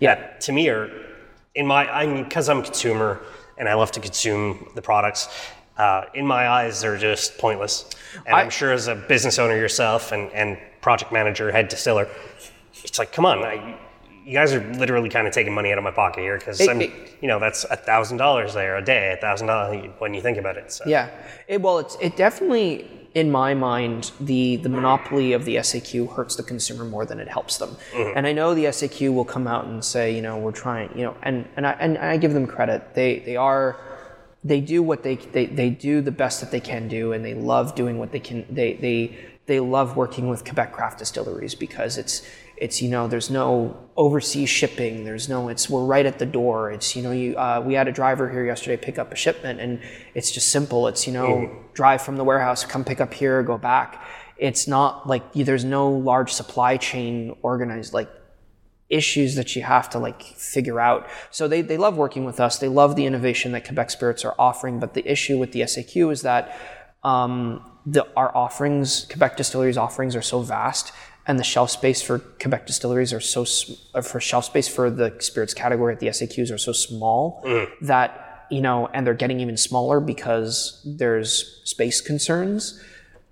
Yeah. 0.00 0.16
That, 0.16 0.42
to 0.42 0.52
me, 0.52 0.68
are 0.68 0.90
in 1.54 1.66
my 1.66 1.90
I 1.90 2.04
mean, 2.04 2.24
because 2.24 2.50
I'm 2.50 2.58
a 2.58 2.62
consumer 2.62 3.22
and 3.56 3.70
I 3.70 3.72
love 3.72 3.90
to 3.92 4.00
consume 4.00 4.70
the 4.74 4.82
products. 4.82 5.28
Uh, 5.78 6.04
in 6.12 6.26
my 6.26 6.46
eyes, 6.46 6.82
they're 6.82 6.98
just 6.98 7.38
pointless. 7.38 7.88
And 8.26 8.36
I, 8.36 8.42
am 8.42 8.50
sure 8.50 8.70
as 8.70 8.86
a 8.86 8.94
business 8.94 9.38
owner 9.38 9.56
yourself 9.56 10.12
and, 10.12 10.30
and 10.32 10.58
project 10.82 11.10
manager, 11.10 11.50
head 11.52 11.68
distiller, 11.68 12.06
it's 12.84 12.98
like, 12.98 13.12
come 13.12 13.24
on, 13.24 13.38
I, 13.44 13.78
you 14.28 14.34
guys 14.34 14.52
are 14.52 14.60
literally 14.74 15.08
kind 15.08 15.26
of 15.26 15.32
taking 15.32 15.54
money 15.54 15.72
out 15.72 15.78
of 15.78 15.84
my 15.84 15.90
pocket 15.90 16.20
here 16.20 16.36
because 16.36 16.60
I'm, 16.68 16.82
you 16.82 16.90
know, 17.22 17.40
that's 17.40 17.64
a 17.64 17.76
thousand 17.76 18.18
dollars 18.18 18.52
there 18.52 18.76
a 18.76 18.84
day, 18.84 19.14
a 19.14 19.16
thousand 19.16 19.46
dollars 19.46 19.88
when 20.00 20.12
you 20.12 20.20
think 20.20 20.36
about 20.36 20.58
it. 20.58 20.70
So. 20.70 20.84
Yeah. 20.86 21.08
It, 21.46 21.62
well, 21.62 21.78
it's 21.78 21.96
it 21.98 22.14
definitely 22.14 22.86
in 23.14 23.30
my 23.30 23.54
mind 23.54 24.12
the 24.20 24.56
the 24.56 24.68
monopoly 24.68 25.32
of 25.32 25.46
the 25.46 25.56
SAQ 25.56 26.14
hurts 26.14 26.36
the 26.36 26.42
consumer 26.42 26.84
more 26.84 27.06
than 27.06 27.20
it 27.20 27.28
helps 27.28 27.56
them. 27.56 27.70
Mm-hmm. 27.92 28.18
And 28.18 28.26
I 28.26 28.32
know 28.34 28.54
the 28.54 28.66
SAQ 28.66 29.14
will 29.14 29.24
come 29.24 29.46
out 29.46 29.64
and 29.64 29.82
say, 29.82 30.14
you 30.14 30.20
know, 30.20 30.36
we're 30.36 30.52
trying, 30.52 30.90
you 30.94 31.04
know, 31.04 31.16
and 31.22 31.48
and 31.56 31.66
I 31.66 31.72
and 31.80 31.96
I 31.96 32.18
give 32.18 32.34
them 32.34 32.46
credit. 32.46 32.94
They 32.94 33.20
they 33.20 33.36
are 33.36 33.80
they 34.44 34.60
do 34.60 34.82
what 34.82 35.04
they 35.04 35.16
they 35.16 35.46
they 35.46 35.70
do 35.70 36.02
the 36.02 36.12
best 36.12 36.40
that 36.40 36.50
they 36.50 36.60
can 36.60 36.86
do 36.86 37.14
and 37.14 37.24
they 37.24 37.32
love 37.32 37.74
doing 37.74 37.98
what 37.98 38.12
they 38.12 38.20
can 38.20 38.44
they 38.50 38.74
they 38.74 39.16
they 39.46 39.58
love 39.58 39.96
working 39.96 40.28
with 40.28 40.44
Quebec 40.44 40.74
craft 40.74 40.98
distilleries 40.98 41.54
because 41.54 41.96
it's 41.96 42.20
it's 42.60 42.82
you 42.82 42.88
know 42.88 43.08
there's 43.08 43.30
no 43.30 43.76
overseas 43.96 44.48
shipping 44.48 45.04
there's 45.04 45.28
no 45.28 45.48
it's 45.48 45.68
we're 45.68 45.84
right 45.84 46.06
at 46.06 46.18
the 46.18 46.26
door 46.26 46.70
it's 46.70 46.94
you 46.94 47.02
know 47.02 47.12
you 47.12 47.36
uh, 47.36 47.62
we 47.64 47.74
had 47.74 47.88
a 47.88 47.92
driver 47.92 48.28
here 48.30 48.44
yesterday 48.44 48.76
pick 48.76 48.98
up 48.98 49.12
a 49.12 49.16
shipment 49.16 49.60
and 49.60 49.80
it's 50.14 50.30
just 50.30 50.50
simple 50.50 50.86
it's 50.88 51.06
you 51.06 51.12
know 51.12 51.50
drive 51.74 52.00
from 52.02 52.16
the 52.16 52.24
warehouse 52.24 52.64
come 52.64 52.84
pick 52.84 53.00
up 53.00 53.12
here 53.14 53.42
go 53.42 53.58
back 53.58 54.04
it's 54.36 54.68
not 54.68 55.08
like 55.08 55.32
there's 55.32 55.64
no 55.64 55.90
large 55.90 56.32
supply 56.32 56.76
chain 56.76 57.34
organized 57.42 57.92
like 57.92 58.08
issues 58.88 59.34
that 59.34 59.54
you 59.54 59.62
have 59.62 59.90
to 59.90 59.98
like 59.98 60.22
figure 60.22 60.80
out. 60.80 61.08
So 61.30 61.46
they, 61.48 61.60
they 61.60 61.76
love 61.76 61.96
working 61.96 62.24
with 62.24 62.40
us. 62.40 62.58
They 62.58 62.68
love 62.68 62.96
the 62.96 63.04
innovation 63.04 63.52
that 63.52 63.66
Quebec 63.66 63.90
Spirits 63.90 64.24
are 64.24 64.34
offering. 64.38 64.80
But 64.80 64.94
the 64.94 65.06
issue 65.06 65.38
with 65.38 65.52
the 65.52 65.60
SAQ 65.60 66.10
is 66.10 66.22
that 66.22 66.58
um, 67.04 67.64
the, 67.84 68.06
our 68.16 68.34
offerings, 68.36 69.06
Quebec 69.10 69.36
Distilleries 69.36 69.76
offerings, 69.76 70.16
are 70.16 70.22
so 70.22 70.40
vast, 70.40 70.92
and 71.28 71.38
the 71.38 71.44
shelf 71.44 71.70
space 71.70 72.02
for 72.02 72.18
Quebec 72.18 72.66
Distilleries 72.66 73.12
are 73.12 73.20
so 73.20 73.44
sm- 73.44 73.74
uh, 73.94 74.00
for 74.00 74.18
shelf 74.18 74.46
space 74.46 74.66
for 74.66 74.90
the 74.90 75.14
spirits 75.20 75.54
category 75.54 75.92
at 75.94 76.00
the 76.00 76.08
SAQs 76.08 76.50
are 76.52 76.58
so 76.58 76.72
small 76.72 77.42
that 77.82 78.24
you 78.50 78.62
know, 78.62 78.88
and 78.94 79.06
they're 79.06 79.12
getting 79.12 79.40
even 79.40 79.58
smaller 79.58 80.00
because 80.00 80.80
there's 80.86 81.60
space 81.64 82.00
concerns. 82.00 82.82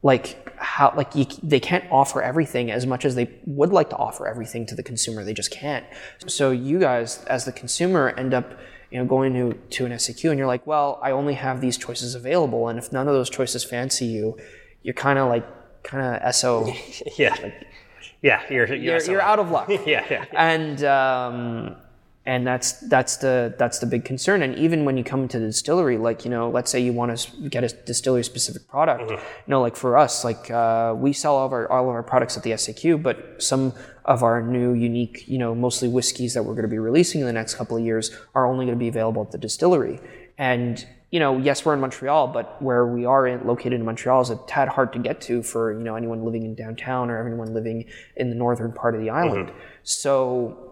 Like 0.02 0.46
how 0.58 0.92
like 0.94 1.14
you, 1.14 1.24
they 1.42 1.58
can't 1.58 1.84
offer 1.90 2.22
everything 2.22 2.70
as 2.70 2.86
much 2.86 3.04
as 3.06 3.14
they 3.14 3.30
would 3.46 3.72
like 3.72 3.88
to 3.90 3.96
offer 3.96 4.26
everything 4.28 4.66
to 4.66 4.74
the 4.74 4.82
consumer. 4.82 5.24
They 5.24 5.32
just 5.32 5.50
can't. 5.50 5.86
So 6.26 6.50
you 6.50 6.78
guys 6.78 7.24
as 7.24 7.46
the 7.46 7.52
consumer 7.52 8.10
end 8.10 8.34
up 8.34 8.58
you 8.90 8.98
know 8.98 9.06
going 9.06 9.32
to 9.34 9.54
to 9.54 9.86
an 9.86 9.92
SAQ 9.92 10.30
and 10.30 10.38
you're 10.38 10.46
like 10.46 10.66
well 10.66 11.00
I 11.02 11.10
only 11.12 11.34
have 11.34 11.60
these 11.62 11.78
choices 11.78 12.14
available. 12.14 12.68
And 12.68 12.78
if 12.78 12.92
none 12.92 13.08
of 13.08 13.14
those 13.14 13.30
choices 13.30 13.64
fancy 13.64 14.04
you 14.04 14.36
you're 14.82 14.94
kind 14.94 15.18
of 15.18 15.28
like 15.28 15.46
kind 15.82 16.22
of 16.22 16.34
SO 16.34 16.70
Yeah. 17.16 17.34
Yeah, 18.22 18.42
you're, 18.50 18.66
you're, 18.66 18.98
you're, 18.98 19.02
you're 19.02 19.22
out 19.22 19.38
of 19.38 19.50
luck 19.50 19.68
Yeah, 19.86 20.04
yeah. 20.10 20.24
and 20.32 20.82
um, 20.84 21.76
and 22.26 22.44
that's 22.44 22.72
that's 22.88 23.18
the 23.18 23.54
that's 23.56 23.78
the 23.78 23.86
big 23.86 24.04
concern. 24.04 24.42
And 24.42 24.56
even 24.56 24.84
when 24.84 24.96
you 24.96 25.04
come 25.04 25.28
to 25.28 25.38
the 25.38 25.46
distillery, 25.46 25.96
like 25.96 26.24
you 26.24 26.30
know, 26.30 26.50
let's 26.50 26.70
say 26.70 26.80
you 26.80 26.92
want 26.92 27.16
to 27.16 27.48
get 27.48 27.62
a 27.62 27.68
distillery 27.68 28.24
specific 28.24 28.66
product, 28.68 29.10
you 29.10 29.18
know, 29.46 29.60
like 29.60 29.76
for 29.76 29.96
us, 29.96 30.24
like 30.24 30.50
uh, 30.50 30.92
we 30.96 31.12
sell 31.12 31.36
all 31.36 31.46
of 31.46 31.52
our 31.52 31.70
all 31.70 31.84
of 31.84 31.90
our 31.90 32.02
products 32.02 32.36
at 32.36 32.42
the 32.42 32.50
SAQ, 32.50 33.00
but 33.00 33.40
some 33.40 33.72
of 34.04 34.24
our 34.24 34.42
new 34.42 34.72
unique, 34.72 35.26
you 35.28 35.38
know, 35.38 35.54
mostly 35.54 35.88
whiskeys 35.88 36.34
that 36.34 36.42
we're 36.42 36.54
going 36.54 36.62
to 36.62 36.68
be 36.68 36.78
releasing 36.78 37.20
in 37.20 37.26
the 37.26 37.32
next 37.32 37.54
couple 37.54 37.76
of 37.76 37.84
years 37.84 38.10
are 38.34 38.46
only 38.46 38.64
going 38.66 38.76
to 38.76 38.82
be 38.82 38.88
available 38.88 39.22
at 39.22 39.30
the 39.30 39.38
distillery. 39.38 40.00
And 40.36 40.84
you 41.10 41.20
know, 41.20 41.38
yes, 41.38 41.64
we're 41.64 41.74
in 41.74 41.80
Montreal, 41.80 42.28
but 42.28 42.60
where 42.60 42.86
we 42.86 43.04
are 43.04 43.26
in, 43.26 43.46
located 43.46 43.74
in 43.74 43.84
Montreal 43.84 44.22
is 44.22 44.30
a 44.30 44.36
tad 44.48 44.68
hard 44.68 44.92
to 44.92 44.98
get 44.98 45.20
to 45.22 45.42
for 45.42 45.72
you 45.72 45.84
know 45.84 45.94
anyone 45.94 46.24
living 46.24 46.42
in 46.42 46.54
downtown 46.54 47.10
or 47.10 47.24
anyone 47.26 47.54
living 47.54 47.84
in 48.16 48.28
the 48.28 48.34
northern 48.34 48.72
part 48.72 48.94
of 48.94 49.00
the 49.00 49.10
island. 49.10 49.52
So 49.84 50.66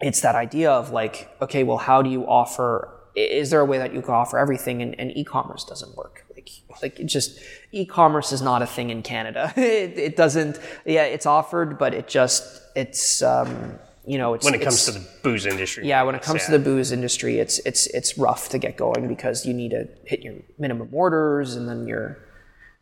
it's 0.00 0.20
that 0.20 0.34
idea 0.34 0.70
of 0.70 0.90
like, 0.90 1.30
okay, 1.40 1.64
well, 1.64 1.78
how 1.78 2.02
do 2.02 2.10
you 2.10 2.26
offer? 2.26 2.92
Is 3.14 3.48
there 3.48 3.60
a 3.60 3.64
way 3.64 3.78
that 3.78 3.94
you 3.94 4.02
can 4.02 4.12
offer 4.12 4.38
everything? 4.38 4.82
And, 4.82 4.98
and 5.00 5.16
e-commerce 5.16 5.64
doesn't 5.64 5.96
work. 5.96 6.26
Like, 6.34 6.50
like 6.82 7.00
it 7.00 7.04
just 7.04 7.40
e-commerce 7.72 8.32
is 8.32 8.42
not 8.42 8.60
a 8.60 8.66
thing 8.66 8.90
in 8.90 9.02
Canada. 9.02 9.54
it, 9.56 9.98
it 9.98 10.16
doesn't. 10.16 10.60
Yeah, 10.84 11.04
it's 11.04 11.24
offered, 11.24 11.78
but 11.78 11.94
it 11.94 12.08
just 12.08 12.60
it's 12.76 13.22
um, 13.22 13.78
you 14.06 14.18
know 14.18 14.34
it's 14.34 14.44
when 14.44 14.54
it 14.54 14.62
comes 14.62 14.84
to 14.84 14.92
the 14.92 15.06
booze 15.22 15.46
industry. 15.46 15.86
yeah, 15.86 16.02
when 16.02 16.14
it 16.14 16.22
comes 16.22 16.44
to 16.46 16.52
the 16.52 16.58
booze 16.58 16.92
industry, 16.92 17.38
it's 17.38 17.58
it's 17.60 17.86
it's 17.88 18.16
rough 18.16 18.48
to 18.50 18.58
get 18.58 18.76
going 18.76 19.08
because 19.08 19.44
you 19.44 19.52
need 19.52 19.72
to 19.72 19.88
hit 20.04 20.22
your 20.22 20.34
minimum 20.58 20.88
orders 20.92 21.56
and 21.56 21.68
then 21.68 21.86
your 21.86 22.18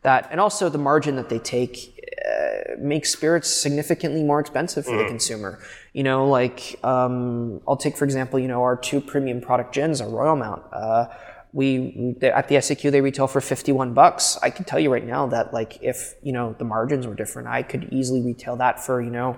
that 0.02 0.28
and 0.30 0.40
also 0.40 0.68
the 0.68 0.78
margin 0.78 1.16
that 1.16 1.30
they 1.30 1.38
take 1.38 1.98
uh, 2.28 2.76
makes 2.78 3.10
spirits 3.10 3.48
significantly 3.48 4.22
more 4.22 4.38
expensive 4.38 4.84
for 4.84 4.96
the 4.96 5.06
consumer. 5.06 5.58
You 5.92 6.02
know, 6.02 6.28
like 6.28 6.78
um, 6.84 7.60
I'll 7.66 7.76
take 7.76 7.96
for 7.96 8.04
example, 8.04 8.38
you 8.38 8.48
know, 8.48 8.62
our 8.62 8.76
two 8.76 9.00
premium 9.00 9.40
product 9.40 9.74
gins, 9.74 10.00
our 10.00 10.08
Royal 10.08 10.36
Mount. 10.36 10.62
Uh, 10.72 11.06
we 11.54 12.16
at 12.20 12.48
the 12.48 12.56
SAQ 12.56 12.90
they 12.90 13.00
retail 13.00 13.28
for 13.28 13.40
51 13.40 13.94
bucks. 13.94 14.36
I 14.42 14.50
can 14.50 14.64
tell 14.64 14.80
you 14.80 14.92
right 14.92 15.06
now 15.06 15.26
that 15.28 15.54
like 15.54 15.78
if 15.82 16.14
you 16.22 16.32
know 16.32 16.54
the 16.58 16.64
margins 16.64 17.06
were 17.06 17.14
different, 17.14 17.48
I 17.48 17.62
could 17.62 17.88
easily 17.92 18.20
retail 18.20 18.56
that 18.56 18.84
for 18.84 19.00
you 19.00 19.10
know 19.10 19.36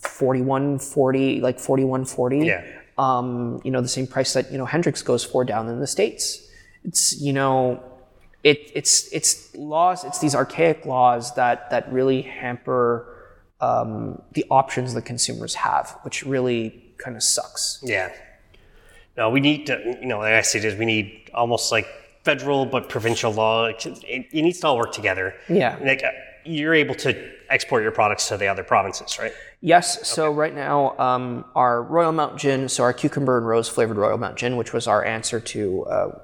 41 0.00 0.78
40 0.78 1.40
like 1.40 1.58
41 1.60 2.04
40 2.04 2.38
Yeah. 2.46 2.64
um, 2.98 3.60
you 3.64 3.70
know 3.70 3.80
the 3.80 3.88
same 3.88 4.06
price 4.06 4.32
that 4.34 4.50
you 4.52 4.58
know 4.58 4.64
Hendrick's 4.66 5.02
goes 5.02 5.24
for 5.24 5.44
down 5.44 5.68
in 5.68 5.80
the 5.80 5.86
states 5.86 6.48
it's 6.84 7.20
you 7.20 7.32
know 7.32 7.82
it, 8.42 8.70
it's 8.74 9.12
it's 9.12 9.54
laws 9.56 10.04
it's 10.04 10.18
these 10.18 10.34
archaic 10.34 10.86
laws 10.86 11.34
that 11.34 11.70
that 11.70 11.92
really 11.92 12.22
hamper 12.22 13.12
um, 13.60 14.20
the 14.32 14.44
options 14.50 14.94
that 14.94 15.02
consumers 15.02 15.54
have 15.54 15.98
which 16.02 16.24
really 16.24 16.82
kind 16.98 17.16
of 17.16 17.22
sucks 17.22 17.80
Yeah. 17.82 18.12
No, 19.18 19.30
we 19.30 19.40
need 19.40 19.64
to, 19.68 19.96
you 20.02 20.04
know, 20.06 20.18
like 20.18 20.34
I 20.34 20.42
said, 20.42 20.62
is 20.62 20.74
we 20.74 20.84
need 20.84 21.30
almost 21.32 21.72
like 21.72 21.86
federal 22.22 22.66
but 22.66 22.90
provincial 22.90 23.32
law. 23.32 23.64
It, 23.64 23.86
it 24.06 24.34
needs 24.34 24.60
to 24.60 24.66
all 24.66 24.76
work 24.76 24.92
together. 24.92 25.34
Yeah. 25.48 25.78
Like 25.80 26.04
uh, 26.04 26.10
you're 26.44 26.74
able 26.74 26.94
to 26.96 27.14
export 27.50 27.82
your 27.82 27.92
products 27.92 28.28
to 28.28 28.36
the 28.36 28.48
other 28.48 28.64
provinces, 28.64 29.18
right? 29.18 29.32
Yes. 29.60 30.06
So 30.08 30.30
right 30.30 30.54
now, 30.54 30.96
um, 30.98 31.44
our 31.54 31.82
Royal 31.82 32.12
Mount 32.12 32.38
Gin, 32.38 32.68
so 32.68 32.82
our 32.84 32.92
cucumber 32.92 33.38
and 33.38 33.46
rose 33.46 33.68
flavored 33.68 33.96
Royal 33.96 34.18
Mount 34.18 34.36
Gin, 34.36 34.56
which 34.56 34.72
was 34.72 34.86
our 34.86 35.04
answer 35.04 35.40
to 35.40 35.84
uh, 35.86 36.18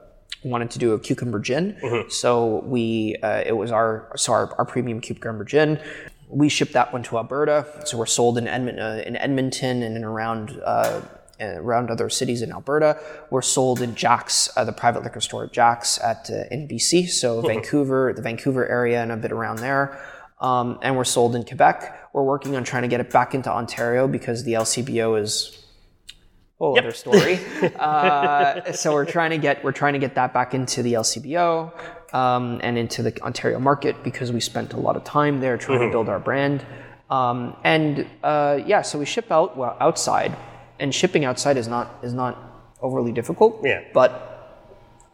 wanted 0.45 0.71
to 0.73 0.79
do 0.79 0.93
a 0.93 0.99
cucumber 0.99 1.39
gin. 1.39 1.77
So 2.11 2.63
we 2.65 3.17
uh, 3.23 3.43
it 3.45 3.53
was 3.53 3.71
our 3.71 4.13
so 4.17 4.33
our, 4.33 4.55
our 4.59 4.65
premium 4.65 5.01
cucumber 5.01 5.45
gin. 5.45 5.81
We 6.29 6.49
shipped 6.49 6.73
that 6.73 6.93
one 6.93 7.03
to 7.05 7.19
Alberta. 7.19 7.67
So 7.85 7.99
we're 7.99 8.07
sold 8.07 8.39
in 8.39 8.45
Edmont, 8.45 8.81
uh, 8.81 9.03
in 9.03 9.17
Edmonton 9.17 9.83
and 9.83 9.97
in 9.97 10.05
around. 10.05 10.61
Uh, 10.65 11.03
uh, 11.41 11.57
around 11.57 11.91
other 11.91 12.09
cities 12.09 12.41
in 12.41 12.53
Alberta, 12.53 13.01
we're 13.31 13.43
sold 13.43 13.81
in 13.81 13.97
Jack's, 13.97 14.49
uh, 14.57 14.65
the 14.65 14.73
private 14.73 15.03
liquor 15.03 15.21
store 15.21 15.45
at 15.45 15.53
Jack's 15.53 15.99
at 15.99 16.31
uh, 16.31 16.45
in 16.53 16.69
BC. 16.69 17.09
So 17.09 17.41
Vancouver, 17.41 18.13
the 18.15 18.23
Vancouver 18.23 18.69
area, 18.69 19.03
and 19.03 19.11
a 19.11 19.17
bit 19.17 19.33
around 19.33 19.59
there 19.59 19.99
um, 20.43 20.79
and 20.83 20.97
we're 20.97 21.05
sold 21.05 21.35
in 21.37 21.45
Quebec. 21.45 22.11
We're 22.13 22.25
working 22.25 22.57
on 22.57 22.65
trying 22.65 22.83
to 22.83 22.89
get 22.89 23.01
it 23.01 23.11
back 23.11 23.35
into 23.35 23.51
Ontario 23.51 24.07
because 24.09 24.45
the 24.45 24.55
LCBO 24.55 25.19
is 25.19 25.65
a 26.11 26.15
whole 26.59 26.79
other 26.79 26.93
story. 26.93 27.39
uh, 27.79 28.73
so 28.73 28.93
we're 28.93 29.07
trying 29.07 29.31
to 29.31 29.39
get 29.39 29.65
we're 29.65 29.73
trying 29.73 29.95
to 29.95 30.01
get 30.01 30.17
that 30.17 30.35
back 30.35 30.53
into 30.53 30.83
the 30.83 30.95
LCBO 30.95 31.73
um, 32.13 32.61
and 32.63 32.77
into 32.77 33.03
the 33.03 33.23
Ontario 33.23 33.61
market 33.61 34.03
because 34.03 34.33
we 34.33 34.41
spent 34.41 34.73
a 34.73 34.81
lot 34.81 34.97
of 34.97 35.05
time 35.05 35.41
there 35.41 35.57
trying 35.57 35.81
to 35.81 35.91
build 35.91 36.09
our 36.09 36.21
brand. 36.21 36.67
Um, 37.09 37.57
and 37.63 38.07
uh, 38.25 38.59
yeah, 38.67 38.83
so 38.83 38.99
we 38.99 39.07
ship 39.07 39.31
out 39.31 39.57
well, 39.57 39.77
outside, 39.81 40.35
and 40.81 40.93
shipping 40.95 41.25
outside 41.25 41.57
is 41.57 41.69
not 41.69 42.01
is 42.03 42.13
not 42.13 42.37
overly 42.81 43.13
difficult. 43.13 43.61
Yeah. 43.63 43.85
but 43.95 44.33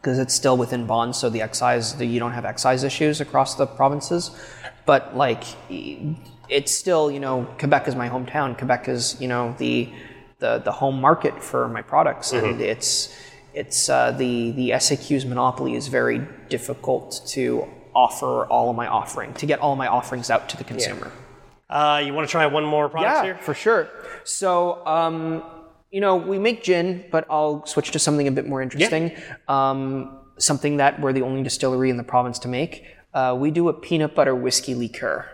because 0.01 0.19
it's 0.19 0.33
still 0.33 0.57
within 0.57 0.87
bonds, 0.87 1.19
so 1.19 1.29
the 1.29 1.43
excise, 1.43 1.95
the, 1.95 2.07
you 2.07 2.21
don't 2.21 2.33
have 2.33 2.45
excise 2.45 2.85
issues 2.85 3.21
across 3.21 3.57
the 3.57 3.67
provinces. 3.67 4.31
But 4.89 5.15
like, 5.15 5.45
it's 6.49 6.73
still, 6.73 7.11
you 7.11 7.21
know, 7.21 7.47
Quebec 7.59 7.89
is 7.89 7.95
my 7.95 8.09
hometown. 8.09 8.57
Quebec 8.57 8.89
is, 8.89 9.21
you 9.21 9.29
know, 9.29 9.55
the 9.59 9.93
the, 10.39 10.63
the 10.65 10.73
home 10.73 10.99
market 10.99 11.43
for 11.43 11.69
my 11.69 11.83
products, 11.83 12.33
and 12.33 12.59
it's 12.63 13.15
it's 13.53 13.91
uh, 13.91 14.13
the 14.13 14.53
the 14.53 14.71
SAQ's 14.71 15.27
monopoly 15.27 15.75
is 15.75 15.89
very 15.89 16.21
difficult 16.49 17.21
to 17.35 17.69
offer 17.95 18.47
all 18.47 18.71
of 18.71 18.77
my 18.77 18.87
offering 18.87 19.35
to 19.35 19.45
get 19.45 19.59
all 19.61 19.77
my 19.77 19.89
offerings 19.89 20.31
out 20.31 20.49
to 20.49 20.57
the 20.57 20.65
consumer. 20.65 21.13
Uh, 21.69 22.01
you 22.03 22.15
want 22.15 22.27
to 22.27 22.33
try 22.33 22.47
one 22.47 22.65
more 22.65 22.89
product 22.89 23.13
Yeah, 23.13 23.25
here? 23.25 23.39
for 23.43 23.53
sure. 23.53 23.91
So, 24.25 24.87
um, 24.87 25.43
you 25.91 26.01
know, 26.01 26.17
we 26.17 26.39
make 26.39 26.63
gin, 26.63 27.05
but 27.11 27.27
I'll 27.29 27.67
switch 27.67 27.91
to 27.91 27.99
something 27.99 28.27
a 28.27 28.31
bit 28.31 28.47
more 28.49 28.63
interesting. 28.63 29.15
Um, 29.49 30.19
something 30.39 30.79
that 30.79 30.99
we're 30.99 31.13
the 31.13 31.23
only 31.23 31.43
distillery 31.43 31.91
in 31.91 31.99
the 31.99 32.05
province 32.15 32.39
to 32.39 32.49
make. 32.49 32.87
Uh, 33.15 33.37
we 33.39 33.51
do 33.51 33.69
a 33.69 33.73
peanut 33.73 34.15
butter 34.15 34.35
whiskey 34.35 34.75
liqueur. 34.75 35.27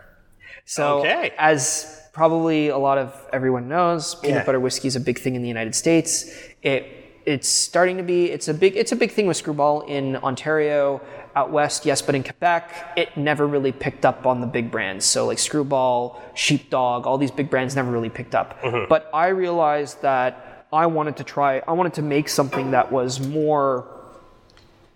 So, 0.64 1.00
Okay. 1.00 1.32
as 1.38 2.00
probably 2.12 2.68
a 2.68 2.78
lot 2.78 2.96
of 2.98 3.12
everyone 3.32 3.68
knows, 3.68 4.14
peanut 4.14 4.38
Yeah. 4.38 4.44
butter 4.44 4.60
whiskey 4.60 4.88
is 4.88 4.96
a 4.96 5.00
big 5.00 5.18
thing 5.18 5.34
in 5.34 5.42
the 5.42 5.48
United 5.48 5.74
States. 5.74 6.30
It 6.62 6.86
it's 7.26 7.48
starting 7.48 7.96
to 7.96 8.02
be 8.02 8.30
it's 8.30 8.48
a 8.48 8.54
big 8.54 8.76
it's 8.76 8.92
a 8.92 8.96
big 8.96 9.10
thing 9.10 9.26
with 9.26 9.36
Screwball 9.36 9.80
in 9.82 10.16
Ontario, 10.16 11.00
out 11.34 11.50
west, 11.50 11.84
yes, 11.86 12.02
but 12.02 12.14
in 12.14 12.22
Quebec, 12.22 12.92
it 12.96 13.16
never 13.16 13.46
really 13.46 13.72
picked 13.72 14.04
up 14.04 14.26
on 14.26 14.40
the 14.42 14.46
big 14.46 14.70
brands. 14.70 15.04
So 15.06 15.26
like 15.26 15.38
Screwball, 15.38 16.20
Sheepdog, 16.34 17.06
all 17.06 17.16
these 17.18 17.30
big 17.30 17.48
brands 17.50 17.74
never 17.74 17.90
really 17.90 18.10
picked 18.10 18.34
up. 18.34 18.58
But 18.88 19.08
I 19.14 19.28
realized 19.28 20.02
that 20.02 20.66
I 20.72 20.86
wanted 20.86 21.16
to 21.16 21.24
try 21.24 21.62
I 21.66 21.72
wanted 21.72 21.94
to 21.94 22.02
make 22.02 22.28
something 22.28 22.70
that 22.72 22.92
was 22.92 23.20
more 23.26 23.86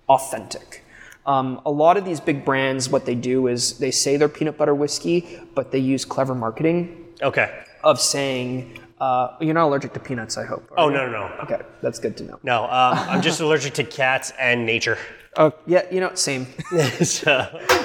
authentic. 0.08 0.84
Um, 1.28 1.60
a 1.66 1.70
lot 1.70 1.98
of 1.98 2.04
these 2.06 2.20
big 2.20 2.42
brands, 2.44 2.88
what 2.88 3.04
they 3.04 3.14
do 3.14 3.48
is 3.48 3.78
they 3.78 3.90
say 3.90 4.16
they're 4.16 4.30
peanut 4.30 4.56
butter 4.56 4.74
whiskey, 4.74 5.38
but 5.54 5.70
they 5.72 5.78
use 5.78 6.04
clever 6.06 6.34
marketing 6.34 7.04
Okay. 7.22 7.48
of 7.84 8.00
saying, 8.00 8.80
uh, 8.98 9.36
you're 9.40 9.52
not 9.54 9.66
allergic 9.66 9.92
to 9.92 10.00
peanuts, 10.00 10.38
I 10.38 10.44
hope. 10.46 10.64
Oh 10.78 10.88
you? 10.88 10.94
no 10.96 11.04
no 11.10 11.28
no 11.28 11.34
Okay, 11.44 11.60
that's 11.82 11.98
good 11.98 12.16
to 12.16 12.24
know. 12.24 12.38
no. 12.42 12.64
Um, 12.64 12.70
I'm 13.12 13.20
just 13.20 13.40
allergic 13.40 13.74
to 13.74 13.84
cats 13.84 14.32
and 14.40 14.64
nature. 14.64 14.96
Oh, 15.36 15.52
yeah, 15.66 15.82
you 15.92 16.00
know, 16.00 16.14
same. 16.14 16.46
so, 17.04 17.42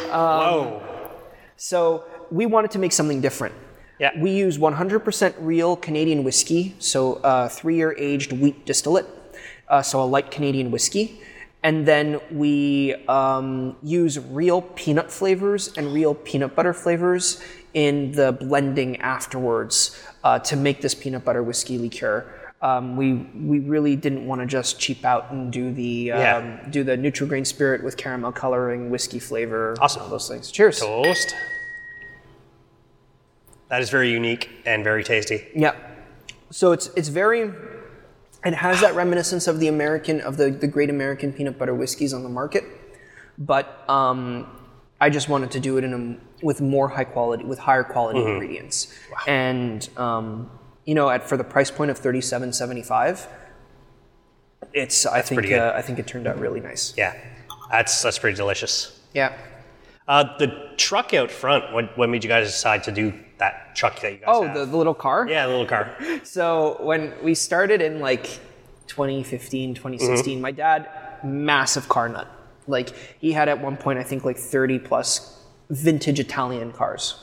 whoa. 0.09 0.81
so 1.57 2.05
we 2.31 2.45
wanted 2.45 2.71
to 2.71 2.79
make 2.79 2.93
something 2.93 3.19
different. 3.21 3.53
Yeah. 3.99 4.11
We 4.19 4.31
use 4.31 4.57
100% 4.57 5.33
real 5.39 5.75
Canadian 5.75 6.23
whiskey, 6.23 6.75
so 6.79 7.15
uh, 7.15 7.49
three-year 7.49 7.93
aged 7.99 8.31
wheat 8.31 8.65
distillate, 8.65 9.05
uh, 9.67 9.81
so 9.81 10.01
a 10.01 10.07
light 10.15 10.31
Canadian 10.31 10.71
whiskey. 10.71 11.19
And 11.63 11.85
then 11.85 12.19
we 12.29 12.93
um, 13.07 13.77
use 13.81 14.19
real 14.19 14.61
peanut 14.61 15.09
flavors 15.11 15.71
and 15.77 15.93
real 15.93 16.13
peanut 16.13 16.55
butter 16.55 16.73
flavors 16.73 17.41
in 17.73 18.11
the 18.11 18.33
blending 18.33 18.97
afterwards 18.99 19.97
uh, 20.23 20.39
to 20.39 20.55
make 20.57 20.81
this 20.81 20.93
peanut 20.93 21.23
butter 21.23 21.41
whiskey 21.41 21.77
liqueur. 21.77 22.25
Um, 22.61 22.95
we 22.95 23.13
we 23.13 23.59
really 23.59 23.95
didn't 23.97 24.25
want 24.25 24.39
to 24.41 24.47
just 24.47 24.79
cheap 24.79 25.03
out 25.03 25.31
and 25.31 25.51
do 25.51 25.73
the 25.73 26.11
um, 26.13 26.19
Yeah. 26.19 26.67
do 26.69 26.83
the 26.83 26.95
neutral 26.95 27.27
grain 27.27 27.43
spirit 27.45 27.83
with 27.83 27.97
caramel 27.97 28.31
coloring, 28.31 28.89
whiskey 28.89 29.19
flavor, 29.19 29.75
Awesome. 29.81 30.03
all 30.03 30.09
those 30.09 30.27
things. 30.29 30.49
Cheers. 30.51 30.79
Toast. 30.79 31.35
That 33.69 33.81
is 33.81 33.89
very 33.89 34.11
unique 34.11 34.49
and 34.65 34.83
very 34.83 35.03
tasty. 35.03 35.47
Yeah. 35.55 35.75
So 36.51 36.71
it's 36.71 36.87
it's 36.95 37.09
very 37.09 37.51
it 38.45 38.53
has 38.53 38.81
that 38.81 38.95
reminiscence 38.95 39.47
of 39.47 39.59
the 39.59 39.67
American 39.67 40.21
of 40.21 40.37
the, 40.37 40.51
the 40.51 40.67
great 40.67 40.89
American 40.89 41.31
peanut 41.33 41.57
butter 41.57 41.73
whiskeys 41.73 42.13
on 42.13 42.23
the 42.23 42.29
market. 42.29 42.63
But 43.37 43.89
um, 43.89 44.47
I 44.99 45.09
just 45.09 45.29
wanted 45.29 45.51
to 45.51 45.59
do 45.59 45.77
it 45.77 45.83
in 45.83 45.93
a 45.93 46.45
with 46.45 46.61
more 46.61 46.89
high 46.89 47.03
quality 47.03 47.45
with 47.45 47.59
higher 47.59 47.83
quality 47.83 48.19
ingredients. 48.19 48.93
And 49.27 49.87
um, 49.97 50.51
you 50.85 50.95
know, 50.95 51.09
at 51.09 51.27
for 51.27 51.37
the 51.37 51.43
price 51.43 51.71
point 51.71 51.91
of 51.91 51.97
thirty 51.97 52.21
seven 52.21 52.53
seventy 52.53 52.83
five, 52.83 53.27
it's 54.73 55.05
I 55.05 55.21
think 55.21 55.51
uh, 55.51 55.73
I 55.75 55.81
think 55.81 55.99
it 55.99 56.07
turned 56.07 56.27
out 56.27 56.39
really 56.39 56.59
nice. 56.59 56.93
Yeah, 56.97 57.15
that's 57.71 58.01
that's 58.01 58.19
pretty 58.19 58.37
delicious. 58.37 58.99
Yeah. 59.13 59.37
Uh, 60.05 60.37
the 60.37 60.73
truck 60.77 61.13
out 61.13 61.31
front. 61.31 61.73
What 61.73 61.97
what 61.97 62.09
made 62.09 62.23
you 62.23 62.29
guys 62.29 62.47
decide 62.47 62.83
to 62.83 62.91
do 62.91 63.13
that 63.43 63.75
truck 63.75 63.99
that 64.01 64.11
you 64.13 64.17
guys 64.19 64.27
Oh, 64.29 64.43
have? 64.43 64.55
the, 64.55 64.65
the 64.65 64.77
little 64.77 64.93
car? 64.93 65.27
yeah, 65.27 65.45
the 65.45 65.51
little 65.51 65.65
car. 65.75 65.95
So 66.23 66.77
when 66.81 67.13
we 67.21 67.35
started 67.35 67.81
in 67.81 67.99
like 67.99 68.23
2015, 68.87 69.73
2016, 69.75 70.33
mm-hmm. 70.35 70.41
my 70.41 70.51
dad, 70.51 70.89
massive 71.23 71.89
car 71.89 72.07
nut. 72.09 72.27
Like 72.67 72.89
he 73.19 73.33
had 73.33 73.49
at 73.49 73.59
one 73.61 73.75
point, 73.77 73.99
I 73.99 74.03
think 74.03 74.23
like 74.23 74.37
30 74.37 74.79
plus 74.79 75.09
vintage 75.69 76.19
Italian 76.19 76.71
cars. 76.71 77.15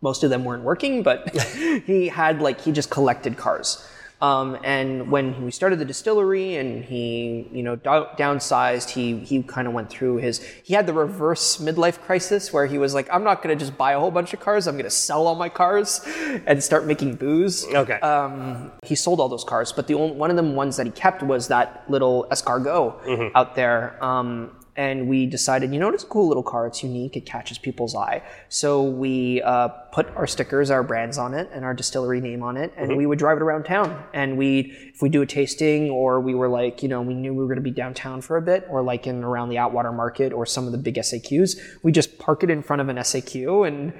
Most 0.00 0.24
of 0.24 0.30
them 0.30 0.44
weren't 0.44 0.62
working, 0.64 1.02
but 1.02 1.30
he 1.86 2.08
had 2.08 2.40
like, 2.40 2.60
he 2.60 2.72
just 2.72 2.90
collected 2.90 3.36
cars. 3.36 3.86
Um, 4.22 4.56
and 4.62 5.10
when 5.10 5.44
we 5.44 5.50
started 5.50 5.80
the 5.80 5.84
distillery 5.84 6.54
and 6.54 6.84
he, 6.84 7.48
you 7.52 7.64
know, 7.64 7.76
downsized, 7.76 8.90
he 8.90 9.18
he 9.18 9.42
kind 9.42 9.66
of 9.66 9.74
went 9.74 9.90
through 9.90 10.18
his. 10.18 10.38
He 10.62 10.74
had 10.74 10.86
the 10.86 10.92
reverse 10.92 11.56
midlife 11.56 11.98
crisis 12.00 12.52
where 12.52 12.66
he 12.66 12.78
was 12.78 12.94
like, 12.94 13.08
"I'm 13.12 13.24
not 13.24 13.42
going 13.42 13.58
to 13.58 13.58
just 13.62 13.76
buy 13.76 13.92
a 13.92 13.98
whole 13.98 14.12
bunch 14.12 14.32
of 14.32 14.38
cars. 14.38 14.68
I'm 14.68 14.74
going 14.74 14.84
to 14.84 14.90
sell 14.90 15.26
all 15.26 15.34
my 15.34 15.48
cars 15.48 16.06
and 16.46 16.62
start 16.62 16.86
making 16.86 17.16
booze." 17.16 17.66
Okay. 17.66 17.98
um, 18.00 18.70
he 18.84 18.94
sold 18.94 19.18
all 19.18 19.28
those 19.28 19.44
cars, 19.44 19.72
but 19.72 19.88
the 19.88 19.94
only, 19.94 20.14
one 20.16 20.30
of 20.30 20.36
them 20.36 20.54
ones 20.54 20.76
that 20.76 20.86
he 20.86 20.92
kept 20.92 21.24
was 21.24 21.48
that 21.48 21.82
little 21.88 22.28
escargot 22.30 23.32
out 23.34 23.56
there. 23.56 24.02
Um, 24.04 24.52
and 24.74 25.06
we 25.06 25.26
decided, 25.26 25.72
you 25.74 25.78
know, 25.78 25.90
it's 25.90 26.02
a 26.02 26.06
cool 26.06 26.28
little 26.28 26.42
car. 26.42 26.66
It's 26.66 26.82
unique. 26.82 27.14
It 27.16 27.26
catches 27.26 27.58
people's 27.58 27.94
eye. 27.94 28.22
So 28.48 28.82
we 28.82 29.42
uh, 29.42 29.68
put 29.68 30.08
our 30.16 30.26
stickers, 30.26 30.70
our 30.70 30.82
brands 30.82 31.18
on 31.18 31.34
it, 31.34 31.50
and 31.52 31.64
our 31.64 31.74
distillery 31.74 32.20
name 32.22 32.42
on 32.42 32.56
it, 32.56 32.72
and 32.76 32.96
we 32.96 33.04
would 33.04 33.18
drive 33.18 33.36
it 33.36 33.42
around 33.42 33.64
town. 33.64 34.02
And 34.14 34.38
we, 34.38 34.72
if 34.94 35.02
we 35.02 35.10
do 35.10 35.20
a 35.20 35.26
tasting, 35.26 35.90
or 35.90 36.20
we 36.20 36.34
were 36.34 36.48
like, 36.48 36.82
you 36.82 36.88
know, 36.88 37.02
we 37.02 37.12
knew 37.12 37.32
we 37.34 37.40
were 37.40 37.46
going 37.48 37.56
to 37.56 37.62
be 37.62 37.70
downtown 37.70 38.22
for 38.22 38.38
a 38.38 38.42
bit, 38.42 38.66
or 38.70 38.82
like 38.82 39.06
in 39.06 39.22
around 39.22 39.50
the 39.50 39.58
Atwater 39.58 39.92
Market, 39.92 40.32
or 40.32 40.46
some 40.46 40.64
of 40.64 40.72
the 40.72 40.78
big 40.78 40.94
SAQs, 40.94 41.60
we 41.82 41.92
just 41.92 42.18
park 42.18 42.42
it 42.42 42.48
in 42.48 42.62
front 42.62 42.80
of 42.80 42.88
an 42.88 42.96
SAQ 42.96 43.66
and 43.68 43.92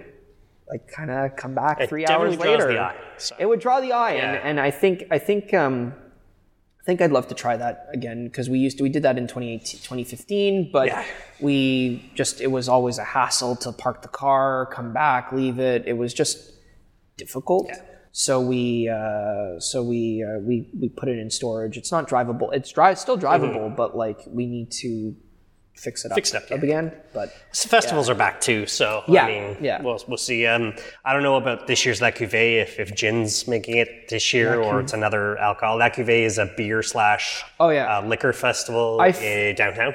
like 0.68 0.88
kind 0.88 1.10
of 1.10 1.36
come 1.36 1.54
back 1.54 1.86
three 1.86 2.06
hours 2.06 2.38
later. 2.38 2.68
the 2.68 2.78
eye, 2.78 2.96
so. 3.18 3.36
It 3.38 3.44
would 3.44 3.60
draw 3.60 3.80
the 3.82 3.92
eye, 3.92 4.14
Yeah. 4.14 4.32
and, 4.32 4.48
and 4.48 4.60
I 4.60 4.70
think 4.70 5.04
I 5.10 5.18
think 5.18 5.52
um, 5.52 5.92
I 6.82 6.84
think 6.84 7.00
I'd 7.00 7.12
love 7.12 7.28
to 7.28 7.34
try 7.34 7.56
that 7.56 7.86
again 7.92 8.24
because 8.26 8.50
we 8.50 8.58
used 8.58 8.76
to 8.78 8.82
we 8.82 8.88
did 8.88 9.04
that 9.04 9.16
in 9.16 9.28
2018, 9.28 9.80
2015, 9.82 10.70
but 10.72 10.88
Yeah. 10.88 11.04
we 11.40 12.10
just 12.16 12.40
it 12.40 12.48
was 12.50 12.68
always 12.68 12.98
a 12.98 13.04
hassle 13.04 13.54
to 13.56 13.70
park 13.70 14.02
the 14.02 14.08
car, 14.08 14.66
come 14.66 14.92
back, 14.92 15.30
leave 15.32 15.60
it. 15.60 15.86
It 15.86 15.92
was 15.96 16.12
just 16.12 16.52
difficult. 17.16 17.70
So 18.10 18.40
we 18.40 18.88
uh, 18.88 19.60
so 19.60 19.82
we 19.84 20.24
uh, 20.28 20.40
we 20.40 20.68
we 20.78 20.88
put 20.88 21.08
it 21.08 21.18
in 21.18 21.30
storage. 21.30 21.76
It's 21.78 21.92
not 21.92 22.08
drivable. 22.08 22.52
It's 22.52 22.70
dri- 22.72 22.96
still 22.96 23.16
drivable, 23.16 23.74
but 23.74 23.96
like 23.96 24.18
we 24.26 24.46
need 24.46 24.70
to 24.82 25.14
fix 25.74 26.04
it 26.04 26.12
up. 26.12 26.16
Fix 26.16 26.32
it 26.34 26.36
up, 26.42 26.50
yeah. 26.50 26.56
again. 26.56 26.92
But 27.12 27.34
So 27.52 27.68
festivals 27.68 28.08
are 28.08 28.14
back 28.14 28.40
too, 28.40 28.66
so 28.66 29.02
Yeah, 29.08 29.24
I 29.24 29.26
mean, 29.28 29.56
yeah. 29.60 29.82
we'll, 29.82 29.98
we'll 30.06 30.16
see. 30.16 30.46
Um, 30.46 30.74
I 31.04 31.12
don't 31.12 31.22
know 31.22 31.36
about 31.36 31.66
this 31.66 31.84
year's 31.84 32.00
La 32.00 32.10
Cuvée, 32.10 32.62
if, 32.62 32.78
if 32.78 32.94
gin's 32.94 33.48
making 33.48 33.76
it 33.78 34.08
this 34.08 34.32
year 34.32 34.60
or 34.60 34.80
it's 34.80 34.92
another 34.92 35.36
alcohol. 35.38 35.78
La 35.78 35.88
Cuvée 35.88 36.22
is 36.24 36.38
a 36.38 36.46
beer 36.56 36.82
slash 36.82 37.44
Oh, 37.58 37.70
yeah. 37.70 37.98
uh, 37.98 38.06
liquor 38.06 38.32
festival 38.32 39.00
f- 39.02 39.20
in 39.22 39.54
downtown. 39.56 39.94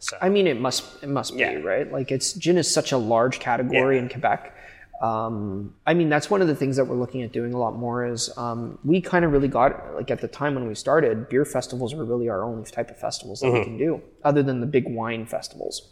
So 0.00 0.16
I 0.20 0.28
mean, 0.28 0.46
it 0.46 0.60
must 0.60 1.02
it 1.02 1.08
must 1.08 1.34
Yeah. 1.34 1.56
be 1.56 1.62
right. 1.62 1.90
Like 1.90 2.12
it's 2.12 2.32
gin 2.34 2.56
is 2.56 2.72
such 2.72 2.92
a 2.92 2.96
large 2.98 3.40
category 3.40 3.96
Yeah. 3.96 4.02
in 4.02 4.08
Quebec. 4.08 4.54
Um, 5.00 5.74
I 5.86 5.94
mean, 5.94 6.08
that's 6.08 6.28
one 6.28 6.42
of 6.42 6.48
the 6.48 6.56
things 6.56 6.76
that 6.76 6.84
we're 6.86 6.96
looking 6.96 7.22
at 7.22 7.32
doing 7.32 7.54
a 7.54 7.58
lot 7.58 7.76
more. 7.76 8.04
Is 8.06 8.36
um, 8.36 8.78
we 8.84 9.00
kind 9.00 9.24
of 9.24 9.30
really 9.32 9.48
got 9.48 9.94
like 9.94 10.10
at 10.10 10.20
the 10.20 10.28
time 10.28 10.54
when 10.54 10.66
we 10.66 10.74
started, 10.74 11.28
beer 11.28 11.44
festivals 11.44 11.94
were 11.94 12.04
really 12.04 12.28
our 12.28 12.42
only 12.42 12.68
type 12.70 12.90
of 12.90 12.98
festivals 12.98 13.40
that 13.40 13.46
Mm-hmm. 13.46 13.58
we 13.58 13.64
can 13.64 13.78
do, 13.78 14.02
other 14.24 14.42
than 14.42 14.60
the 14.60 14.66
big 14.66 14.88
wine 14.88 15.24
festivals. 15.26 15.88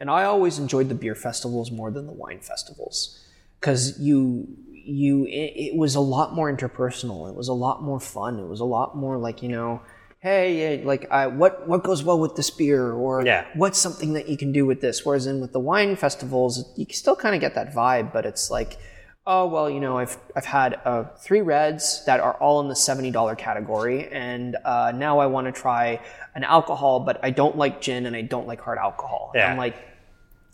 And 0.00 0.10
I 0.10 0.24
always 0.24 0.58
enjoyed 0.58 0.88
the 0.88 0.94
beer 0.94 1.14
festivals 1.14 1.70
more 1.70 1.90
than 1.90 2.06
the 2.06 2.12
wine 2.12 2.40
festivals 2.40 3.24
because 3.60 3.98
you 4.00 4.48
you 4.72 5.24
it, 5.26 5.52
it 5.56 5.76
was 5.76 5.94
a 5.94 6.00
lot 6.00 6.34
more 6.34 6.52
interpersonal. 6.54 7.28
It 7.28 7.36
was 7.36 7.48
a 7.48 7.54
lot 7.54 7.82
more 7.82 8.00
fun. 8.00 8.38
It 8.40 8.48
was 8.48 8.60
a 8.60 8.64
lot 8.64 8.96
more 8.96 9.16
like 9.16 9.40
you 9.42 9.48
know, 9.50 9.80
hey, 10.24 10.76
yeah, 10.78 10.84
like 10.86 11.04
I, 11.10 11.26
what 11.26 11.68
what 11.68 11.84
goes 11.84 12.02
well 12.02 12.18
with 12.18 12.34
this 12.34 12.50
beer, 12.50 12.90
or 12.92 13.24
Yeah. 13.24 13.44
what's 13.54 13.78
something 13.78 14.14
that 14.14 14.26
you 14.28 14.36
can 14.38 14.50
do 14.52 14.64
with 14.66 14.80
this. 14.80 15.04
Whereas 15.04 15.26
in 15.26 15.40
with 15.40 15.52
the 15.52 15.60
wine 15.60 15.94
festivals, 15.96 16.52
you 16.78 16.86
can 16.86 16.94
still 16.96 17.14
kind 17.14 17.34
of 17.34 17.40
get 17.42 17.54
that 17.54 17.72
vibe, 17.74 18.12
but 18.12 18.24
it's 18.26 18.50
like. 18.50 18.78
Oh 19.26 19.46
well, 19.46 19.70
you 19.70 19.80
know, 19.80 19.96
I've 19.96 20.18
I've 20.36 20.44
had 20.44 20.78
uh, 20.84 21.04
three 21.24 21.40
reds 21.40 22.04
that 22.04 22.20
are 22.20 22.34
all 22.34 22.60
in 22.60 22.68
the 22.68 22.76
seventy 22.76 23.10
dollar 23.10 23.34
category, 23.34 24.06
and 24.12 24.54
uh, 24.66 24.92
now 24.94 25.18
I 25.18 25.24
want 25.34 25.46
to 25.46 25.52
try 25.66 25.98
an 26.34 26.44
alcohol, 26.44 27.00
but 27.00 27.20
I 27.22 27.30
don't 27.30 27.56
like 27.56 27.80
gin 27.80 28.04
and 28.04 28.14
I 28.14 28.20
don't 28.20 28.46
like 28.46 28.60
hard 28.60 28.76
alcohol. 28.76 29.30
And 29.32 29.40
Yeah. 29.40 29.50
I'm 29.50 29.56
like, 29.56 29.76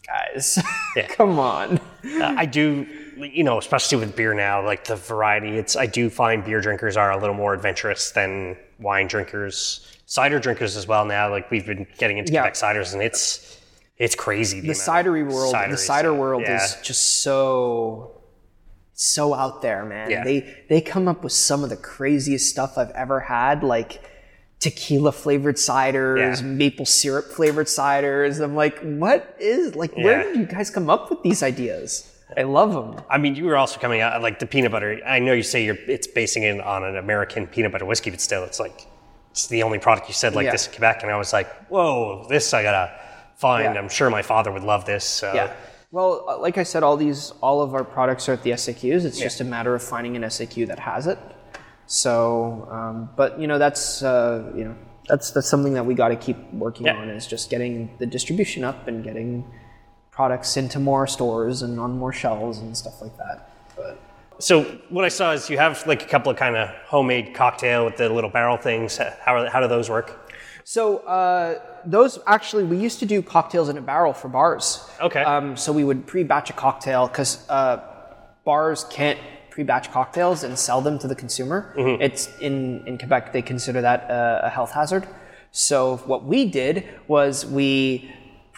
guys, 0.06 0.56
Yeah. 0.96 1.08
come 1.08 1.40
on. 1.40 1.78
Uh, 2.04 2.34
I 2.36 2.46
do, 2.46 2.86
you 3.22 3.44
know, 3.44 3.58
especially 3.58 3.98
with 3.98 4.14
beer 4.16 4.34
now, 4.34 4.64
like 4.64 4.84
the 4.84 4.96
variety. 4.96 5.56
It's 5.56 5.76
I 5.76 5.86
do 5.86 6.10
find 6.10 6.44
beer 6.44 6.60
drinkers 6.60 6.96
are 6.96 7.10
a 7.12 7.18
little 7.18 7.34
more 7.34 7.54
adventurous 7.54 8.10
than 8.10 8.56
wine 8.78 9.06
drinkers, 9.06 9.86
cider 10.06 10.38
drinkers 10.38 10.76
as 10.76 10.86
well. 10.86 11.04
Now, 11.04 11.30
like 11.30 11.50
we've 11.50 11.66
been 11.66 11.86
getting 11.98 12.18
into 12.18 12.32
Yeah. 12.32 12.42
Quebec 12.42 12.54
ciders, 12.54 12.92
and 12.92 13.02
it's 13.02 13.58
it's 13.98 14.14
crazy. 14.14 14.60
the 14.60 14.68
cidery 14.72 15.30
world, 15.30 15.54
the 15.70 15.76
cider 15.76 16.14
world 16.14 16.42
yeah. 16.42 16.56
is 16.64 16.76
just 16.82 17.22
so 17.22 18.22
so 18.92 19.32
out 19.34 19.62
there, 19.62 19.84
man. 19.84 20.10
Yeah. 20.10 20.24
They 20.24 20.56
they 20.68 20.80
come 20.80 21.08
up 21.08 21.22
with 21.22 21.32
some 21.32 21.64
of 21.64 21.70
the 21.70 21.76
craziest 21.76 22.48
stuff 22.50 22.76
I've 22.78 22.90
ever 22.90 23.20
had, 23.20 23.62
like 23.62 24.02
tequila 24.58 25.10
flavored 25.12 25.56
ciders, 25.56 26.40
Yeah. 26.40 26.46
maple 26.46 26.84
syrup 26.86 27.26
flavored 27.26 27.66
ciders. 27.66 28.42
I'm 28.42 28.54
like, 28.54 28.78
what 28.80 29.34
is 29.40 29.74
like? 29.74 29.94
Where 29.94 30.18
Yeah. 30.20 30.22
did 30.24 30.36
you 30.36 30.46
guys 30.46 30.70
come 30.70 30.90
up 30.90 31.08
with 31.10 31.22
these 31.22 31.42
ideas? 31.42 32.06
I 32.36 32.42
love 32.42 32.72
them. 32.72 33.04
I 33.10 33.18
mean, 33.18 33.34
you 33.34 33.44
were 33.44 33.56
also 33.56 33.78
coming 33.80 34.00
out 34.00 34.20
like 34.22 34.38
the 34.38 34.46
peanut 34.46 34.70
butter. 34.72 35.00
I 35.06 35.18
know 35.18 35.32
you 35.32 35.42
say 35.42 35.64
you're 35.64 35.78
it's 35.86 36.06
basing 36.06 36.42
it 36.44 36.60
on 36.60 36.84
an 36.84 36.96
American 36.96 37.46
peanut 37.46 37.72
butter 37.72 37.84
whiskey, 37.86 38.10
but 38.10 38.20
still, 38.20 38.44
it's 38.44 38.60
like 38.60 38.86
it's 39.32 39.46
the 39.48 39.62
only 39.62 39.78
product 39.78 40.08
you 40.08 40.14
said 40.14 40.34
like 40.34 40.44
Yeah. 40.46 40.52
this 40.52 40.66
in 40.66 40.72
Quebec, 40.72 41.02
and 41.02 41.10
I 41.10 41.16
was 41.16 41.32
like, 41.32 41.48
whoa, 41.68 42.26
this 42.28 42.52
I 42.54 42.62
gotta 42.62 42.92
find. 43.36 43.74
Yeah. 43.74 43.80
I'm 43.80 43.88
sure 43.88 44.10
my 44.10 44.22
father 44.22 44.50
would 44.52 44.62
love 44.64 44.84
this. 44.84 45.04
So. 45.04 45.32
Yeah. 45.34 45.52
Well, 45.92 46.24
uh, 46.28 46.38
like 46.38 46.56
I 46.56 46.62
said, 46.62 46.84
all 46.84 46.96
these, 46.96 47.32
all 47.40 47.62
of 47.62 47.74
our 47.74 47.82
products 47.82 48.28
are 48.28 48.32
at 48.34 48.44
the 48.44 48.50
SAQs. 48.50 49.04
It's 49.04 49.18
just 49.18 49.40
a 49.40 49.44
matter 49.44 49.74
of 49.74 49.82
finding 49.82 50.14
an 50.14 50.22
SAQ 50.22 50.68
that 50.68 50.78
has 50.78 51.08
it. 51.08 51.18
So, 51.86 52.68
um, 52.70 53.10
but 53.16 53.40
you 53.40 53.46
know, 53.48 53.58
that's 53.58 54.02
uh, 54.02 54.52
you 54.54 54.64
know, 54.64 54.76
that's 55.08 55.32
that's 55.32 55.48
something 55.48 55.74
that 55.74 55.84
we 55.84 55.94
got 55.94 56.08
to 56.08 56.16
keep 56.16 56.36
working 56.52 56.86
Yeah. 56.86 56.96
on 56.96 57.08
is 57.08 57.26
just 57.26 57.50
getting 57.50 57.96
the 57.98 58.06
distribution 58.06 58.62
up 58.62 58.86
and 58.86 59.02
getting 59.02 59.44
products 60.20 60.58
into 60.62 60.78
more 60.78 61.06
stores 61.16 61.56
and 61.64 61.72
on 61.84 61.90
more 62.02 62.14
shelves 62.22 62.56
and 62.62 62.76
stuff 62.82 62.96
like 63.04 63.16
that. 63.16 63.36
But 63.78 63.94
So 64.48 64.52
what 64.96 65.04
I 65.10 65.12
saw 65.18 65.32
is 65.36 65.48
you 65.52 65.58
have 65.66 65.74
like 65.92 66.02
a 66.08 66.10
couple 66.14 66.30
of 66.32 66.36
kind 66.44 66.56
of 66.56 66.68
homemade 66.94 67.26
cocktail 67.42 67.80
with 67.86 67.96
the 67.96 68.08
little 68.16 68.32
barrel 68.38 68.58
things. 68.68 68.98
How 69.24 69.32
are, 69.36 69.48
how 69.54 69.60
do 69.64 69.68
those 69.76 69.88
work? 69.96 70.08
So 70.64 70.82
uh, 71.20 71.58
those 71.96 72.12
actually, 72.26 72.64
we 72.64 72.76
used 72.86 72.98
to 73.04 73.06
do 73.14 73.22
cocktails 73.22 73.68
in 73.72 73.76
a 73.78 73.84
barrel 73.92 74.12
for 74.12 74.28
bars. 74.28 74.66
Okay. 75.08 75.24
Um, 75.32 75.56
so 75.56 75.72
we 75.72 75.84
would 75.88 76.00
pre-batch 76.06 76.48
a 76.50 76.56
cocktail 76.66 77.02
because 77.08 77.32
uh, 77.48 77.78
bars 78.44 78.84
can't 78.96 79.18
pre-batch 79.48 79.90
cocktails 79.90 80.44
and 80.44 80.52
sell 80.58 80.80
them 80.82 80.98
to 80.98 81.08
the 81.08 81.18
consumer. 81.22 81.58
It's 82.06 82.22
in 82.48 82.86
in 82.88 82.98
Quebec 82.98 83.32
they 83.32 83.44
consider 83.54 83.80
that 83.88 84.00
a, 84.18 84.48
a 84.48 84.50
health 84.56 84.72
hazard. 84.80 85.04
So 85.50 85.96
what 86.10 86.20
we 86.32 86.40
did 86.60 86.74
was 87.08 87.32
we 87.60 87.70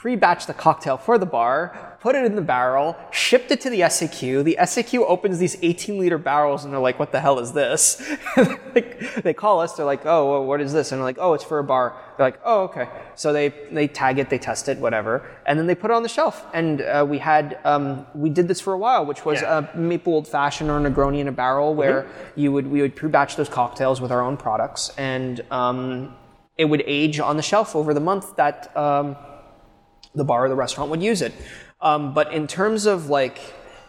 pre-batched 0.02 0.46
the 0.46 0.54
cocktail 0.54 0.96
for 0.96 1.16
the 1.16 1.24
bar, 1.24 1.96
put 2.00 2.16
it 2.16 2.24
in 2.24 2.34
the 2.34 2.42
barrel, 2.42 2.96
shipped 3.12 3.52
it 3.52 3.60
to 3.60 3.70
the 3.70 3.82
SAQ. 3.82 4.42
The 4.42 4.56
SAQ 4.60 5.04
opens 5.06 5.38
these 5.38 5.56
18 5.62 5.96
liter 5.96 6.18
barrels 6.18 6.64
and 6.64 6.72
they're 6.72 6.80
like, 6.80 6.98
"What 6.98 7.12
the 7.12 7.20
hell 7.20 7.38
is 7.38 7.52
this?" 7.52 8.02
Like, 8.74 9.22
they 9.22 9.34
call 9.34 9.60
us. 9.60 9.74
They're 9.74 9.86
like, 9.94 10.04
"Oh, 10.04 10.22
well, 10.30 10.44
what 10.44 10.60
is 10.60 10.72
this?" 10.72 10.90
And 10.90 10.98
they're 10.98 11.04
like, 11.04 11.18
"Oh, 11.20 11.34
it's 11.34 11.44
for 11.44 11.58
a 11.60 11.64
bar." 11.64 11.94
They're 12.16 12.26
like, 12.26 12.40
"Oh, 12.44 12.62
okay." 12.64 12.88
So 13.14 13.32
they 13.32 13.50
they 13.70 13.86
tag 13.86 14.18
it, 14.18 14.28
they 14.28 14.38
test 14.38 14.68
it, 14.68 14.78
whatever, 14.78 15.14
and 15.46 15.56
then 15.58 15.66
they 15.68 15.76
put 15.76 15.90
it 15.92 15.94
on 15.94 16.02
the 16.02 16.08
shelf. 16.08 16.44
And 16.52 16.80
uh, 16.80 17.06
we 17.08 17.18
had 17.18 17.58
um, 17.64 18.04
we 18.14 18.28
did 18.30 18.48
this 18.48 18.60
for 18.60 18.72
a 18.72 18.78
while, 18.78 19.06
which 19.06 19.24
was 19.24 19.40
Yeah. 19.42 19.68
a 19.72 19.76
maple 19.76 20.14
old 20.14 20.26
fashioned 20.26 20.68
or 20.70 20.78
a 20.78 20.80
Negroni 20.90 21.20
in 21.20 21.28
a 21.28 21.32
barrel, 21.32 21.74
where 21.76 22.06
you 22.34 22.50
would 22.50 22.66
we 22.66 22.80
would 22.82 22.96
pre-batch 22.96 23.36
those 23.36 23.48
cocktails 23.50 24.00
with 24.00 24.10
our 24.10 24.22
own 24.22 24.36
products, 24.36 24.90
and 24.96 25.34
um, 25.52 26.16
it 26.56 26.64
would 26.64 26.82
age 26.86 27.20
on 27.20 27.36
the 27.36 27.42
shelf 27.52 27.76
over 27.76 27.92
the 27.94 28.00
month 28.10 28.34
that 28.36 28.74
um, 28.76 29.16
the 30.14 30.24
bar 30.24 30.46
or 30.46 30.48
the 30.48 30.54
restaurant 30.54 30.90
would 30.90 31.02
use 31.02 31.22
it. 31.22 31.32
Um, 31.80 32.14
but 32.14 32.32
in 32.32 32.46
terms 32.46 32.86
of 32.86 33.08
like 33.08 33.38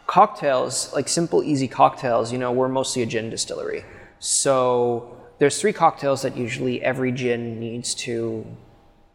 cocktails, 0.07 0.93
like 0.93 1.07
simple, 1.07 1.43
easy 1.43 1.67
cocktails, 1.67 2.31
you 2.31 2.37
know, 2.37 2.51
we're 2.51 2.67
mostly 2.69 3.01
a 3.01 3.05
gin 3.05 3.29
distillery. 3.29 3.85
So 4.19 5.17
there's 5.39 5.59
three 5.59 5.73
cocktails 5.73 6.21
that 6.21 6.37
usually 6.37 6.81
every 6.81 7.11
gin 7.11 7.59
needs 7.59 7.93
to 7.95 8.45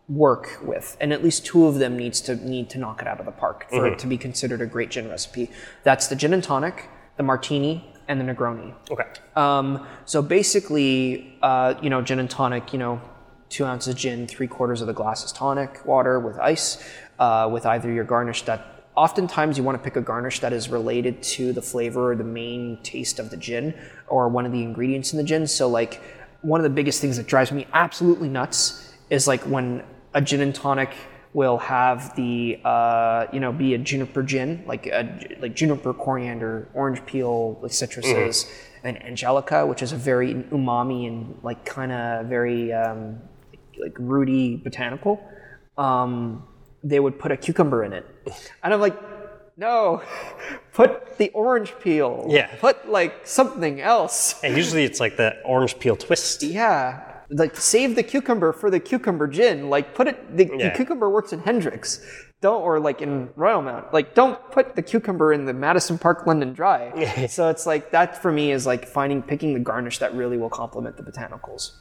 work 0.08 0.58
with, 0.62 0.96
and 1.00 1.12
at 1.12 1.22
least 1.22 1.44
two 1.44 1.66
of 1.66 1.76
them 1.76 1.96
needs 1.96 2.20
to 2.22 2.36
need 2.36 2.70
to 2.70 2.78
knock 2.78 3.02
it 3.02 3.08
out 3.08 3.20
of 3.20 3.26
the 3.26 3.32
park 3.32 3.66
for 3.68 3.86
it 3.86 3.98
to 3.98 4.06
be 4.06 4.16
considered 4.16 4.60
a 4.60 4.66
great 4.66 4.90
gin 4.90 5.08
recipe. 5.08 5.50
That's 5.82 6.06
the 6.06 6.16
gin 6.16 6.32
and 6.32 6.42
tonic, 6.42 6.88
the 7.16 7.22
martini, 7.22 7.94
and 8.08 8.18
the 8.18 8.24
Negroni. 8.24 8.74
Okay. 8.90 9.04
Um, 9.36 9.86
so 10.06 10.22
basically, 10.22 11.36
uh, 11.42 11.74
you 11.82 11.90
know, 11.90 12.00
gin 12.00 12.18
and 12.18 12.30
tonic, 12.30 12.72
you 12.72 12.78
know, 12.78 13.00
two 13.48 13.64
ounces 13.64 13.94
gin, 13.94 14.26
three 14.26 14.46
quarters 14.46 14.80
of 14.80 14.86
the 14.86 14.92
glass 14.92 15.24
is 15.24 15.32
tonic 15.32 15.84
water 15.86 16.20
with 16.20 16.38
ice, 16.38 16.82
uh, 17.18 17.48
with 17.52 17.66
either 17.66 17.92
your 17.92 18.04
garnish 18.04 18.42
that. 18.42 18.74
Oftentimes, 18.94 19.56
you 19.56 19.62
want 19.62 19.78
to 19.78 19.84
pick 19.84 19.94
a 19.94 20.00
garnish 20.00 20.40
that 20.40 20.52
is 20.52 20.68
related 20.68 21.22
to 21.22 21.52
the 21.52 21.62
flavor 21.62 22.10
or 22.10 22.16
the 22.16 22.24
main 22.24 22.78
taste 22.82 23.20
of 23.20 23.30
the 23.30 23.36
gin 23.36 23.72
or 24.08 24.28
one 24.28 24.44
of 24.44 24.50
the 24.50 24.60
ingredients 24.60 25.12
in 25.12 25.18
the 25.18 25.22
gin. 25.22 25.46
So, 25.46 25.68
like, 25.68 26.02
one 26.42 26.58
of 26.58 26.64
the 26.64 26.70
biggest 26.70 27.00
things 27.00 27.16
that 27.16 27.26
drives 27.26 27.52
me 27.52 27.66
absolutely 27.72 28.28
nuts 28.28 28.92
is 29.10 29.28
like 29.28 29.42
when 29.42 29.84
a 30.14 30.20
gin 30.20 30.40
and 30.40 30.54
tonic 30.54 30.90
will 31.34 31.58
have 31.58 32.14
the 32.16 32.58
uh, 32.64 33.26
you 33.32 33.40
know 33.40 33.52
be 33.52 33.74
a 33.74 33.78
juniper 33.78 34.22
gin 34.22 34.64
like 34.66 34.86
a, 34.86 35.36
like 35.40 35.54
juniper 35.54 35.92
coriander 35.92 36.68
orange 36.74 37.04
peel 37.06 37.58
like 37.60 37.70
citruses 37.70 38.50
and 38.82 39.02
angelica 39.04 39.66
which 39.66 39.82
is 39.82 39.92
a 39.92 39.96
very 39.96 40.34
umami 40.34 41.06
and 41.06 41.38
like 41.42 41.64
kind 41.64 41.92
of 41.92 42.26
very 42.26 42.72
um, 42.72 43.20
like 43.80 43.94
rooty 43.98 44.56
botanical 44.56 45.20
um, 45.76 46.46
they 46.82 47.00
would 47.00 47.18
put 47.18 47.30
a 47.32 47.36
cucumber 47.36 47.84
in 47.84 47.92
it 47.92 48.06
and 48.62 48.72
i'm 48.74 48.80
like 48.80 48.96
no 49.56 50.00
put 50.72 51.18
the 51.18 51.30
orange 51.30 51.74
peel 51.80 52.26
Yeah. 52.28 52.46
put 52.60 52.88
like 52.88 53.26
something 53.26 53.80
else 53.80 54.40
And 54.44 54.56
usually 54.56 54.84
it's 54.84 55.00
like 55.00 55.16
the 55.16 55.40
orange 55.44 55.78
peel 55.78 55.96
twist. 55.96 56.42
yeah. 56.42 57.04
Like 57.30 57.56
save 57.56 57.94
the 57.94 58.02
cucumber 58.04 58.52
for 58.54 58.70
the 58.70 58.80
cucumber 58.80 59.26
gin. 59.26 59.68
Like 59.68 59.94
put 59.94 60.06
it 60.08 60.36
the, 60.36 60.44
the 60.44 60.72
cucumber 60.74 61.10
works 61.10 61.32
in 61.34 61.40
Hendrick's. 61.40 62.00
Don't 62.40 62.62
or 62.62 62.78
like 62.80 63.02
in 63.02 63.28
Royal 63.36 63.60
Mount. 63.60 63.92
Like 63.92 64.14
don't 64.14 64.38
put 64.50 64.76
the 64.76 64.80
cucumber 64.82 65.32
in 65.34 65.44
the 65.44 65.52
Madison 65.52 65.98
Park 65.98 66.26
London 66.26 66.52
Dry. 66.54 67.26
so 67.28 67.48
it's 67.50 67.66
like 67.66 67.90
that 67.90 68.22
for 68.22 68.32
me 68.32 68.50
is 68.52 68.64
like 68.64 68.86
finding 68.88 69.20
picking 69.22 69.52
the 69.54 69.60
garnish 69.60 69.98
that 69.98 70.14
really 70.14 70.38
will 70.38 70.48
complement 70.48 70.96
the 70.96 71.02
botanicals. 71.02 71.72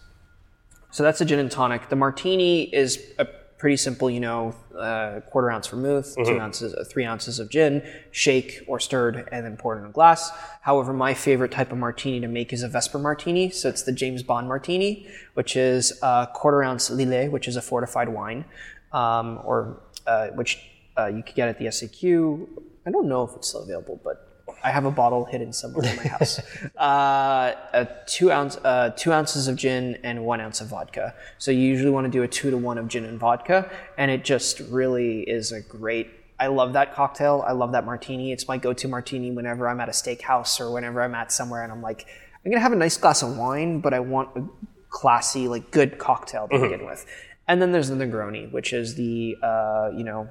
So 0.98 1.04
that's 1.04 1.22
a 1.22 1.26
gin 1.26 1.38
and 1.38 1.52
tonic. 1.52 1.90
The 1.90 1.96
martini 1.96 2.64
is 2.74 3.14
a 3.20 3.26
pretty 3.26 3.78
simple, 3.78 4.10
you 4.10 4.20
know, 4.20 4.56
uh, 4.76 5.20
quarter 5.30 5.52
ounce 5.52 5.68
vermouth, 5.68 6.16
two 6.16 6.40
ounces, 6.40 6.74
uh, 6.74 6.86
three 6.90 7.06
ounces 7.06 7.38
of 7.38 7.52
gin, 7.52 7.84
shake 8.10 8.64
or 8.66 8.80
stirred, 8.80 9.30
and 9.32 9.46
then 9.46 9.58
poured 9.58 9.78
in 9.78 9.86
a 9.86 9.92
glass. 9.92 10.32
However, 10.62 10.94
my 10.94 11.14
favorite 11.14 11.52
type 11.52 11.72
of 11.72 11.78
martini 11.78 12.20
to 12.22 12.28
make 12.28 12.52
is 12.52 12.64
a 12.64 12.68
Vesper 12.68 12.98
martini. 12.98 13.52
So 13.52 13.70
it's 13.70 13.84
the 13.84 13.92
James 13.92 14.24
Bond 14.24 14.48
martini, 14.48 15.08
which 15.36 15.56
is 15.56 16.00
a 16.02 16.30
quarter 16.34 16.64
ounce 16.64 16.90
Lillet, 16.90 17.30
which 17.30 17.48
is 17.48 17.58
a 17.58 17.62
fortified 17.62 18.10
wine, 18.10 18.44
um, 18.92 19.40
or 19.44 19.80
uh, 20.08 20.30
which 20.30 20.58
uh, 20.98 21.06
you 21.06 21.22
could 21.22 21.36
get 21.36 21.48
at 21.48 21.60
the 21.60 21.66
SAQ. 21.66 22.48
I 22.88 22.90
don't 22.90 23.08
know 23.08 23.24
if 23.24 23.36
it's 23.36 23.50
still 23.50 23.62
available, 23.62 24.02
but 24.04 24.27
I 24.64 24.72
have 24.72 24.86
a 24.86 24.92
bottle 24.92 25.26
hidden 25.26 25.54
somewhere 25.54 25.90
in 25.90 25.96
my 25.96 26.04
house. 26.08 26.40
Uh, 26.78 27.54
a 27.74 27.88
two 28.06 28.32
ounce, 28.32 28.58
uh, 28.58 28.92
two 28.96 29.14
ounces 29.14 29.48
of 29.48 29.56
gin 29.56 29.98
and 30.04 30.26
one 30.26 30.42
ounce 30.42 30.62
of 30.62 30.68
vodka. 30.68 31.14
So 31.38 31.52
you 31.52 31.62
usually 31.62 31.92
want 31.92 32.06
to 32.06 32.12
do 32.12 32.24
a 32.24 32.28
two 32.28 32.50
to 32.52 32.58
one 32.58 32.78
of 32.78 32.88
gin 32.88 33.06
and 33.06 33.20
vodka, 33.20 33.70
and 33.98 34.12
it 34.12 34.24
just 34.24 34.60
really 34.60 35.22
is 35.22 35.52
a 35.52 35.62
great. 35.62 36.10
I 36.40 36.48
love 36.48 36.74
that 36.74 36.94
cocktail. 36.94 37.44
I 37.48 37.54
love 37.54 37.72
that 37.72 37.86
martini. 37.86 38.32
It's 38.32 38.48
my 38.48 38.58
go-to 38.58 38.88
martini 38.88 39.32
whenever 39.32 39.68
I'm 39.68 39.80
at 39.80 39.90
a 39.90 39.92
steakhouse 39.92 40.60
or 40.60 40.72
whenever 40.72 41.02
I'm 41.02 41.16
at 41.16 41.32
somewhere, 41.32 41.64
and 41.64 41.72
I'm 41.72 41.82
like, 41.82 42.06
I'm 42.46 42.52
gonna 42.52 42.62
have 42.62 42.74
a 42.74 42.78
nice 42.78 42.98
glass 42.98 43.24
of 43.24 43.38
wine, 43.38 43.80
but 43.80 43.94
I 43.94 44.00
want 44.00 44.30
a 44.36 44.48
classy, 44.90 45.48
like 45.48 45.72
good 45.72 45.98
cocktail 45.98 46.48
to 46.48 46.60
begin 46.60 46.86
with. 46.86 47.06
And 47.48 47.62
then 47.62 47.72
there's 47.72 47.88
the 47.90 47.96
Negroni, 47.96 48.52
which 48.52 48.74
is 48.74 48.96
the 48.96 49.38
uh, 49.42 49.92
you 49.96 50.04
know 50.04 50.30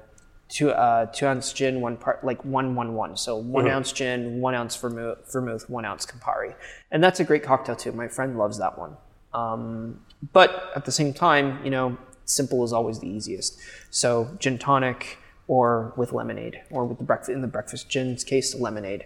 two 0.49 0.71
uh, 0.71 1.07
two 1.07 1.27
ounce 1.27 1.53
gin, 1.53 1.81
one 1.81 1.97
part 1.97 2.23
like 2.23 2.43
one 2.45 2.75
one 2.75 2.93
one. 2.93 3.17
So 3.17 3.37
one 3.37 3.67
ounce 3.67 3.91
gin, 3.91 4.39
one 4.39 4.55
ounce 4.55 4.75
vermouth, 4.75 5.31
vermouth, 5.31 5.69
one 5.69 5.85
ounce 5.85 6.05
Campari, 6.05 6.55
and 6.91 7.03
that's 7.03 7.19
a 7.19 7.23
great 7.23 7.43
cocktail 7.43 7.75
too. 7.75 7.91
My 7.91 8.07
friend 8.07 8.37
loves 8.37 8.57
that 8.59 8.77
one. 8.77 8.97
Um, 9.33 10.01
but 10.33 10.71
at 10.75 10.85
the 10.85 10.91
same 10.91 11.13
time, 11.13 11.63
you 11.63 11.69
know, 11.69 11.97
simple 12.25 12.63
is 12.63 12.73
always 12.73 12.99
the 12.99 13.07
easiest. 13.07 13.59
So 13.89 14.29
gin 14.39 14.57
tonic 14.57 15.17
or 15.47 15.93
with 15.95 16.11
lemonade, 16.11 16.61
or 16.69 16.85
with 16.85 16.97
the 16.97 17.03
breakfast 17.03 17.29
in 17.29 17.41
the 17.41 17.47
breakfast 17.47 17.89
gin's 17.89 18.23
case, 18.23 18.53
lemonade. 18.53 19.05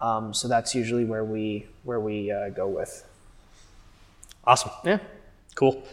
Um, 0.00 0.32
so 0.34 0.48
that's 0.48 0.74
usually 0.74 1.04
where 1.04 1.24
we 1.24 1.66
where 1.84 2.00
we 2.00 2.30
uh, 2.30 2.48
go 2.50 2.66
with. 2.66 3.06
Awesome. 4.44 4.72
Yeah. 4.84 4.98
Cool. 5.54 5.84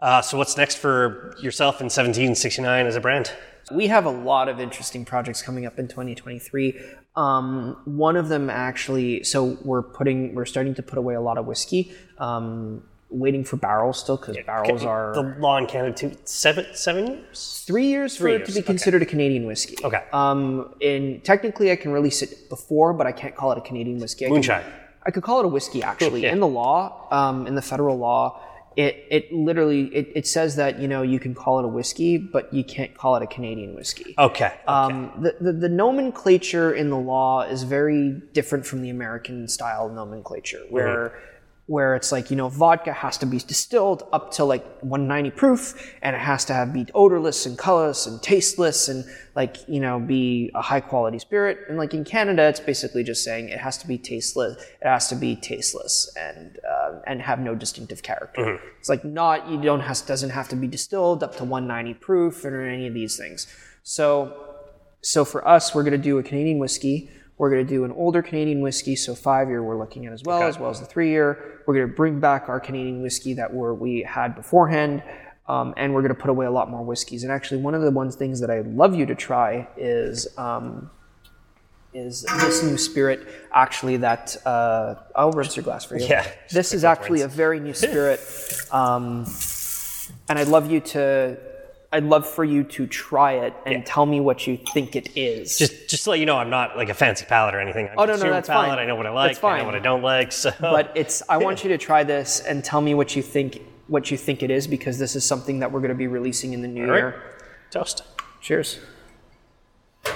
Uh, 0.00 0.20
so 0.20 0.36
what's 0.36 0.56
next 0.56 0.76
for 0.76 1.34
yourself 1.40 1.76
in 1.80 1.86
1769 1.86 2.86
as 2.86 2.96
a 2.96 3.00
brand? 3.00 3.32
We 3.72 3.86
have 3.88 4.04
a 4.06 4.10
lot 4.10 4.48
of 4.48 4.60
interesting 4.60 5.04
projects 5.04 5.42
coming 5.42 5.66
up 5.66 5.78
in 5.78 5.88
2023. 5.88 6.80
Um, 7.16 7.76
one 7.84 8.16
of 8.16 8.28
them 8.28 8.50
actually, 8.50 9.24
so 9.24 9.56
we're 9.62 9.82
putting, 9.82 10.34
we're 10.34 10.44
starting 10.44 10.74
to 10.74 10.82
put 10.82 10.98
away 10.98 11.14
a 11.14 11.20
lot 11.20 11.38
of 11.38 11.46
whiskey. 11.46 11.92
Um, 12.18 12.82
waiting 13.10 13.44
for 13.44 13.56
barrels 13.56 14.00
still 14.00 14.16
because 14.16 14.36
barrels 14.44 14.84
are 14.84 15.14
the 15.14 15.36
law 15.38 15.56
in 15.56 15.66
Canada 15.66 16.10
Seven, 16.24 16.66
seven 16.72 17.06
years. 17.06 17.62
three 17.64 17.86
years 17.86 18.16
for 18.16 18.22
Three 18.24 18.32
it 18.34 18.38
to 18.38 18.44
years, 18.46 18.54
be 18.54 18.60
okay. 18.60 18.66
considered 18.66 19.02
a 19.02 19.06
Canadian 19.06 19.46
whiskey. 19.46 19.76
Okay. 19.84 20.02
Um, 20.12 20.74
and 20.82 21.22
technically, 21.22 21.70
I 21.70 21.76
can 21.76 21.92
release 21.92 22.22
it 22.22 22.48
before, 22.48 22.92
but 22.92 23.06
I 23.06 23.12
can't 23.12 23.36
call 23.36 23.52
it 23.52 23.58
a 23.58 23.60
Canadian 23.60 24.00
whiskey. 24.00 24.24
I 24.24 24.28
can- 24.28 24.34
Moonshine. 24.34 24.64
I 25.06 25.10
could 25.12 25.22
call 25.22 25.38
it 25.40 25.44
a 25.44 25.48
whiskey 25.48 25.82
actually. 25.82 26.22
yeah. 26.24 26.32
In 26.32 26.40
the 26.40 26.46
law, 26.48 27.06
um, 27.12 27.46
in 27.46 27.54
the 27.54 27.62
federal 27.62 27.96
law, 27.98 28.40
it, 28.76 29.06
it 29.10 29.32
literally 29.32 29.84
it, 29.94 30.12
it 30.14 30.26
says 30.26 30.56
that 30.56 30.78
you 30.78 30.88
know 30.88 31.02
you 31.02 31.20
can 31.20 31.34
call 31.34 31.58
it 31.58 31.64
a 31.64 31.68
whiskey, 31.68 32.18
but 32.18 32.52
you 32.52 32.64
can't 32.64 32.96
call 32.96 33.16
it 33.16 33.22
a 33.22 33.26
Canadian 33.26 33.74
whiskey. 33.74 34.14
Okay. 34.18 34.52
Um, 34.66 35.12
the, 35.20 35.36
the, 35.40 35.52
the 35.52 35.68
nomenclature 35.68 36.72
in 36.72 36.90
the 36.90 36.98
law 36.98 37.42
is 37.42 37.62
very 37.62 38.20
different 38.32 38.66
from 38.66 38.82
the 38.82 38.90
American 38.90 39.48
style 39.48 39.88
nomenclature, 39.88 40.62
where 40.70 41.18
where 41.66 41.94
it's 41.94 42.12
like 42.12 42.30
you 42.30 42.36
know 42.36 42.48
vodka 42.48 42.92
has 42.92 43.16
to 43.16 43.24
be 43.24 43.38
distilled 43.38 44.02
up 44.12 44.30
to 44.30 44.44
like 44.44 44.64
190 44.82 45.30
proof 45.30 45.94
and 46.02 46.14
it 46.14 46.18
has 46.20 46.44
to 46.44 46.52
have 46.52 46.72
be 46.72 46.86
odorless 46.94 47.46
and 47.46 47.56
colorless 47.56 48.06
and 48.06 48.22
tasteless 48.22 48.88
and 48.88 49.04
like 49.34 49.56
you 49.66 49.80
know 49.80 49.98
be 49.98 50.50
a 50.54 50.60
high 50.60 50.80
quality 50.80 51.18
spirit. 51.18 51.58
And 51.68 51.78
like 51.78 51.94
in 51.94 52.04
canada 52.04 52.42
it's 52.42 52.60
basically 52.60 53.02
just 53.02 53.24
saying 53.24 53.48
it 53.48 53.60
has 53.60 53.78
to 53.78 53.86
be 53.86 53.96
tasteless 53.96 54.62
it 54.82 54.86
has 54.86 55.08
to 55.08 55.14
be 55.14 55.36
tasteless 55.36 56.12
and 56.16 56.58
uh, 56.70 57.00
and 57.06 57.22
have 57.22 57.40
no 57.40 57.54
distinctive 57.54 58.02
character. 58.02 58.60
It's 58.78 58.88
like 58.90 59.04
not 59.04 59.48
you 59.48 59.60
don't 59.60 59.80
has 59.80 60.02
doesn't 60.02 60.30
have 60.30 60.48
to 60.50 60.56
be 60.56 60.66
distilled 60.66 61.22
up 61.22 61.36
to 61.36 61.44
190 61.44 61.94
proof 61.94 62.44
or 62.44 62.60
any 62.60 62.86
of 62.86 62.94
these 62.94 63.16
things. 63.16 63.46
So 63.82 64.54
so 65.04 65.24
for 65.26 65.46
us, 65.46 65.74
we're 65.74 65.82
going 65.82 65.92
to 65.92 65.98
do 65.98 66.18
a 66.18 66.22
Canadian 66.22 66.58
whiskey. 66.58 67.10
We're 67.36 67.50
going 67.50 67.66
to 67.66 67.68
do 67.68 67.84
an 67.84 67.92
older 67.92 68.22
Canadian 68.22 68.60
whiskey, 68.60 68.94
so 68.94 69.14
five 69.14 69.48
year 69.48 69.62
we're 69.62 69.78
looking 69.78 70.06
at 70.06 70.12
as 70.12 70.22
well, 70.22 70.42
as 70.42 70.58
well 70.58 70.70
as 70.70 70.78
the 70.78 70.86
three 70.86 71.10
year. 71.10 71.60
We're 71.66 71.74
going 71.74 71.88
to 71.88 71.94
bring 71.94 72.20
back 72.20 72.48
our 72.48 72.60
Canadian 72.60 73.02
whiskey 73.02 73.34
that 73.34 73.52
we're, 73.52 73.74
we 73.74 74.02
had 74.02 74.36
beforehand, 74.36 75.02
um, 75.48 75.74
and 75.76 75.92
we're 75.92 76.02
going 76.02 76.14
to 76.14 76.20
put 76.20 76.30
away 76.30 76.46
a 76.46 76.50
lot 76.50 76.70
more 76.70 76.82
whiskeys. 76.82 77.24
And 77.24 77.32
actually, 77.32 77.60
one 77.60 77.74
of 77.74 77.82
the 77.82 77.90
ones 77.90 78.14
things 78.14 78.40
that 78.40 78.50
I'd 78.50 78.68
love 78.68 78.94
you 78.94 79.04
to 79.06 79.16
try 79.16 79.66
is 79.76 80.28
um, 80.38 80.90
is 81.92 82.22
this 82.22 82.62
new 82.62 82.78
spirit. 82.78 83.26
Actually, 83.52 83.96
that 83.98 84.36
uh, 84.46 84.94
I'll 85.16 85.32
rinse 85.32 85.56
your 85.56 85.64
glass 85.64 85.84
for 85.84 85.98
you. 85.98 86.06
Yeah, 86.06 86.26
this 86.52 86.72
is 86.72 86.84
actually 86.84 87.22
a 87.22 87.28
very 87.28 87.58
new 87.58 87.74
spirit, 87.74 88.20
um, 88.70 89.26
and 90.28 90.38
I'd 90.38 90.48
love 90.48 90.70
you 90.70 90.80
to. 90.80 91.36
I'd 91.94 92.02
love 92.02 92.26
for 92.26 92.42
you 92.42 92.64
to 92.64 92.88
try 92.88 93.34
it 93.34 93.54
and 93.66 93.86
tell 93.86 94.04
me 94.04 94.18
what 94.18 94.48
you 94.48 94.56
think 94.56 94.96
it 94.96 95.16
is. 95.16 95.56
Just 95.56 95.88
just 95.88 96.02
to 96.04 96.10
let 96.10 96.18
you 96.18 96.26
know, 96.26 96.36
I'm 96.36 96.50
not 96.50 96.76
like 96.76 96.88
a 96.88 96.94
fancy 96.94 97.24
palate 97.24 97.54
or 97.54 97.60
anything. 97.60 97.88
I'm 97.88 97.94
Oh, 97.96 98.04
no, 98.04 98.16
no, 98.16 98.30
that's 98.30 98.48
palate. 98.48 98.70
fine. 98.70 98.78
I 98.80 98.84
know 98.84 98.96
what 98.96 99.06
I 99.06 99.10
like. 99.10 99.28
That's 99.28 99.38
fine. 99.38 99.54
I 99.54 99.58
know 99.60 99.66
what 99.66 99.74
I 99.76 99.78
don't 99.78 100.02
like. 100.02 100.32
So, 100.32 100.50
but 100.60 100.90
it's 100.96 101.22
I 101.28 101.36
want 101.36 101.62
you 101.62 101.68
to 101.70 101.78
try 101.78 102.02
this 102.02 102.40
and 102.40 102.64
tell 102.64 102.80
me 102.80 102.94
what 102.94 103.14
you 103.14 103.22
think 103.22 103.62
what 103.86 104.10
you 104.10 104.16
think 104.16 104.42
it 104.42 104.50
is 104.50 104.66
because 104.66 104.98
this 104.98 105.14
is 105.14 105.24
something 105.24 105.60
that 105.60 105.70
we're 105.70 105.78
going 105.78 105.90
to 105.90 105.94
be 105.94 106.08
releasing 106.08 106.52
in 106.52 106.62
the 106.62 106.68
new 106.68 106.90
right. 106.90 106.96
year. 106.98 107.22
toast. 107.70 108.02
Cheers. 108.40 108.80
I 110.04 110.12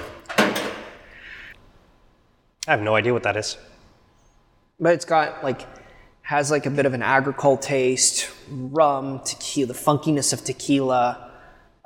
have 2.66 2.80
no 2.80 2.96
idea 2.96 3.12
what 3.12 3.22
that 3.22 3.36
is. 3.36 3.56
But 4.80 4.94
it's 4.94 5.04
got 5.04 5.44
like 5.44 5.64
has 6.22 6.50
like 6.50 6.66
a 6.66 6.70
bit 6.70 6.86
of 6.86 6.92
an 6.92 7.02
agricole 7.02 7.56
taste, 7.56 8.28
rum, 8.50 9.20
tequila, 9.24 9.68
the 9.68 9.78
funkiness 9.78 10.32
of 10.32 10.42
tequila, 10.42 11.27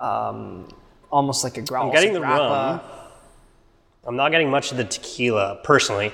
um, 0.02 0.68
almost 1.10 1.44
like 1.44 1.56
a 1.56 1.62
growl. 1.62 1.86
I'm 1.86 1.92
getting 1.92 2.12
the 2.12 2.20
rum. 2.20 2.80
I'm 4.04 4.16
not 4.16 4.32
getting 4.32 4.50
much 4.50 4.72
of 4.72 4.76
the 4.76 4.84
tequila 4.84 5.60
personally. 5.62 6.12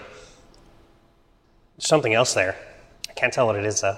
There's 1.76 1.88
something 1.88 2.12
else 2.12 2.34
there. 2.34 2.54
I 3.08 3.12
can't 3.14 3.32
tell 3.32 3.46
what 3.46 3.56
it 3.56 3.64
is 3.64 3.80
though. 3.80 3.96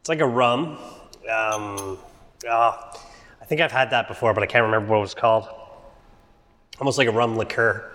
It's 0.00 0.08
like 0.08 0.20
a 0.20 0.26
rum. 0.26 0.76
Um, 1.30 1.98
ah, 2.48 2.92
I 3.40 3.44
think 3.46 3.60
I've 3.60 3.72
had 3.72 3.90
that 3.90 4.06
before, 4.06 4.34
but 4.34 4.42
I 4.42 4.46
can't 4.46 4.64
remember 4.64 4.90
what 4.90 4.98
it 4.98 5.00
was 5.00 5.14
called. 5.14 5.48
Almost 6.78 6.98
like 6.98 7.08
a 7.08 7.12
rum 7.12 7.36
liqueur. 7.36 7.90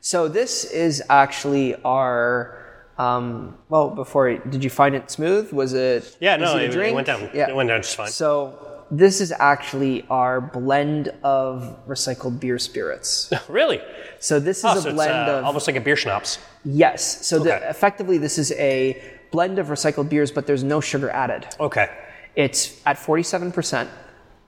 So 0.00 0.28
this 0.28 0.64
is 0.64 1.02
actually 1.10 1.74
our. 1.84 2.54
Um, 2.96 3.56
well, 3.68 3.90
before 3.90 4.38
did 4.38 4.64
you 4.64 4.70
find 4.70 4.94
it 4.94 5.10
smooth? 5.10 5.52
Was 5.52 5.72
it? 5.74 6.16
Yeah, 6.20 6.36
no, 6.36 6.56
it, 6.56 6.74
it 6.74 6.94
went 6.94 7.06
down. 7.06 7.30
Yeah. 7.34 7.48
It 7.48 7.54
went 7.54 7.68
down 7.68 7.82
just 7.82 7.96
fine. 7.96 8.08
So 8.08 8.67
this 8.90 9.20
is 9.20 9.32
actually 9.32 10.06
our 10.08 10.40
blend 10.40 11.08
of 11.22 11.78
recycled 11.86 12.40
beer 12.40 12.58
spirits. 12.58 13.30
really? 13.48 13.80
So 14.18 14.40
this 14.40 14.58
is 14.58 14.64
Oh, 14.64 14.78
a 14.78 14.80
so 14.80 14.92
blend 14.92 15.28
uh, 15.30 15.38
of 15.38 15.44
almost 15.44 15.66
like 15.66 15.76
a 15.76 15.80
beer 15.80 15.96
schnapps. 15.96 16.38
yes. 16.64 17.26
So 17.26 17.38
the, 17.38 17.68
effectively, 17.68 18.18
this 18.18 18.38
is 18.38 18.52
a 18.52 19.00
blend 19.30 19.58
of 19.58 19.66
recycled 19.68 20.08
beers, 20.08 20.30
but 20.32 20.46
there's 20.46 20.64
no 20.64 20.80
sugar 20.80 21.10
added. 21.10 21.46
Okay. 21.60 21.88
It's 22.34 22.80
at 22.86 22.96
47%. 22.96 23.88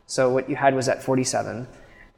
So 0.06 0.30
what 0.30 0.48
you 0.48 0.56
had 0.56 0.74
was 0.74 0.88
at 0.88 1.02
47, 1.02 1.66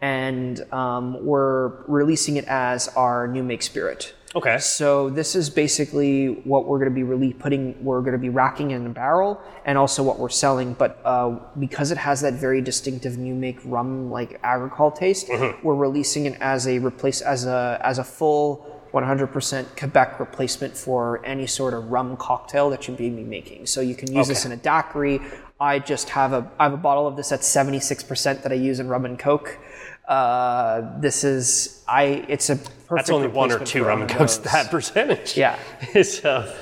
and 0.03 0.61
um, 0.73 1.25
we're 1.25 1.69
releasing 1.87 2.37
it 2.37 2.45
as 2.47 2.89
our 2.89 3.27
new 3.29 3.43
make 3.43 3.63
spirit. 3.63 4.15
Okay. 4.35 4.59
So 4.59 5.11
this 5.11 5.35
is 5.35 5.51
basically 5.51 6.29
what 6.45 6.67
we're 6.67 6.79
going 6.79 6.91
to 6.91 6.95
be 6.95 7.03
really 7.03 7.35
putting. 7.35 7.83
We're 7.85 8.01
going 8.01 8.13
to 8.13 8.19
be 8.19 8.31
racking 8.31 8.71
in 8.71 8.87
a 8.87 8.89
barrel, 8.89 9.41
and 9.65 9.77
also 9.79 10.03
what 10.03 10.19
we're 10.19 10.31
selling. 10.31 10.73
But 10.75 11.01
uh, 11.05 11.39
because 11.59 11.91
it 11.91 11.99
has 11.99 12.23
that 12.23 12.35
very 12.35 12.61
distinctive 12.63 13.19
new 13.19 13.35
make 13.35 13.61
rum 13.65 14.11
like 14.11 14.41
agricole 14.43 14.91
taste, 14.91 15.29
we're 15.63 15.75
releasing 15.75 16.27
it 16.27 16.37
as 16.41 16.67
a 16.67 16.79
replace 16.79 17.21
as 17.21 17.45
a 17.45 17.81
as 17.85 17.99
a 17.99 18.05
full 18.05 18.69
100% 18.93 19.79
Quebec 19.79 20.21
replacement 20.21 20.77
for 20.77 21.25
any 21.25 21.47
sort 21.47 21.73
of 21.73 21.91
rum 21.91 22.17
cocktail 22.17 22.69
that 22.71 22.87
you 22.87 22.93
may 22.93 23.09
be 23.09 23.25
making. 23.25 23.67
So 23.67 23.81
you 23.81 23.95
can 23.95 24.13
use 24.13 24.29
this 24.29 24.45
in 24.45 24.53
a 24.53 24.57
daiquiri. 24.57 25.21
I 25.59 25.79
just 25.79 26.11
have 26.11 26.33
a 26.33 26.51
I 26.59 26.65
have 26.65 26.73
a 26.73 26.79
bottle 26.79 27.07
of 27.07 27.17
this 27.17 27.33
at 27.33 27.41
76% 27.41 28.43
that 28.43 28.51
I 28.51 28.57
use 28.57 28.81
in 28.81 28.89
rum 28.89 29.05
and 29.05 29.19
coke. 29.19 29.59
Uh, 30.07 30.99
this 31.01 31.25
is 31.25 31.85
I. 31.89 32.25
It's 32.29 32.51
a 32.51 32.57
perfect. 32.57 32.91
That's 32.91 33.11
only 33.11 33.29
one 33.29 33.53
or 33.53 33.61
two 33.61 33.85
rum 33.85 34.07
cokes 34.09 34.39
that 34.39 34.71
percentage. 34.71 35.37
Yeah. 35.37 35.59
so, 36.03 36.31
uh, 36.31 36.55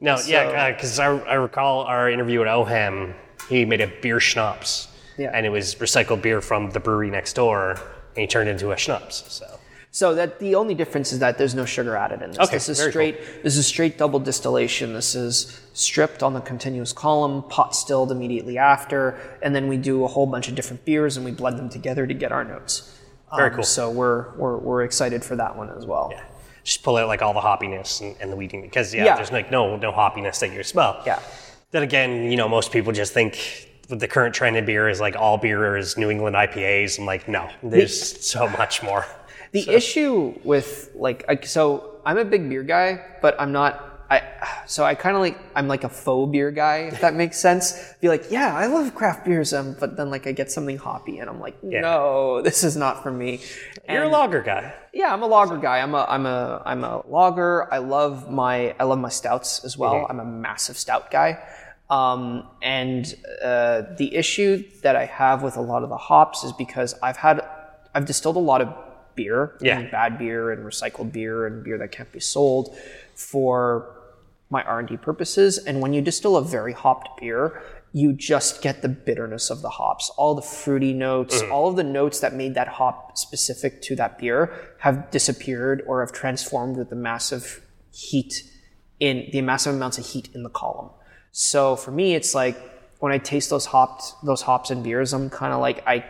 no, 0.00 0.18
yeah, 0.26 0.40
uh, 0.40 0.50
uh, 0.50 0.72
because 0.72 0.98
I, 0.98 1.06
I 1.06 1.34
recall 1.34 1.84
our 1.84 2.10
interview 2.10 2.42
at 2.42 2.46
Oham, 2.46 3.14
he 3.48 3.64
made 3.64 3.80
a 3.80 3.86
beer 3.86 4.20
schnapps. 4.20 4.88
Yeah. 5.16 5.30
And 5.32 5.46
it 5.46 5.50
was 5.50 5.76
recycled 5.76 6.22
beer 6.22 6.40
from 6.40 6.70
the 6.70 6.80
brewery 6.80 7.10
next 7.10 7.34
door, 7.34 7.70
and 7.70 8.18
he 8.18 8.26
turned 8.26 8.48
it 8.48 8.52
into 8.52 8.72
a 8.72 8.76
schnapps. 8.76 9.24
So, 9.32 9.46
So 9.94 10.12
that 10.16 10.40
the 10.40 10.56
only 10.56 10.74
difference 10.74 11.12
is 11.12 11.20
that 11.20 11.38
there's 11.38 11.54
no 11.54 11.64
sugar 11.64 11.94
added 11.94 12.20
in 12.20 12.30
this. 12.30 12.38
Okay, 12.40 12.56
this 12.56 12.68
is 12.68 12.78
very 12.80 12.86
cool. 12.90 12.92
straight. 13.20 13.42
This 13.44 13.56
is 13.56 13.64
straight 13.64 13.96
double 13.96 14.18
distillation. 14.18 14.92
This 14.92 15.14
is 15.14 15.60
stripped 15.72 16.20
on 16.24 16.34
the 16.34 16.40
continuous 16.40 16.92
column, 16.92 17.44
pot 17.44 17.76
stilled 17.76 18.10
immediately 18.10 18.58
after, 18.58 19.16
and 19.40 19.54
then 19.54 19.68
we 19.68 19.76
do 19.76 20.02
a 20.04 20.08
whole 20.08 20.26
bunch 20.26 20.48
of 20.48 20.56
different 20.56 20.84
beers 20.84 21.16
and 21.16 21.24
we 21.24 21.30
blend 21.30 21.60
them 21.60 21.68
together 21.68 22.08
to 22.08 22.12
get 22.14 22.32
our 22.32 22.42
notes. 22.42 22.92
Very 23.36 23.50
Um, 23.50 23.54
cool. 23.54 23.62
So 23.62 23.88
we're, 23.88 24.32
we're 24.36 24.56
we're 24.56 24.82
excited 24.82 25.22
for 25.24 25.36
that 25.36 25.56
one 25.56 25.70
as 25.70 25.86
well. 25.86 26.08
yeah. 26.10 26.24
Just 26.64 26.82
pull 26.82 26.96
out 26.96 27.06
like 27.06 27.22
all 27.22 27.32
the 27.32 27.40
hoppiness 27.40 28.00
and, 28.00 28.16
and 28.20 28.32
the 28.32 28.36
wheating 28.36 28.62
because 28.62 28.92
yeah, 28.92 29.04
Yeah. 29.04 29.14
there's 29.14 29.30
like 29.30 29.52
no 29.52 29.76
no 29.76 29.92
hoppiness 29.92 30.40
that 30.40 30.50
you 30.52 30.64
smell. 30.64 31.02
Yeah. 31.06 31.20
Then 31.70 31.84
again, 31.84 32.32
you 32.32 32.36
know, 32.36 32.48
most 32.48 32.72
people 32.72 32.92
just 32.92 33.12
think 33.14 33.68
with 33.88 34.00
the 34.00 34.08
current 34.08 34.34
trend 34.34 34.56
in 34.56 34.64
beer 34.66 34.88
is 34.88 34.98
like 34.98 35.14
all 35.14 35.38
beer 35.38 35.76
is 35.76 35.96
New 35.96 36.10
England 36.10 36.34
IPAs. 36.34 36.98
I'm 36.98 37.06
like, 37.06 37.28
no, 37.28 37.48
there's 37.62 38.26
so 38.26 38.48
much 38.48 38.82
more. 38.82 39.06
The 39.54 39.70
issue 39.70 40.34
with 40.44 40.90
like 40.94 41.24
I- 41.28 41.40
so 41.46 41.96
I'm 42.04 42.18
a 42.18 42.24
big 42.24 42.48
beer 42.50 42.62
guy, 42.62 43.00
but 43.22 43.34
I'm 43.40 43.52
not. 43.52 43.90
I 44.10 44.20
so 44.66 44.84
I 44.84 44.94
kind 44.94 45.16
of 45.16 45.22
like 45.22 45.38
I'm 45.56 45.66
like 45.66 45.82
a 45.84 45.88
faux 45.88 46.30
beer 46.30 46.50
guy, 46.50 46.90
if 46.92 47.00
that 47.00 47.14
makes 47.22 47.38
sense. 47.38 47.94
Be 48.02 48.08
like, 48.08 48.30
yeah, 48.30 48.54
I 48.54 48.66
love 48.66 48.94
craft 48.94 49.24
beers, 49.24 49.54
um, 49.54 49.74
but 49.80 49.96
then 49.96 50.10
like 50.10 50.26
I 50.26 50.32
get 50.32 50.50
something 50.52 50.76
hoppy, 50.76 51.18
and 51.20 51.30
I'm 51.30 51.40
like, 51.40 51.56
no, 51.80 52.42
this 52.42 52.62
is 52.64 52.76
not 52.76 53.02
for 53.02 53.10
me. 53.10 53.40
You're 53.88 54.02
a 54.04 54.08
lager 54.08 54.42
guy. 54.42 54.74
Yeah, 54.92 55.12
I'm 55.14 55.22
a 55.22 55.26
lager 55.26 55.56
guy. 55.56 55.78
I'm 55.80 55.94
a 55.94 56.04
I'm 56.08 56.26
a 56.26 56.62
I'm 56.66 56.84
a 56.84 57.02
lager. 57.08 57.72
I 57.72 57.78
love 57.78 58.30
my 58.30 58.74
I 58.78 58.84
love 58.84 58.98
my 58.98 59.08
stouts 59.08 59.64
as 59.64 59.78
well. 59.78 59.94
I'm 60.10 60.20
a 60.20 60.24
massive 60.24 60.76
stout 60.76 61.10
guy. 61.10 61.38
Um, 61.88 62.48
and 62.62 63.04
uh, 63.42 63.82
the 63.96 64.14
issue 64.14 64.64
that 64.82 64.96
I 64.96 65.04
have 65.06 65.42
with 65.42 65.56
a 65.56 65.60
lot 65.62 65.82
of 65.82 65.88
the 65.90 65.96
hops 65.98 66.42
is 66.44 66.52
because 66.52 66.94
I've 67.02 67.16
had 67.18 67.40
I've 67.94 68.04
distilled 68.06 68.36
a 68.36 68.40
lot 68.52 68.60
of 68.60 68.68
beer, 69.14 69.56
Yeah. 69.60 69.78
and 69.78 69.90
bad 69.90 70.18
beer 70.18 70.50
and 70.50 70.64
recycled 70.64 71.12
beer 71.12 71.46
and 71.46 71.64
beer 71.64 71.78
that 71.78 71.92
can't 71.92 72.12
be 72.12 72.20
sold 72.20 72.76
for 73.14 73.90
my 74.50 74.62
R&D 74.62 74.96
purposes. 74.98 75.58
And 75.58 75.80
when 75.80 75.92
you 75.92 76.00
distill 76.00 76.36
a 76.36 76.42
very 76.42 76.72
hopped 76.72 77.20
beer, 77.20 77.62
you 77.92 78.12
just 78.12 78.60
get 78.60 78.82
the 78.82 78.88
bitterness 78.88 79.50
of 79.50 79.62
the 79.62 79.70
hops. 79.70 80.10
All 80.16 80.34
the 80.34 80.42
fruity 80.42 80.92
notes, 80.92 81.40
mm-hmm. 81.40 81.52
all 81.52 81.68
of 81.68 81.76
the 81.76 81.84
notes 81.84 82.20
that 82.20 82.34
made 82.34 82.54
that 82.54 82.66
hop 82.66 83.16
specific 83.16 83.82
to 83.82 83.96
that 83.96 84.18
beer 84.18 84.52
have 84.80 85.10
disappeared 85.10 85.82
or 85.86 86.00
have 86.00 86.12
transformed 86.12 86.76
with 86.76 86.90
the 86.90 86.96
massive 86.96 87.64
heat 87.92 88.42
in 88.98 89.28
the 89.32 89.40
massive 89.42 89.74
amounts 89.74 89.98
of 89.98 90.06
heat 90.06 90.28
in 90.34 90.42
the 90.42 90.50
column. 90.50 90.90
So 91.30 91.76
for 91.76 91.90
me, 91.92 92.14
it's 92.14 92.34
like 92.34 92.56
when 92.98 93.12
I 93.12 93.18
taste 93.18 93.50
those 93.50 93.66
hopped 93.66 94.14
those 94.24 94.42
hops 94.42 94.70
and 94.70 94.82
beers, 94.82 95.12
I'm 95.12 95.30
kind 95.30 95.52
of 95.52 95.60
like 95.60 95.86
I 95.86 96.04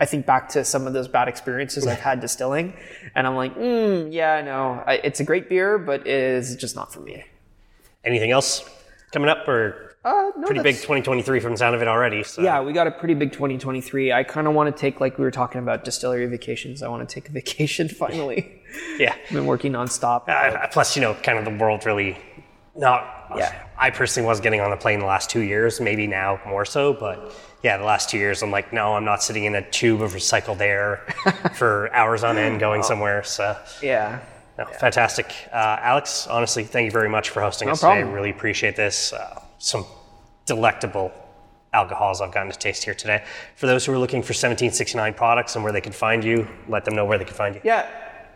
I 0.00 0.06
think 0.06 0.24
back 0.26 0.48
to 0.50 0.64
some 0.64 0.86
of 0.86 0.94
those 0.94 1.08
bad 1.08 1.28
experiences 1.28 1.86
I've 1.86 2.00
had 2.00 2.20
distilling, 2.20 2.72
and 3.14 3.26
I'm 3.26 3.36
like, 3.36 3.54
mm, 3.54 4.12
yeah, 4.12 4.40
no, 4.40 4.82
I, 4.86 4.94
it's 4.94 5.20
a 5.20 5.24
great 5.24 5.48
beer, 5.48 5.78
but 5.78 6.00
it 6.00 6.08
is 6.08 6.56
just 6.56 6.74
not 6.74 6.92
for 6.92 7.00
me. 7.00 7.22
Anything 8.02 8.30
else 8.30 8.64
coming 9.12 9.28
up 9.28 9.46
or 9.46 9.94
Uh, 10.02 10.30
no, 10.38 10.46
pretty 10.46 10.62
big 10.62 10.76
2023 10.76 11.40
from 11.40 11.52
the 11.52 11.58
sound 11.58 11.74
of 11.74 11.82
it 11.82 11.88
already? 11.88 12.22
So. 12.22 12.40
Yeah, 12.40 12.62
we 12.62 12.72
got 12.72 12.86
a 12.86 12.90
pretty 12.90 13.12
big 13.12 13.32
2023. 13.32 14.10
I 14.12 14.24
kind 14.24 14.46
of 14.46 14.54
want 14.54 14.74
to 14.74 14.80
take, 14.80 14.98
like 15.00 15.18
we 15.18 15.24
were 15.24 15.30
talking 15.30 15.60
about 15.60 15.84
distillery 15.84 16.24
vacations. 16.26 16.82
I 16.82 16.88
want 16.88 17.06
to 17.06 17.14
take 17.14 17.28
a 17.28 17.32
vacation 17.40 17.88
finally. 17.88 18.56
Yeah. 18.98 19.16
I've 19.26 19.34
been 19.34 19.46
working 19.46 19.72
nonstop. 19.72 20.28
Uh, 20.28 20.68
plus, 20.68 20.94
you 20.94 21.02
know, 21.02 21.14
kind 21.14 21.38
of 21.38 21.44
the 21.44 21.50
world 21.62 21.84
really 21.84 22.16
not. 22.76 23.26
Yeah. 23.36 23.66
I 23.76 23.90
personally 23.90 24.28
was 24.28 24.40
getting 24.40 24.60
on 24.60 24.70
the 24.70 24.76
plane 24.76 25.00
the 25.00 25.06
last 25.06 25.28
two 25.28 25.40
years, 25.40 25.80
maybe 25.80 26.06
now 26.06 26.40
more 26.46 26.64
so, 26.64 26.92
but 26.92 27.34
yeah, 27.62 27.76
the 27.76 27.84
last 27.84 28.08
two 28.10 28.18
years, 28.18 28.42
I'm 28.42 28.50
like, 28.50 28.72
no, 28.72 28.94
I'm 28.94 29.04
not 29.04 29.22
sitting 29.22 29.44
in 29.44 29.54
a 29.54 29.62
tube 29.70 30.00
of 30.02 30.12
recycled 30.12 30.60
air 30.60 30.96
for 31.54 31.92
hours 31.94 32.24
on 32.24 32.38
end 32.38 32.60
going 32.60 32.82
somewhere. 32.82 33.22
So, 33.22 33.56
Yeah. 33.82 34.20
No, 34.58 34.64
Fantastic. 34.66 35.32
Uh, 35.52 35.78
Alex, 35.80 36.26
honestly, 36.26 36.64
thank 36.64 36.84
you 36.84 36.90
very 36.90 37.08
much 37.08 37.30
for 37.30 37.40
hosting 37.40 37.66
No 37.66 37.72
us 37.72 37.80
problem. 37.80 38.02
today. 38.06 38.14
Really 38.14 38.30
appreciate 38.30 38.76
this. 38.76 39.12
Uh, 39.12 39.40
some 39.58 39.86
delectable 40.44 41.12
alcohols 41.72 42.20
I've 42.20 42.32
gotten 42.32 42.50
to 42.50 42.58
taste 42.58 42.84
here 42.84 42.94
today. 42.94 43.24
For 43.56 43.66
those 43.66 43.86
who 43.86 43.92
are 43.92 43.98
looking 43.98 44.20
for 44.22 44.32
1769 44.32 45.14
products 45.14 45.54
and 45.54 45.62
where 45.64 45.72
they 45.72 45.80
can 45.80 45.92
find 45.92 46.22
you, 46.24 46.46
let 46.68 46.84
them 46.84 46.94
know 46.94 47.04
where 47.06 47.16
they 47.16 47.24
can 47.24 47.34
find 47.36 47.54
you. 47.54 47.60
Yeah. 47.64 47.86